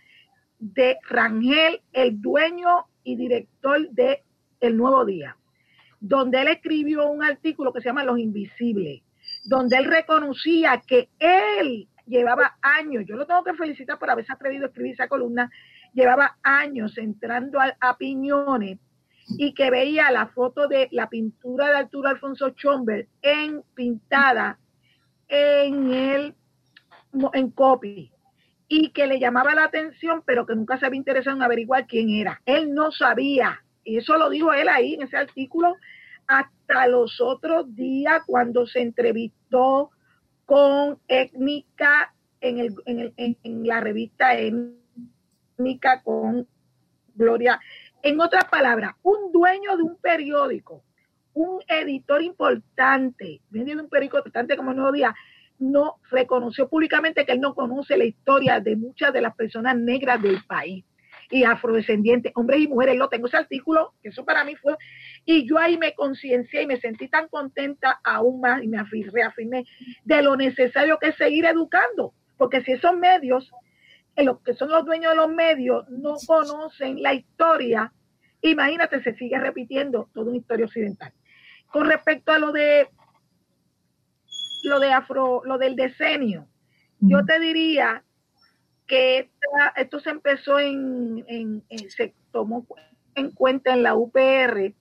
de 0.58 0.98
Rangel, 1.08 1.82
el 1.92 2.20
dueño 2.20 2.86
y 3.02 3.16
director 3.16 3.88
de 3.90 4.22
El 4.60 4.76
Nuevo 4.76 5.04
Día, 5.04 5.36
donde 6.00 6.40
él 6.42 6.48
escribió 6.48 7.06
un 7.06 7.22
artículo 7.22 7.72
que 7.72 7.80
se 7.80 7.88
llama 7.88 8.04
Los 8.04 8.18
Invisibles, 8.18 9.02
donde 9.44 9.76
él 9.76 9.84
reconocía 9.84 10.82
que 10.86 11.10
él 11.18 11.88
llevaba 12.06 12.56
años, 12.60 13.04
yo 13.06 13.16
lo 13.16 13.26
tengo 13.26 13.44
que 13.44 13.54
felicitar 13.54 13.98
por 13.98 14.10
haberse 14.10 14.32
atrevido 14.32 14.64
a 14.64 14.68
escribir 14.68 14.92
esa 14.92 15.08
columna, 15.08 15.50
llevaba 15.92 16.36
años 16.42 16.96
entrando 16.98 17.60
a, 17.60 17.74
a 17.80 17.96
piñones 17.96 18.78
y 19.38 19.54
que 19.54 19.70
veía 19.70 20.10
la 20.10 20.26
foto 20.26 20.68
de 20.68 20.88
la 20.92 21.08
pintura 21.08 21.68
de 21.68 21.76
Arturo 21.76 22.08
Alfonso 22.08 22.50
Chomber 22.50 23.08
en 23.22 23.62
pintada 23.74 24.58
en 25.28 25.92
el 25.92 26.34
en 27.32 27.50
copy 27.50 28.10
y 28.68 28.90
que 28.90 29.06
le 29.06 29.20
llamaba 29.20 29.54
la 29.54 29.64
atención, 29.64 30.22
pero 30.26 30.46
que 30.46 30.54
nunca 30.54 30.78
se 30.78 30.86
había 30.86 30.98
interesado 30.98 31.36
en 31.36 31.42
averiguar 31.42 31.86
quién 31.86 32.10
era. 32.10 32.40
Él 32.46 32.72
no 32.72 32.90
sabía, 32.92 33.62
y 33.84 33.98
eso 33.98 34.16
lo 34.16 34.30
dijo 34.30 34.52
él 34.52 34.68
ahí 34.68 34.94
en 34.94 35.02
ese 35.02 35.16
artículo, 35.16 35.76
hasta 36.26 36.86
los 36.88 37.20
otros 37.20 37.74
días 37.74 38.22
cuando 38.26 38.66
se 38.66 38.80
entrevistó 38.80 39.90
con 40.46 40.98
Étnica 41.08 42.14
en, 42.40 42.58
el, 42.58 42.74
en, 42.86 43.00
el, 43.00 43.14
en 43.16 43.66
la 43.66 43.80
revista 43.80 44.34
Étnica 44.38 46.02
con 46.02 46.46
Gloria 47.14 47.60
en 48.04 48.20
otras 48.20 48.44
palabras, 48.44 48.92
un 49.02 49.32
dueño 49.32 49.78
de 49.78 49.82
un 49.82 49.96
periódico, 49.96 50.84
un 51.32 51.60
editor 51.66 52.22
importante, 52.22 53.40
de 53.48 53.60
un 53.76 53.88
periódico 53.88 54.18
importante 54.18 54.58
como 54.58 54.74
Nuevo 54.74 54.92
Día, 54.92 55.14
no 55.58 55.96
reconoció 56.10 56.68
públicamente 56.68 57.24
que 57.24 57.32
él 57.32 57.40
no 57.40 57.54
conoce 57.54 57.96
la 57.96 58.04
historia 58.04 58.60
de 58.60 58.76
muchas 58.76 59.12
de 59.12 59.20
las 59.20 59.34
personas 59.34 59.76
negras 59.76 60.20
del 60.20 60.42
país 60.44 60.84
y 61.30 61.44
afrodescendientes, 61.44 62.32
hombres 62.34 62.60
y 62.60 62.68
mujeres. 62.68 62.96
Lo 62.96 63.08
tengo 63.08 63.26
ese 63.26 63.36
artículo, 63.36 63.94
que 64.02 64.10
eso 64.10 64.24
para 64.24 64.44
mí 64.44 64.56
fue, 64.56 64.76
y 65.24 65.48
yo 65.48 65.58
ahí 65.58 65.78
me 65.78 65.94
conciencié 65.94 66.62
y 66.62 66.66
me 66.66 66.80
sentí 66.80 67.08
tan 67.08 67.28
contenta 67.28 68.00
aún 68.04 68.40
más 68.40 68.62
y 68.62 68.68
me 68.68 68.82
reafirmé 68.82 69.64
de 70.04 70.22
lo 70.22 70.36
necesario 70.36 70.98
que 70.98 71.08
es 71.08 71.16
seguir 71.16 71.46
educando, 71.46 72.12
porque 72.36 72.62
si 72.62 72.72
esos 72.72 72.96
medios 72.96 73.50
los 74.22 74.40
que 74.42 74.54
son 74.54 74.70
los 74.70 74.84
dueños 74.84 75.10
de 75.12 75.16
los 75.16 75.28
medios 75.28 75.88
no 75.88 76.14
conocen 76.24 77.02
la 77.02 77.14
historia, 77.14 77.92
imagínate, 78.42 79.02
se 79.02 79.14
sigue 79.14 79.38
repitiendo 79.38 80.08
toda 80.14 80.28
una 80.28 80.36
historia 80.36 80.66
occidental. 80.66 81.12
Con 81.72 81.88
respecto 81.88 82.30
a 82.30 82.38
lo 82.38 82.52
de 82.52 82.88
lo 84.68 84.80
de 84.80 84.92
afro, 84.92 85.42
lo 85.44 85.58
del 85.58 85.76
decenio, 85.76 86.48
yo 87.00 87.24
te 87.24 87.38
diría 87.38 88.02
que 88.86 89.30
esto 89.76 90.00
se 90.00 90.10
empezó 90.10 90.58
en, 90.58 91.62
se 91.88 92.14
tomó 92.32 92.66
en 93.14 93.30
cuenta 93.30 93.72
en 93.72 93.82
la 93.82 93.94
UPR 93.94 94.74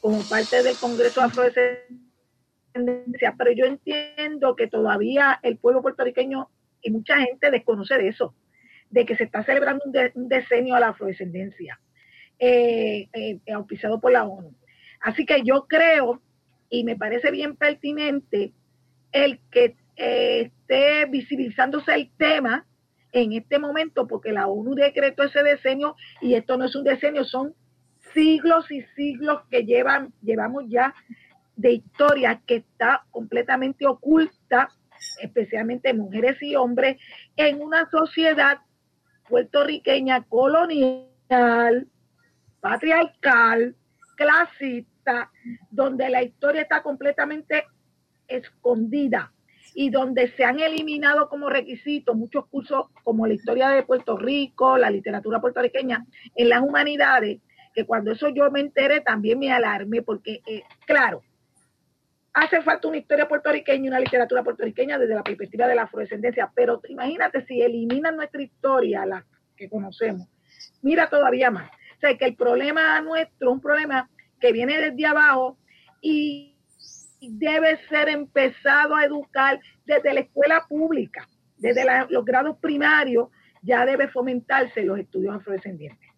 como 0.00 0.22
parte 0.28 0.62
del 0.62 0.76
Congreso 0.76 1.22
Afrodescendencia, 1.22 3.34
pero 3.38 3.52
yo 3.52 3.64
entiendo 3.64 4.56
que 4.56 4.66
todavía 4.66 5.38
el 5.42 5.56
pueblo 5.56 5.82
puertorriqueño 5.82 6.50
y 6.82 6.90
mucha 6.90 7.18
gente 7.18 7.50
desconoce 7.50 7.96
de 7.96 8.08
eso 8.08 8.34
de 8.90 9.06
que 9.06 9.16
se 9.16 9.24
está 9.24 9.42
celebrando 9.42 9.84
un, 10.14 10.28
decenio 10.28 10.76
a 10.76 10.80
la 10.80 10.90
afrodescendencia, 10.90 11.80
eh, 12.38 13.08
eh, 13.12 13.40
auspiciado 13.52 14.00
por 14.00 14.12
la 14.12 14.24
ONU. 14.24 14.54
Así 15.00 15.26
que 15.26 15.42
yo 15.42 15.66
creo, 15.66 16.22
y 16.70 16.84
me 16.84 16.96
parece 16.96 17.30
bien 17.30 17.56
pertinente, 17.56 18.52
el 19.14 19.38
que 19.50 19.76
eh, 19.96 20.50
esté 20.50 21.06
visibilizándose 21.06 21.94
el 21.94 22.10
tema 22.18 22.66
en 23.12 23.32
este 23.32 23.60
momento, 23.60 24.08
porque 24.08 24.32
la 24.32 24.48
ONU 24.48 24.74
decretó 24.74 25.22
ese 25.22 25.42
decenio, 25.42 25.94
y 26.20 26.34
esto 26.34 26.58
no 26.58 26.64
es 26.64 26.74
un 26.74 26.82
decenio, 26.82 27.24
son 27.24 27.54
siglos 28.12 28.70
y 28.72 28.82
siglos 28.96 29.42
que 29.50 29.64
llevan, 29.64 30.12
llevamos 30.20 30.64
ya 30.68 30.92
de 31.54 31.74
historia 31.74 32.42
que 32.44 32.56
está 32.56 33.04
completamente 33.12 33.86
oculta, 33.86 34.68
especialmente 35.22 35.94
mujeres 35.94 36.42
y 36.42 36.56
hombres, 36.56 36.96
en 37.36 37.62
una 37.62 37.88
sociedad 37.90 38.58
puertorriqueña 39.28 40.24
colonial, 40.24 41.86
patriarcal, 42.60 43.76
clasista, 44.16 45.30
donde 45.70 46.10
la 46.10 46.24
historia 46.24 46.62
está 46.62 46.82
completamente 46.82 47.64
escondida 48.28 49.32
y 49.74 49.90
donde 49.90 50.28
se 50.28 50.44
han 50.44 50.60
eliminado 50.60 51.28
como 51.28 51.50
requisito 51.50 52.14
muchos 52.14 52.46
cursos 52.46 52.86
como 53.02 53.26
la 53.26 53.34
historia 53.34 53.68
de 53.70 53.82
Puerto 53.82 54.16
Rico, 54.16 54.78
la 54.78 54.90
literatura 54.90 55.40
puertorriqueña 55.40 56.06
en 56.36 56.48
las 56.48 56.62
humanidades, 56.62 57.40
que 57.74 57.84
cuando 57.84 58.12
eso 58.12 58.28
yo 58.28 58.50
me 58.52 58.60
enteré 58.60 59.00
también 59.00 59.38
me 59.38 59.52
alarmé, 59.52 60.02
porque 60.02 60.40
eh, 60.46 60.62
claro, 60.86 61.22
hace 62.32 62.62
falta 62.62 62.86
una 62.86 62.98
historia 62.98 63.26
puertorriqueña 63.26 63.84
y 63.84 63.88
una 63.88 64.00
literatura 64.00 64.44
puertorriqueña 64.44 64.96
desde 64.96 65.16
la 65.16 65.24
perspectiva 65.24 65.66
de 65.66 65.74
la 65.74 65.82
afrodescendencia, 65.82 66.50
pero 66.54 66.80
imagínate 66.88 67.44
si 67.46 67.60
eliminan 67.60 68.16
nuestra 68.16 68.42
historia, 68.42 69.04
la 69.04 69.26
que 69.56 69.68
conocemos, 69.68 70.28
mira 70.82 71.08
todavía 71.08 71.50
más. 71.50 71.70
O 71.96 72.00
sea, 72.00 72.16
que 72.16 72.24
el 72.26 72.36
problema 72.36 73.00
nuestro, 73.00 73.50
un 73.50 73.60
problema 73.60 74.08
que 74.40 74.52
viene 74.52 74.78
desde 74.78 75.06
abajo 75.06 75.56
y 76.00 76.53
debe 77.32 77.78
ser 77.88 78.08
empezado 78.08 78.94
a 78.96 79.04
educar 79.04 79.60
desde 79.84 80.14
la 80.14 80.20
escuela 80.20 80.64
pública, 80.68 81.28
desde 81.56 81.84
los 82.10 82.24
grados 82.24 82.56
primarios, 82.58 83.28
ya 83.62 83.86
debe 83.86 84.08
fomentarse 84.08 84.82
los 84.84 84.98
estudios 84.98 85.34
afrodescendientes. 85.34 86.10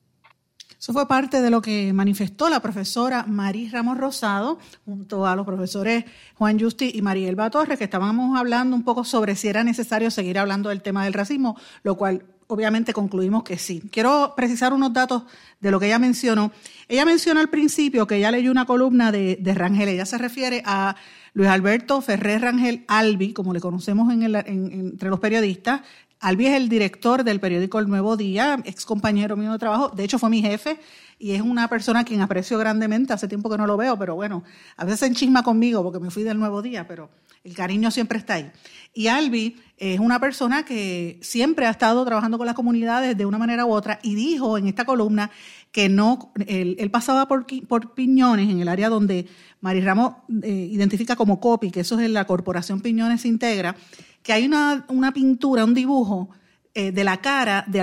Eso 0.79 0.93
fue 0.93 1.09
parte 1.09 1.41
de 1.41 1.51
lo 1.51 1.63
que 1.63 1.93
manifestó 1.93 2.51
la 2.51 2.61
profesora 2.61 3.25
Marí 3.27 3.69
Ramos 3.71 3.97
Rosado 3.97 4.59
junto 4.85 5.27
a 5.27 5.35
los 5.35 5.47
profesores 5.47 6.05
Juan 6.35 6.61
Justi 6.61 6.93
y 6.95 7.03
Marielba 7.03 7.51
Torres, 7.51 7.79
que 7.79 7.85
estábamos 7.85 8.39
hablando 8.39 8.77
un 8.77 8.85
poco 8.85 9.03
sobre 9.03 9.37
si 9.37 9.49
era 9.49 9.65
necesario 9.65 10.11
seguir 10.11 10.39
hablando 10.39 10.69
del 10.69 10.83
tema 10.83 11.05
del 11.05 11.15
racismo, 11.15 11.59
lo 11.83 11.97
cual 11.97 12.25
obviamente 12.47 12.93
concluimos 12.93 13.43
que 13.43 13.59
sí. 13.59 13.83
Quiero 13.91 14.35
precisar 14.37 14.73
unos 14.73 14.93
datos 14.93 15.25
de 15.61 15.71
lo 15.71 15.81
que 15.81 15.87
ella 15.87 15.99
mencionó. 15.99 16.53
Ella 16.89 17.05
menciona 17.05 17.41
al 17.41 17.49
principio 17.49 18.07
que 18.07 18.17
ella 18.17 18.31
leyó 18.31 18.51
una 18.51 18.67
columna 18.67 19.13
de, 19.13 19.39
Rangel. 19.55 19.89
Ella 19.89 20.07
se 20.07 20.19
refiere 20.19 20.63
a 20.65 20.97
Luis 21.35 21.49
Alberto 21.49 22.01
Ferrer 22.01 22.43
Rangel 22.43 22.85
Albi, 22.89 23.33
como 23.33 23.53
le 23.53 23.61
conocemos 23.61 24.13
entre 24.13 25.11
los 25.11 25.21
periodistas, 25.21 25.83
Albi 26.21 26.47
es 26.47 26.55
el 26.55 26.69
director 26.69 27.25
del 27.25 27.41
periódico 27.41 27.79
El 27.79 27.89
Nuevo 27.89 28.17
Día, 28.17 28.59
ex 28.65 28.87
compañero 28.87 29.37
mío 29.37 29.53
de 29.53 29.59
trabajo, 29.59 29.91
de 29.91 30.05
hecho 30.05 30.19
fue 30.19 30.31
mi 30.31 30.41
jefe 30.41 30.79
y 31.19 31.33
es 31.33 31.41
una 31.41 31.69
persona 31.69 32.01
a 32.01 32.05
quien 32.05 32.21
aprecio 32.21 32.59
grandemente, 32.59 33.13
hace 33.13 33.29
tiempo 33.29 33.49
que 33.49 33.57
no 33.57 33.67
lo 33.67 33.77
veo, 33.77 33.99
pero 33.99 34.15
bueno, 34.15 34.45
a 34.77 34.85
veces 34.85 35.01
se 35.01 35.07
enchisma 35.07 35.43
conmigo 35.43 35.83
porque 35.83 35.99
me 35.99 36.11
fui 36.11 36.23
del 36.23 36.39
Nuevo 36.39 36.61
Día, 36.61 36.87
pero 36.87 37.11
el 37.43 37.55
cariño 37.55 37.91
siempre 37.91 38.19
está 38.19 38.35
ahí. 38.35 38.51
Y 38.93 39.07
Albi 39.07 39.57
es 39.79 39.99
una 39.99 40.21
persona 40.21 40.65
que 40.65 41.19
siempre 41.23 41.67
ha 41.67 41.71
estado 41.71 42.05
trabajando 42.05 42.39
con 42.39 42.47
las 42.47 42.55
comunidades 42.55 43.17
de 43.17 43.25
una 43.25 43.39
manera 43.39 43.65
u 43.65 43.73
otra 43.73 43.99
y 44.03 44.15
dijo 44.15 44.59
en 44.59 44.67
esta 44.67 44.85
columna 44.85 45.31
que 45.73 45.89
no, 45.89 46.33
él, 46.47 46.91
pasaba 46.91 47.29
por, 47.29 47.47
por, 47.67 47.95
Piñones, 47.95 48.51
en 48.51 48.61
el 48.61 48.69
área 48.69 48.89
donde 48.89 49.27
Mari 49.61 49.81
Ramos 49.81 50.15
eh, 50.43 50.69
identifica 50.71 51.17
como 51.17 51.41
COPI, 51.41 51.71
que 51.71 51.81
eso 51.81 51.99
es 51.99 52.11
la 52.11 52.27
Corporación 52.27 52.81
Piñones 52.81 53.25
integra, 53.25 53.77
que 54.23 54.33
hay 54.33 54.45
una, 54.45 54.85
una 54.89 55.13
pintura, 55.13 55.65
un 55.65 55.75
dibujo 55.75 56.31
eh, 56.79 56.93
de 56.93 57.05
la 57.05 57.17
cara 57.23 57.65
de, 57.67 57.81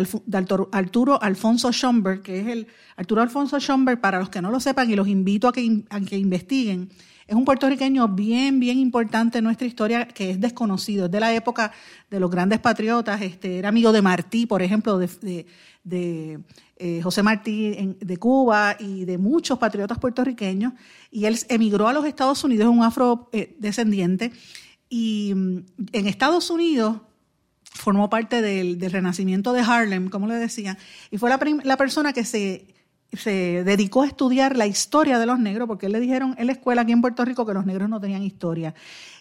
Arturo 0.71 1.19
Alfonso 1.19 1.71
Schomberg, 1.71 2.21
que 2.21 2.41
es 2.41 2.47
el 2.47 2.67
Arturo 2.95 3.23
Alfonso 3.23 3.59
Schomberg, 3.59 3.99
para 3.99 4.19
los 4.19 4.29
que 4.29 4.39
no 4.39 4.51
lo 4.51 4.59
sepan 4.59 4.87
y 4.87 4.95
los 4.95 5.07
invito 5.07 5.47
a 5.47 5.51
que, 5.51 5.83
a 5.89 5.99
que 5.99 6.15
investiguen, 6.15 6.91
es 7.25 7.35
un 7.35 7.43
puertorriqueño 7.43 8.07
bien, 8.09 8.59
bien 8.59 8.77
importante 8.77 9.39
en 9.39 9.45
nuestra 9.45 9.65
historia 9.65 10.07
que 10.07 10.29
es 10.29 10.39
desconocido. 10.39 11.05
Es 11.05 11.11
de 11.11 11.19
la 11.19 11.33
época 11.33 11.71
de 12.11 12.19
los 12.19 12.29
grandes 12.29 12.59
patriotas. 12.59 13.19
Este, 13.23 13.57
era 13.57 13.69
amigo 13.69 13.91
de 13.91 14.03
Martí, 14.03 14.45
por 14.45 14.61
ejemplo, 14.61 14.99
de, 14.99 15.47
de, 15.83 16.39
eh, 16.77 17.01
José 17.01 17.23
Martí 17.23 17.95
de 17.99 18.17
Cuba 18.17 18.77
y 18.79 19.05
de 19.05 19.17
muchos 19.17 19.57
patriotas 19.57 19.97
puertorriqueños. 19.97 20.73
Y 21.09 21.25
él 21.25 21.39
emigró 21.49 21.87
a 21.87 21.93
los 21.93 22.05
Estados 22.05 22.43
Unidos, 22.43 22.67
un 22.67 22.83
afrodescendiente. 22.83 24.31
Y 24.87 25.33
mm, 25.33 25.57
en 25.93 26.05
Estados 26.05 26.51
Unidos 26.51 26.97
formó 27.73 28.09
parte 28.09 28.41
del, 28.41 28.79
renacimiento 28.79 29.53
de 29.53 29.61
Harlem, 29.61 30.09
como 30.09 30.27
le 30.27 30.35
decía, 30.35 30.77
y 31.11 31.17
fue 31.17 31.29
la, 31.29 31.77
persona 31.77 32.13
que 32.13 32.23
se, 32.23 32.67
se, 33.11 33.63
dedicó 33.63 34.03
a 34.03 34.07
estudiar 34.07 34.55
la 34.55 34.67
historia 34.67 35.19
de 35.19 35.25
los 35.25 35.39
negros, 35.39 35.67
porque 35.67 35.89
le 35.89 35.99
dijeron 35.99 36.35
en 36.37 36.47
la 36.47 36.53
escuela 36.53 36.83
aquí 36.83 36.91
en 36.91 37.01
Puerto 37.01 37.25
Rico 37.25 37.45
que 37.45 37.53
los 37.53 37.65
negros 37.65 37.89
no 37.89 37.99
tenían 37.99 38.23
historia. 38.23 38.73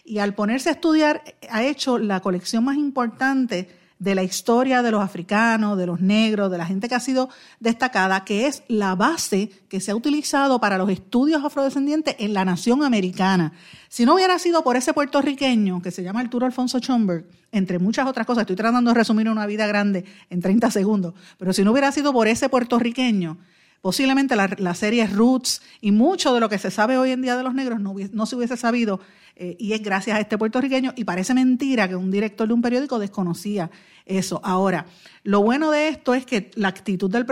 Y 0.05 0.19
al 0.19 0.33
ponerse 0.35 0.69
a 0.69 0.73
estudiar, 0.73 1.23
ha 1.49 1.63
hecho 1.63 1.97
la 1.97 2.19
colección 2.19 2.63
más 2.63 2.77
importante 2.77 3.82
de 4.03 4.15
la 4.15 4.23
historia 4.23 4.81
de 4.81 4.91
los 4.91 5.01
africanos, 5.01 5.77
de 5.77 5.85
los 5.85 6.01
negros, 6.01 6.51
de 6.51 6.57
la 6.57 6.65
gente 6.65 6.89
que 6.89 6.95
ha 6.95 6.99
sido 6.99 7.29
destacada, 7.61 8.25
que 8.25 8.47
es 8.47 8.63
la 8.67 8.95
base 8.95 9.49
que 9.69 9.79
se 9.79 9.91
ha 9.91 9.95
utilizado 9.95 10.59
para 10.59 10.77
los 10.77 10.89
estudios 10.89 11.41
afrodescendientes 11.43 12.17
en 12.19 12.33
la 12.33 12.43
nación 12.43 12.83
americana. 12.83 13.53
Si 13.87 14.05
no 14.05 14.15
hubiera 14.15 14.37
sido 14.39 14.61
por 14.61 14.75
ese 14.75 14.93
puertorriqueño 14.93 15.81
que 15.81 15.91
se 15.91 16.03
llama 16.03 16.19
Arturo 16.19 16.45
Alfonso 16.45 16.79
Schomburg, 16.79 17.27
entre 17.53 17.79
muchas 17.79 18.05
otras 18.05 18.27
cosas, 18.27 18.41
estoy 18.41 18.57
tratando 18.57 18.91
de 18.91 18.95
resumir 18.95 19.29
una 19.29 19.45
vida 19.45 19.67
grande 19.67 20.03
en 20.29 20.41
30 20.41 20.69
segundos, 20.69 21.13
pero 21.37 21.53
si 21.53 21.63
no 21.63 21.71
hubiera 21.71 21.89
sido 21.93 22.11
por 22.11 22.27
ese 22.27 22.49
puertorriqueño, 22.49 23.37
posiblemente 23.81 24.35
la, 24.35 24.73
serie 24.75 25.07
Roots 25.07 25.61
y 25.79 25.91
mucho 25.91 26.33
de 26.33 26.41
lo 26.41 26.49
que 26.49 26.57
se 26.57 26.71
sabe 26.71 26.97
hoy 26.97 27.11
en 27.11 27.21
día 27.21 27.37
de 27.37 27.43
los 27.43 27.53
negros 27.53 27.79
no, 27.79 27.95
no 28.11 28.25
se 28.25 28.35
hubiese 28.35 28.57
sabido 28.57 28.99
eh, 29.35 29.55
y 29.59 29.73
es 29.73 29.81
gracias 29.81 30.17
a 30.17 30.19
este 30.19 30.37
puertorriqueño 30.37 30.93
y 30.95 31.03
parece 31.03 31.33
mentira 31.33 31.87
que 31.87 31.95
un 31.95 32.11
director 32.11 32.47
de 32.47 32.53
un 32.53 32.61
periódico 32.61 32.99
desconocía 32.99 33.71
eso. 34.05 34.39
Ahora, 34.43 34.85
lo 35.23 35.41
bueno 35.41 35.71
de 35.71 35.87
esto 35.87 36.13
es 36.13 36.25
que 36.25 36.51
la 36.55 36.67
actitud 36.67 37.09
del, 37.09 37.25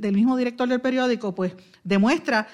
del, 0.00 0.12
mismo 0.12 0.36
director 0.36 0.68
del 0.68 0.80
periódico 0.80 1.34
pues 1.34 1.54
demuestra 1.84 2.48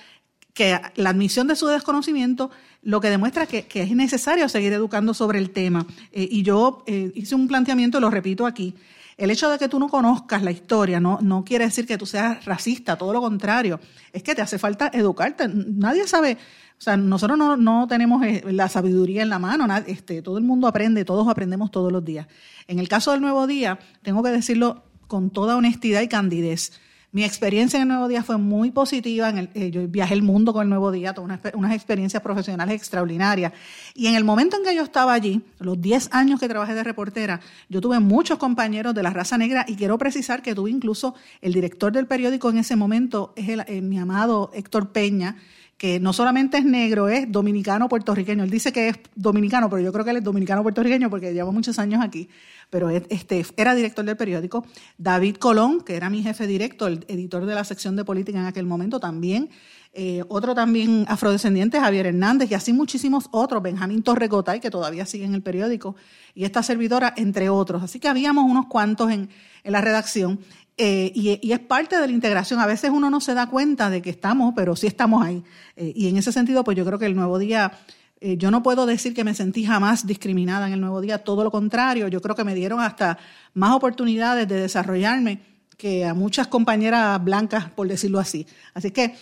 que 0.54 0.78
la 0.96 1.10
admisión 1.10 1.46
de 1.46 1.56
su 1.56 1.66
desconocimiento 1.66 2.50
lo 2.82 3.00
que 3.00 3.10
demuestra 3.10 3.46
que, 3.46 3.66
que 3.66 3.82
es 3.82 3.90
necesario 3.92 4.48
seguir 4.48 4.72
educando 4.72 5.14
sobre 5.14 5.38
el 5.38 5.50
tema. 5.50 5.86
Eh, 6.12 6.28
y 6.30 6.42
yo 6.42 6.84
eh, 6.86 7.10
hice 7.14 7.34
un 7.34 7.48
planteamiento, 7.48 8.00
lo 8.00 8.10
repito 8.10 8.46
aquí, 8.46 8.74
el 9.16 9.30
hecho 9.30 9.48
de 9.50 9.58
que 9.58 9.68
tú 9.68 9.78
no 9.78 9.88
conozcas 9.88 10.42
la 10.42 10.50
historia 10.50 10.98
no, 10.98 11.18
no 11.20 11.44
quiere 11.44 11.64
decir 11.64 11.86
que 11.86 11.98
tú 11.98 12.06
seas 12.06 12.44
racista, 12.44 12.96
todo 12.96 13.12
lo 13.12 13.20
contrario, 13.20 13.78
es 14.12 14.22
que 14.22 14.34
te 14.34 14.42
hace 14.42 14.58
falta 14.58 14.90
educarte. 14.92 15.48
Nadie 15.48 16.06
sabe 16.08 16.38
o 16.82 16.84
sea, 16.84 16.96
nosotros 16.96 17.38
no, 17.38 17.86
tenemos 17.86 18.24
eh, 18.24 18.42
la 18.50 18.68
sabiduría 18.68 19.22
en 19.22 19.28
la 19.28 19.38
mano, 19.38 19.72
este, 19.86 20.20
todo 20.20 20.36
el 20.36 20.42
mundo 20.42 20.66
aprende, 20.66 21.04
todos 21.04 21.28
aprendemos 21.28 21.70
todos 21.70 21.92
los 21.92 22.04
días. 22.04 22.26
En 22.66 22.80
el 22.80 22.88
caso 22.88 23.12
del 23.12 23.20
Nuevo 23.20 23.46
Día, 23.46 23.78
tengo 24.02 24.20
que 24.20 24.30
decirlo 24.30 24.82
con 25.06 25.30
toda 25.30 25.56
honestidad 25.56 26.00
y 26.00 26.08
candidez. 26.08 26.72
Mi 27.12 27.22
experiencia 27.22 27.76
en 27.76 27.82
el 27.82 27.88
Nuevo 27.88 28.08
Día 28.08 28.24
fue 28.24 28.36
muy 28.36 28.72
positiva. 28.72 29.28
En 29.28 29.38
el, 29.38 29.50
eh, 29.54 29.70
yo 29.70 29.86
viajé 29.86 30.14
el 30.14 30.22
mundo 30.22 30.52
con 30.52 30.64
el 30.64 30.70
Nuevo 30.70 30.90
Día, 30.90 31.14
tuve 31.14 31.38
unas, 31.54 31.72
experiencias 31.72 32.20
profesionales 32.20 32.74
extraordinarias. 32.74 33.52
Y 33.94 34.08
en 34.08 34.16
el 34.16 34.24
momento 34.24 34.56
en 34.56 34.64
que 34.64 34.74
yo 34.74 34.82
estaba 34.82 35.12
allí, 35.12 35.40
los 35.60 35.80
10 35.80 36.08
años 36.10 36.40
que 36.40 36.48
trabajé 36.48 36.74
de 36.74 36.82
reportera, 36.82 37.38
yo 37.68 37.80
tuve 37.80 38.00
muchos 38.00 38.38
compañeros 38.38 38.92
de 38.92 39.04
la 39.04 39.10
raza 39.10 39.38
negra 39.38 39.64
y 39.68 39.76
quiero 39.76 39.98
precisar 39.98 40.42
que 40.42 40.52
tuve 40.52 40.72
incluso 40.72 41.14
el 41.42 41.52
director 41.52 41.92
del 41.92 42.08
periódico 42.08 42.50
en 42.50 42.58
ese 42.58 42.74
momento, 42.74 43.34
es 43.36 43.48
el, 43.50 43.60
eh, 43.68 43.82
mi 43.82 44.00
amado 44.00 44.50
Héctor 44.52 44.90
Peña, 44.90 45.36
que 45.82 45.98
no 45.98 46.12
solamente 46.12 46.58
es 46.58 46.64
negro, 46.64 47.08
es 47.08 47.32
dominicano 47.32 47.88
puertorriqueño. 47.88 48.44
Él 48.44 48.50
dice 48.50 48.72
que 48.72 48.90
es 48.90 49.00
dominicano, 49.16 49.68
pero 49.68 49.82
yo 49.82 49.92
creo 49.92 50.04
que 50.04 50.12
él 50.12 50.18
es 50.18 50.22
dominicano 50.22 50.62
puertorriqueño 50.62 51.10
porque 51.10 51.34
lleva 51.34 51.50
muchos 51.50 51.76
años 51.80 52.00
aquí. 52.04 52.28
Pero 52.70 52.88
este, 52.88 53.44
era 53.56 53.74
director 53.74 54.04
del 54.04 54.16
periódico. 54.16 54.64
David 54.96 55.38
Colón, 55.38 55.80
que 55.80 55.96
era 55.96 56.08
mi 56.08 56.22
jefe 56.22 56.46
directo, 56.46 56.86
el 56.86 57.04
editor 57.08 57.46
de 57.46 57.56
la 57.56 57.64
sección 57.64 57.96
de 57.96 58.04
política 58.04 58.38
en 58.38 58.46
aquel 58.46 58.64
momento 58.64 59.00
también. 59.00 59.50
Eh, 59.92 60.22
otro 60.28 60.54
también 60.54 61.04
afrodescendiente, 61.08 61.80
Javier 61.80 62.06
Hernández, 62.06 62.52
y 62.52 62.54
así 62.54 62.72
muchísimos 62.72 63.28
otros, 63.32 63.60
Benjamín 63.60 64.04
Torrecotay, 64.04 64.60
que 64.60 64.70
todavía 64.70 65.04
sigue 65.04 65.24
en 65.24 65.34
el 65.34 65.42
periódico, 65.42 65.96
y 66.32 66.44
esta 66.44 66.62
servidora, 66.62 67.12
entre 67.16 67.48
otros. 67.50 67.82
Así 67.82 67.98
que 67.98 68.06
habíamos 68.06 68.48
unos 68.48 68.66
cuantos 68.66 69.10
en 69.10 69.28
la 69.64 69.80
redacción. 69.80 70.38
Eh, 70.84 71.12
y, 71.14 71.52
es 71.52 71.60
parte 71.60 71.96
de 71.96 72.08
la 72.08 72.12
integración. 72.12 72.58
A 72.58 72.66
veces 72.66 72.90
uno 72.90 73.08
no 73.08 73.20
se 73.20 73.34
da 73.34 73.48
cuenta 73.48 73.88
de 73.88 74.02
que 74.02 74.10
estamos, 74.10 74.52
pero 74.56 74.74
sí 74.74 74.88
estamos 74.88 75.24
ahí. 75.24 75.44
Eh, 75.76 75.92
y 75.94 76.08
en 76.08 76.16
ese 76.16 76.32
sentido, 76.32 76.64
pues 76.64 76.76
yo 76.76 76.84
creo 76.84 76.98
que 76.98 77.06
el 77.06 77.14
nuevo 77.14 77.38
día, 77.38 77.70
eh, 78.20 78.36
yo 78.36 78.50
no 78.50 78.64
puedo 78.64 78.84
decir 78.84 79.14
que 79.14 79.22
me 79.22 79.32
sentí 79.32 79.64
jamás 79.64 80.08
discriminada 80.08 80.66
en 80.66 80.72
el 80.72 80.80
nuevo 80.80 81.00
día, 81.00 81.18
todo 81.18 81.44
lo 81.44 81.52
contrario, 81.52 82.08
yo 82.08 82.20
creo 82.20 82.34
que 82.34 82.42
me 82.42 82.56
dieron 82.56 82.80
hasta 82.80 83.16
más 83.54 83.76
oportunidades 83.76 84.48
de 84.48 84.56
desarrollarme 84.56 85.42
que 85.76 86.04
a 86.04 86.14
muchas 86.14 86.48
compañeras 86.48 87.22
blancas, 87.22 87.70
por 87.70 87.86
decirlo 87.86 88.18
así. 88.18 88.48
Así 88.74 88.90
que 88.90 89.14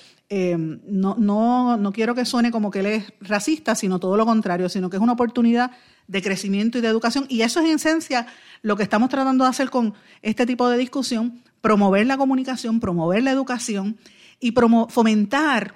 no, 0.87 1.17
no, 1.19 1.77
no 1.77 1.93
quiero 1.93 2.15
que 2.15 2.25
suene 2.25 2.51
como 2.51 2.71
que 2.71 2.79
él 2.79 2.87
es 2.87 3.13
racista, 3.21 3.75
sino 3.75 3.99
todo 3.99 4.17
lo 4.17 4.25
contrario, 4.25 4.71
sino 4.71 4.89
que 4.89 4.97
es 4.97 5.03
una 5.03 5.13
oportunidad 5.13 5.73
de 6.07 6.23
crecimiento 6.23 6.79
y 6.79 6.81
de 6.81 6.89
educación. 6.89 7.27
Y 7.29 7.43
eso 7.43 7.61
es 7.61 7.67
en 7.67 7.77
esencia 7.77 8.27
lo 8.63 8.77
que 8.77 8.83
estamos 8.83 9.11
tratando 9.11 9.45
de 9.45 9.51
hacer 9.51 9.71
con 9.71 9.95
este 10.23 10.47
tipo 10.47 10.69
de 10.69 10.77
discusión, 10.79 11.43
promover 11.61 12.07
la 12.07 12.17
comunicación, 12.17 12.81
promover 12.81 13.23
la 13.23 13.31
educación 13.31 13.99
y 14.41 14.53
fomentar 14.89 15.75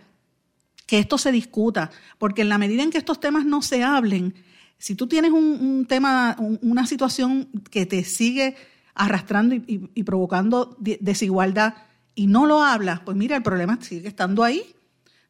que 0.87 0.99
esto 0.99 1.18
se 1.18 1.32
discuta, 1.32 1.91
porque 2.18 2.43
en 2.43 2.49
la 2.49 2.59
medida 2.59 2.82
en 2.82 2.91
que 2.91 2.99
estos 2.99 3.20
temas 3.20 3.45
no 3.45 3.62
se 3.62 3.82
hablen, 3.82 4.35
si 4.78 4.95
tú 4.95 5.07
tienes 5.07 5.30
un, 5.32 5.87
tema, 5.89 6.37
una 6.39 6.87
situación 6.87 7.49
que 7.70 7.87
te 7.87 8.05
sigue 8.05 8.57
arrastrando 8.95 9.55
y, 9.55 10.03
provocando 10.03 10.76
desigualdad 10.78 11.74
y 12.14 12.26
no 12.26 12.47
lo 12.47 12.62
hablas, 12.62 13.01
pues 13.01 13.16
mira, 13.16 13.37
el 13.37 13.43
problema 13.43 13.78
sigue 13.80 14.09
estando 14.09 14.45
ahí. 14.45 14.62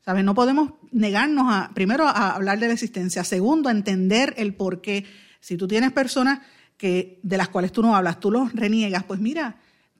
¿Sabes? 0.04 0.22
No 0.22 0.34
podemos 0.34 0.72
negarnos 0.92 1.46
a, 1.48 1.70
primero, 1.72 2.06
a 2.06 2.34
hablar 2.34 2.58
de 2.58 2.66
la 2.66 2.74
existencia, 2.74 3.24
segundo, 3.24 3.70
a 3.70 3.72
entender 3.72 4.34
el 4.36 4.54
por 4.54 4.82
qué. 4.82 5.06
Si 5.40 5.56
tú 5.56 5.66
tienes 5.66 5.92
personas 5.92 6.40
que, 6.76 7.20
de 7.22 7.38
las 7.38 7.48
cuales 7.48 7.72
tú 7.72 7.80
no 7.80 7.96
hablas, 7.96 8.20
tú 8.20 8.30
los 8.30 8.52
reniegas, 8.52 9.04
pues 9.04 9.18
mira, 9.18 9.56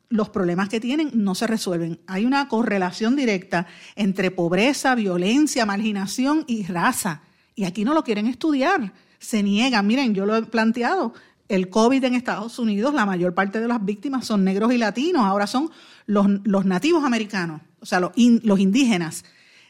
los 0.08 0.28
problemas 0.28 0.68
que 0.68 0.80
tienen 0.80 1.10
no 1.14 1.34
se 1.34 1.46
resuelven. 1.46 2.00
Hay 2.06 2.24
una 2.24 2.48
correlación 2.48 3.16
directa 3.16 3.66
entre 3.96 4.30
pobreza, 4.30 4.94
violencia, 4.94 5.66
marginación 5.66 6.44
y 6.46 6.64
raza. 6.64 7.22
Y 7.54 7.64
aquí 7.64 7.84
no 7.84 7.94
lo 7.94 8.04
quieren 8.04 8.26
estudiar, 8.26 8.92
se 9.18 9.42
niegan. 9.42 9.86
Miren, 9.86 10.14
yo 10.14 10.26
lo 10.26 10.36
he 10.36 10.42
planteado. 10.42 11.14
El 11.48 11.68
COVID 11.68 12.02
en 12.04 12.14
Estados 12.14 12.58
Unidos, 12.58 12.94
la 12.94 13.06
mayor 13.06 13.34
parte 13.34 13.60
de 13.60 13.68
las 13.68 13.84
víctimas 13.84 14.26
son 14.26 14.44
negros 14.44 14.72
y 14.72 14.78
latinos, 14.78 15.24
ahora 15.24 15.46
son 15.46 15.70
los, 16.06 16.64
nativos 16.64 17.04
americanos, 17.04 17.60
o 17.80 17.86
sea, 17.86 18.00
los 18.00 18.12
indígenas. 18.16 19.24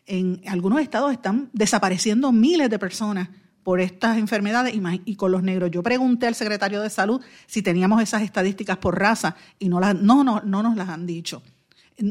En 0.07 0.43
algunos 0.47 0.80
estados 0.80 1.12
están 1.12 1.51
desapareciendo 1.53 2.30
miles 2.30 2.70
de 2.70 2.78
personas 2.78 3.28
por 3.65 3.81
estas 3.81 4.19
enfermedades 4.19 4.75
y, 5.07 5.17
con 5.17 5.33
los 5.33 5.43
negros. 5.43 5.71
Yo 5.71 5.83
pregunté 5.83 6.27
al 6.27 6.35
secretario 6.35 6.83
de 6.83 6.91
salud 6.91 7.21
si 7.47 7.62
teníamos 7.62 8.03
esas 8.03 8.23
estadísticas 8.23 8.77
por 8.77 8.99
raza 8.99 9.35
y 9.59 9.69
no, 9.69 9.81
las, 9.81 9.95
no, 9.95 10.23
no, 10.23 10.43
no 10.45 10.62
nos 10.62 10.77
las 10.77 10.91
han 10.91 11.07
dicho. 11.07 11.43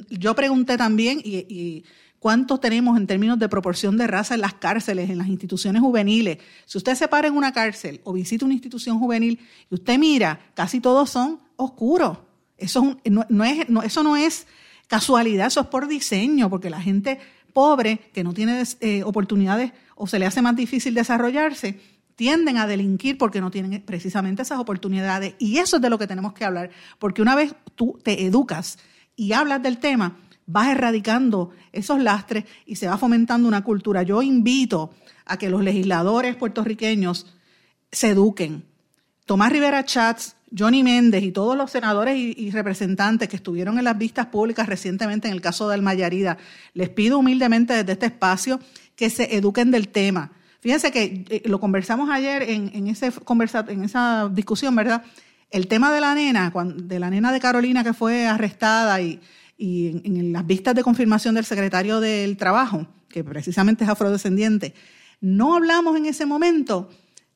Yo 0.10 0.36
pregunté 0.36 0.78
también 0.78 1.22
y, 1.24 1.84
cuántos 2.20 2.60
tenemos 2.60 2.98
en 2.98 3.06
términos 3.06 3.38
de 3.38 3.50
proporción 3.50 3.98
de 3.98 4.08
raza 4.08 4.34
en 4.34 4.42
las 4.42 4.56
cárceles, 4.56 5.10
en 5.10 5.20
las 5.20 5.28
instituciones 5.28 5.82
juveniles. 5.82 6.40
Si 6.66 6.78
usted 6.78 6.96
se 6.96 7.08
para 7.08 7.28
en 7.28 7.38
una 7.38 7.54
cárcel 7.54 8.02
o 8.04 8.14
visita 8.14 8.46
una 8.46 8.56
institución 8.56 8.98
juvenil 8.98 9.40
y 9.70 9.76
usted 9.76 10.00
mira, 10.00 10.40
casi 10.56 10.80
todos 10.80 11.10
son 11.12 11.40
oscuros. 11.56 12.18
Eso, 12.58 12.98
no, 13.06 13.44
es, 13.44 13.68
eso 13.84 14.04
no 14.04 14.16
es 14.16 14.48
casualidad, 14.88 15.48
eso 15.48 15.62
es 15.62 15.68
por 15.68 15.88
diseño, 15.88 16.50
porque 16.50 16.70
la 16.70 16.82
gente 16.82 17.20
pobre 17.54 18.00
que 18.14 18.24
no 18.24 18.34
tiene 18.34 18.64
eh, 18.82 19.04
oportunidades 19.04 19.72
o 19.96 20.08
se 20.08 20.20
le 20.20 20.26
hace 20.26 20.42
más 20.42 20.56
difícil 20.56 20.94
desarrollarse, 20.94 21.80
tienden 22.16 22.58
a 22.58 22.68
delinquir 22.68 23.18
porque 23.18 23.42
no 23.42 23.52
tienen 23.52 23.82
precisamente 23.82 24.42
esas 24.42 24.60
oportunidades. 24.60 25.36
Y 25.40 25.58
eso 25.58 25.78
es 25.78 25.82
de 25.82 25.90
lo 25.90 25.98
que 25.98 26.08
tenemos 26.08 26.34
que 26.34 26.46
hablar, 26.46 26.70
porque 27.00 27.22
una 27.22 27.36
vez 27.36 27.56
tú 27.76 28.00
te 28.04 28.26
educas 28.26 28.78
y 29.16 29.34
hablas 29.34 29.62
del 29.62 29.78
tema, 29.78 30.18
vas 30.46 30.68
erradicando 30.68 31.52
esos 31.72 32.02
lastres 32.02 32.46
y 32.66 32.76
se 32.76 32.88
va 32.88 32.98
fomentando 32.98 33.48
una 33.48 33.64
cultura. 33.64 34.04
Yo 34.04 34.22
invito 34.22 34.94
a 35.26 35.38
que 35.38 35.50
los 35.50 35.64
legisladores 35.64 36.36
puertorriqueños 36.36 37.28
se 37.92 38.10
eduquen. 38.10 38.66
Tomás 39.26 39.52
Rivera 39.52 39.86
Chats, 39.86 40.36
Johnny 40.58 40.84
Méndez 40.84 41.24
y 41.24 41.32
todos 41.32 41.58
los 41.58 41.72
senadores 41.72 42.18
y, 42.18 42.52
representantes 42.52 43.28
que 43.28 43.36
estuvieron 43.36 43.78
en 43.80 43.86
las 43.86 43.98
vistas 43.98 44.28
públicas 44.28 44.68
recientemente 44.68 45.28
en 45.28 45.34
el 45.34 45.42
caso 45.42 45.68
de 45.68 45.76
Almayarida, 45.76 46.38
les 46.74 46.90
pido 46.90 47.20
humildemente 47.20 47.74
desde 47.74 47.94
este 47.94 48.06
espacio 48.08 48.60
que 48.96 49.10
se 49.10 49.36
eduquen 49.36 49.72
del 49.72 49.88
tema. 49.88 50.32
Fíjense 50.60 50.92
que 50.92 51.26
eh, 51.30 51.42
lo 51.46 51.60
conversamos 51.60 52.10
ayer 52.10 52.44
en, 52.44 52.88
ese 52.88 53.12
en 53.68 53.84
esa 53.84 54.30
discusión, 54.32 54.76
¿verdad? 54.76 55.04
El 55.50 55.68
tema 55.68 55.92
de 55.92 56.02
la 56.02 56.16
nena, 56.16 56.54
de 56.76 57.00
la 57.00 57.10
nena 57.10 57.32
de 57.32 57.40
Carolina 57.40 57.84
que 57.84 57.94
fue 57.94 58.28
arrestada 58.28 59.02
y, 59.02 59.20
en, 59.58 60.32
las 60.34 60.46
vistas 60.46 60.76
de 60.76 60.84
confirmación 60.84 61.36
del 61.36 61.46
secretario 61.46 62.00
del 62.00 62.38
Trabajo, 62.38 62.88
que 63.10 63.24
precisamente 63.24 63.84
es 63.84 63.90
afrodescendiente, 63.90 64.74
no 65.20 65.56
hablamos 65.56 65.98
en 65.98 66.06
ese 66.06 66.26
momento 66.26 66.90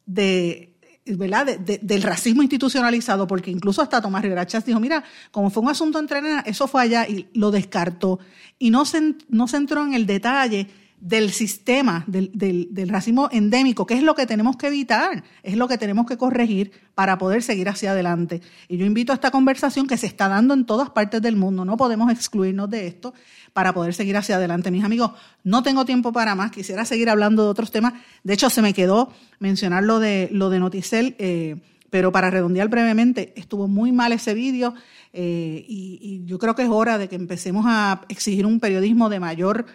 de, 0.05 0.76
¿verdad? 1.15 1.57
del 1.57 2.01
racismo 2.01 2.41
institucionalizado, 2.41 3.27
porque 3.27 3.51
incluso 3.51 3.81
hasta 3.81 4.01
Tomás 4.01 4.23
Rivera 4.23 4.45
Chávez 4.45 4.65
dijo, 4.65 4.79
mira, 4.79 5.03
como 5.31 5.49
fue 5.49 5.63
un 5.63 5.69
asunto 5.69 5.99
entre 5.99 6.19
eso 6.45 6.67
fue 6.67 6.81
allá 6.81 7.07
y 7.07 7.27
lo 7.33 7.51
descartó. 7.51 8.19
Y 8.59 8.71
no 8.71 8.85
se, 8.85 9.15
no 9.29 9.47
se 9.47 9.57
entró 9.57 9.83
en 9.83 9.93
el 9.93 10.05
detalle 10.05 10.67
del 10.99 11.31
sistema, 11.31 12.03
del, 12.07 12.31
del, 12.33 12.89
racismo 12.89 13.29
endémico, 13.31 13.85
que 13.85 13.93
es 13.93 14.01
lo 14.01 14.15
que 14.15 14.25
tenemos 14.25 14.57
que 14.57 14.67
evitar, 14.67 15.23
es 15.43 15.55
lo 15.55 15.67
que 15.67 15.77
tenemos 15.77 16.07
que 16.07 16.17
corregir 16.17 16.71
para 16.95 17.19
poder 17.19 17.43
seguir 17.43 17.69
hacia 17.69 17.91
adelante. 17.91 18.41
Y 18.67 18.77
yo 18.77 18.85
invito 18.85 19.11
a 19.11 19.15
esta 19.15 19.29
conversación 19.29 19.85
que 19.85 19.97
se 19.97 20.07
está 20.07 20.27
dando 20.27 20.55
en 20.55 20.65
todas 20.65 20.89
partes 20.89 21.21
del 21.21 21.35
mundo, 21.35 21.65
no 21.65 21.77
podemos 21.77 22.11
excluirnos 22.11 22.69
de 22.71 22.87
esto 22.87 23.13
para 23.53 23.73
poder 23.73 23.93
seguir 23.93 24.17
hacia 24.17 24.37
adelante. 24.37 24.71
Mis 24.71 24.83
amigos, 24.83 25.11
no 25.43 25.61
tengo 25.61 25.85
tiempo 25.85 26.11
para 26.11 26.33
más, 26.33 26.51
quisiera 26.51 26.83
seguir 26.83 27.09
hablando 27.11 27.43
de 27.43 27.49
otros 27.49 27.69
temas. 27.69 27.93
De 28.23 28.33
hecho, 28.33 28.49
se 28.49 28.63
me 28.63 28.73
quedó 28.73 29.13
mencionar 29.39 29.83
lo 29.83 29.99
de, 29.99 30.29
lo 30.31 30.49
de 30.49 30.59
Noticel, 30.59 31.15
eh, 31.19 31.57
pero 31.91 32.11
para 32.11 32.31
redondear 32.31 32.69
brevemente, 32.69 33.33
estuvo 33.35 33.67
muy 33.67 33.91
mal 33.91 34.13
ese 34.13 34.33
vídeo 34.33 34.73
eh, 35.13 35.63
y, 35.67 36.23
yo 36.25 36.39
creo 36.39 36.55
que 36.55 36.63
es 36.63 36.69
hora 36.69 36.97
de 36.97 37.07
que 37.07 37.15
empecemos 37.15 37.65
a 37.67 38.01
exigir 38.09 38.47
un 38.47 38.59
periodismo 38.59 39.09
de 39.09 39.19
mayor... 39.19 39.67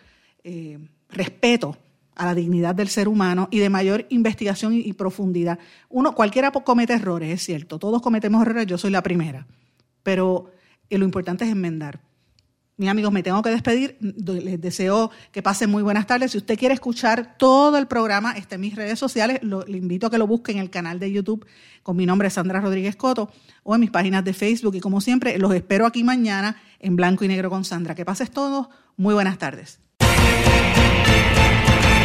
Eh, 0.44 0.78
respeto 1.12 1.76
a 2.14 2.26
la 2.26 2.34
dignidad 2.34 2.74
del 2.74 2.88
ser 2.88 3.08
humano 3.08 3.48
y 3.50 3.58
de 3.58 3.70
mayor 3.70 4.06
investigación 4.10 4.74
y, 4.74 4.92
profundidad. 4.92 5.58
Uno, 5.88 6.14
cualquiera 6.14 6.50
comete 6.50 6.92
errores, 6.94 7.30
es 7.30 7.42
cierto, 7.42 7.78
todos 7.78 8.02
cometemos 8.02 8.42
errores, 8.42 8.66
yo 8.66 8.78
soy 8.78 8.90
la 8.90 9.02
primera, 9.02 9.46
pero 10.02 10.50
eh, 10.90 10.98
lo 10.98 11.04
importante 11.04 11.44
es 11.44 11.50
enmendar. 11.50 12.00
Mis 12.78 12.88
amigos, 12.88 13.12
me 13.12 13.22
tengo 13.22 13.42
que 13.42 13.50
despedir. 13.50 13.96
Les 14.00 14.60
deseo 14.60 15.10
que 15.30 15.42
pasen 15.42 15.70
muy 15.70 15.82
buenas 15.82 16.06
tardes. 16.06 16.32
Si 16.32 16.38
usted 16.38 16.58
quiere 16.58 16.74
escuchar 16.74 17.36
todo 17.36 17.76
el 17.76 17.86
programa, 17.86 18.32
está 18.32 18.54
en 18.54 18.62
mis 18.62 18.74
redes 18.74 18.98
sociales. 18.98 19.40
le 19.42 19.76
invito 19.76 20.06
a 20.06 20.10
que 20.10 20.18
lo 20.18 20.26
busque 20.26 20.52
en 20.52 20.58
el 20.58 20.70
canal 20.70 20.98
de 20.98 21.12
YouTube 21.12 21.46
con 21.82 21.96
mi 21.96 22.06
nombre, 22.06 22.28
Sandra 22.30 22.60
Rodríguez 22.60 22.96
Coto, 22.96 23.30
o 23.62 23.74
en 23.74 23.82
mis 23.82 23.90
páginas 23.90 24.24
de 24.24 24.32
Facebook. 24.32 24.74
Y 24.74 24.80
como 24.80 25.00
siempre, 25.00 25.38
los 25.38 25.54
espero 25.54 25.86
aquí 25.86 26.02
mañana 26.02 26.60
en 26.80 26.96
blanco 26.96 27.24
y 27.24 27.28
negro 27.28 27.50
con 27.50 27.64
Sandra. 27.64 27.94
Que 27.94 28.06
pases 28.06 28.30
todos. 28.30 28.68
Muy 28.96 29.14
buenas 29.14 29.38
tardes. 29.38 29.78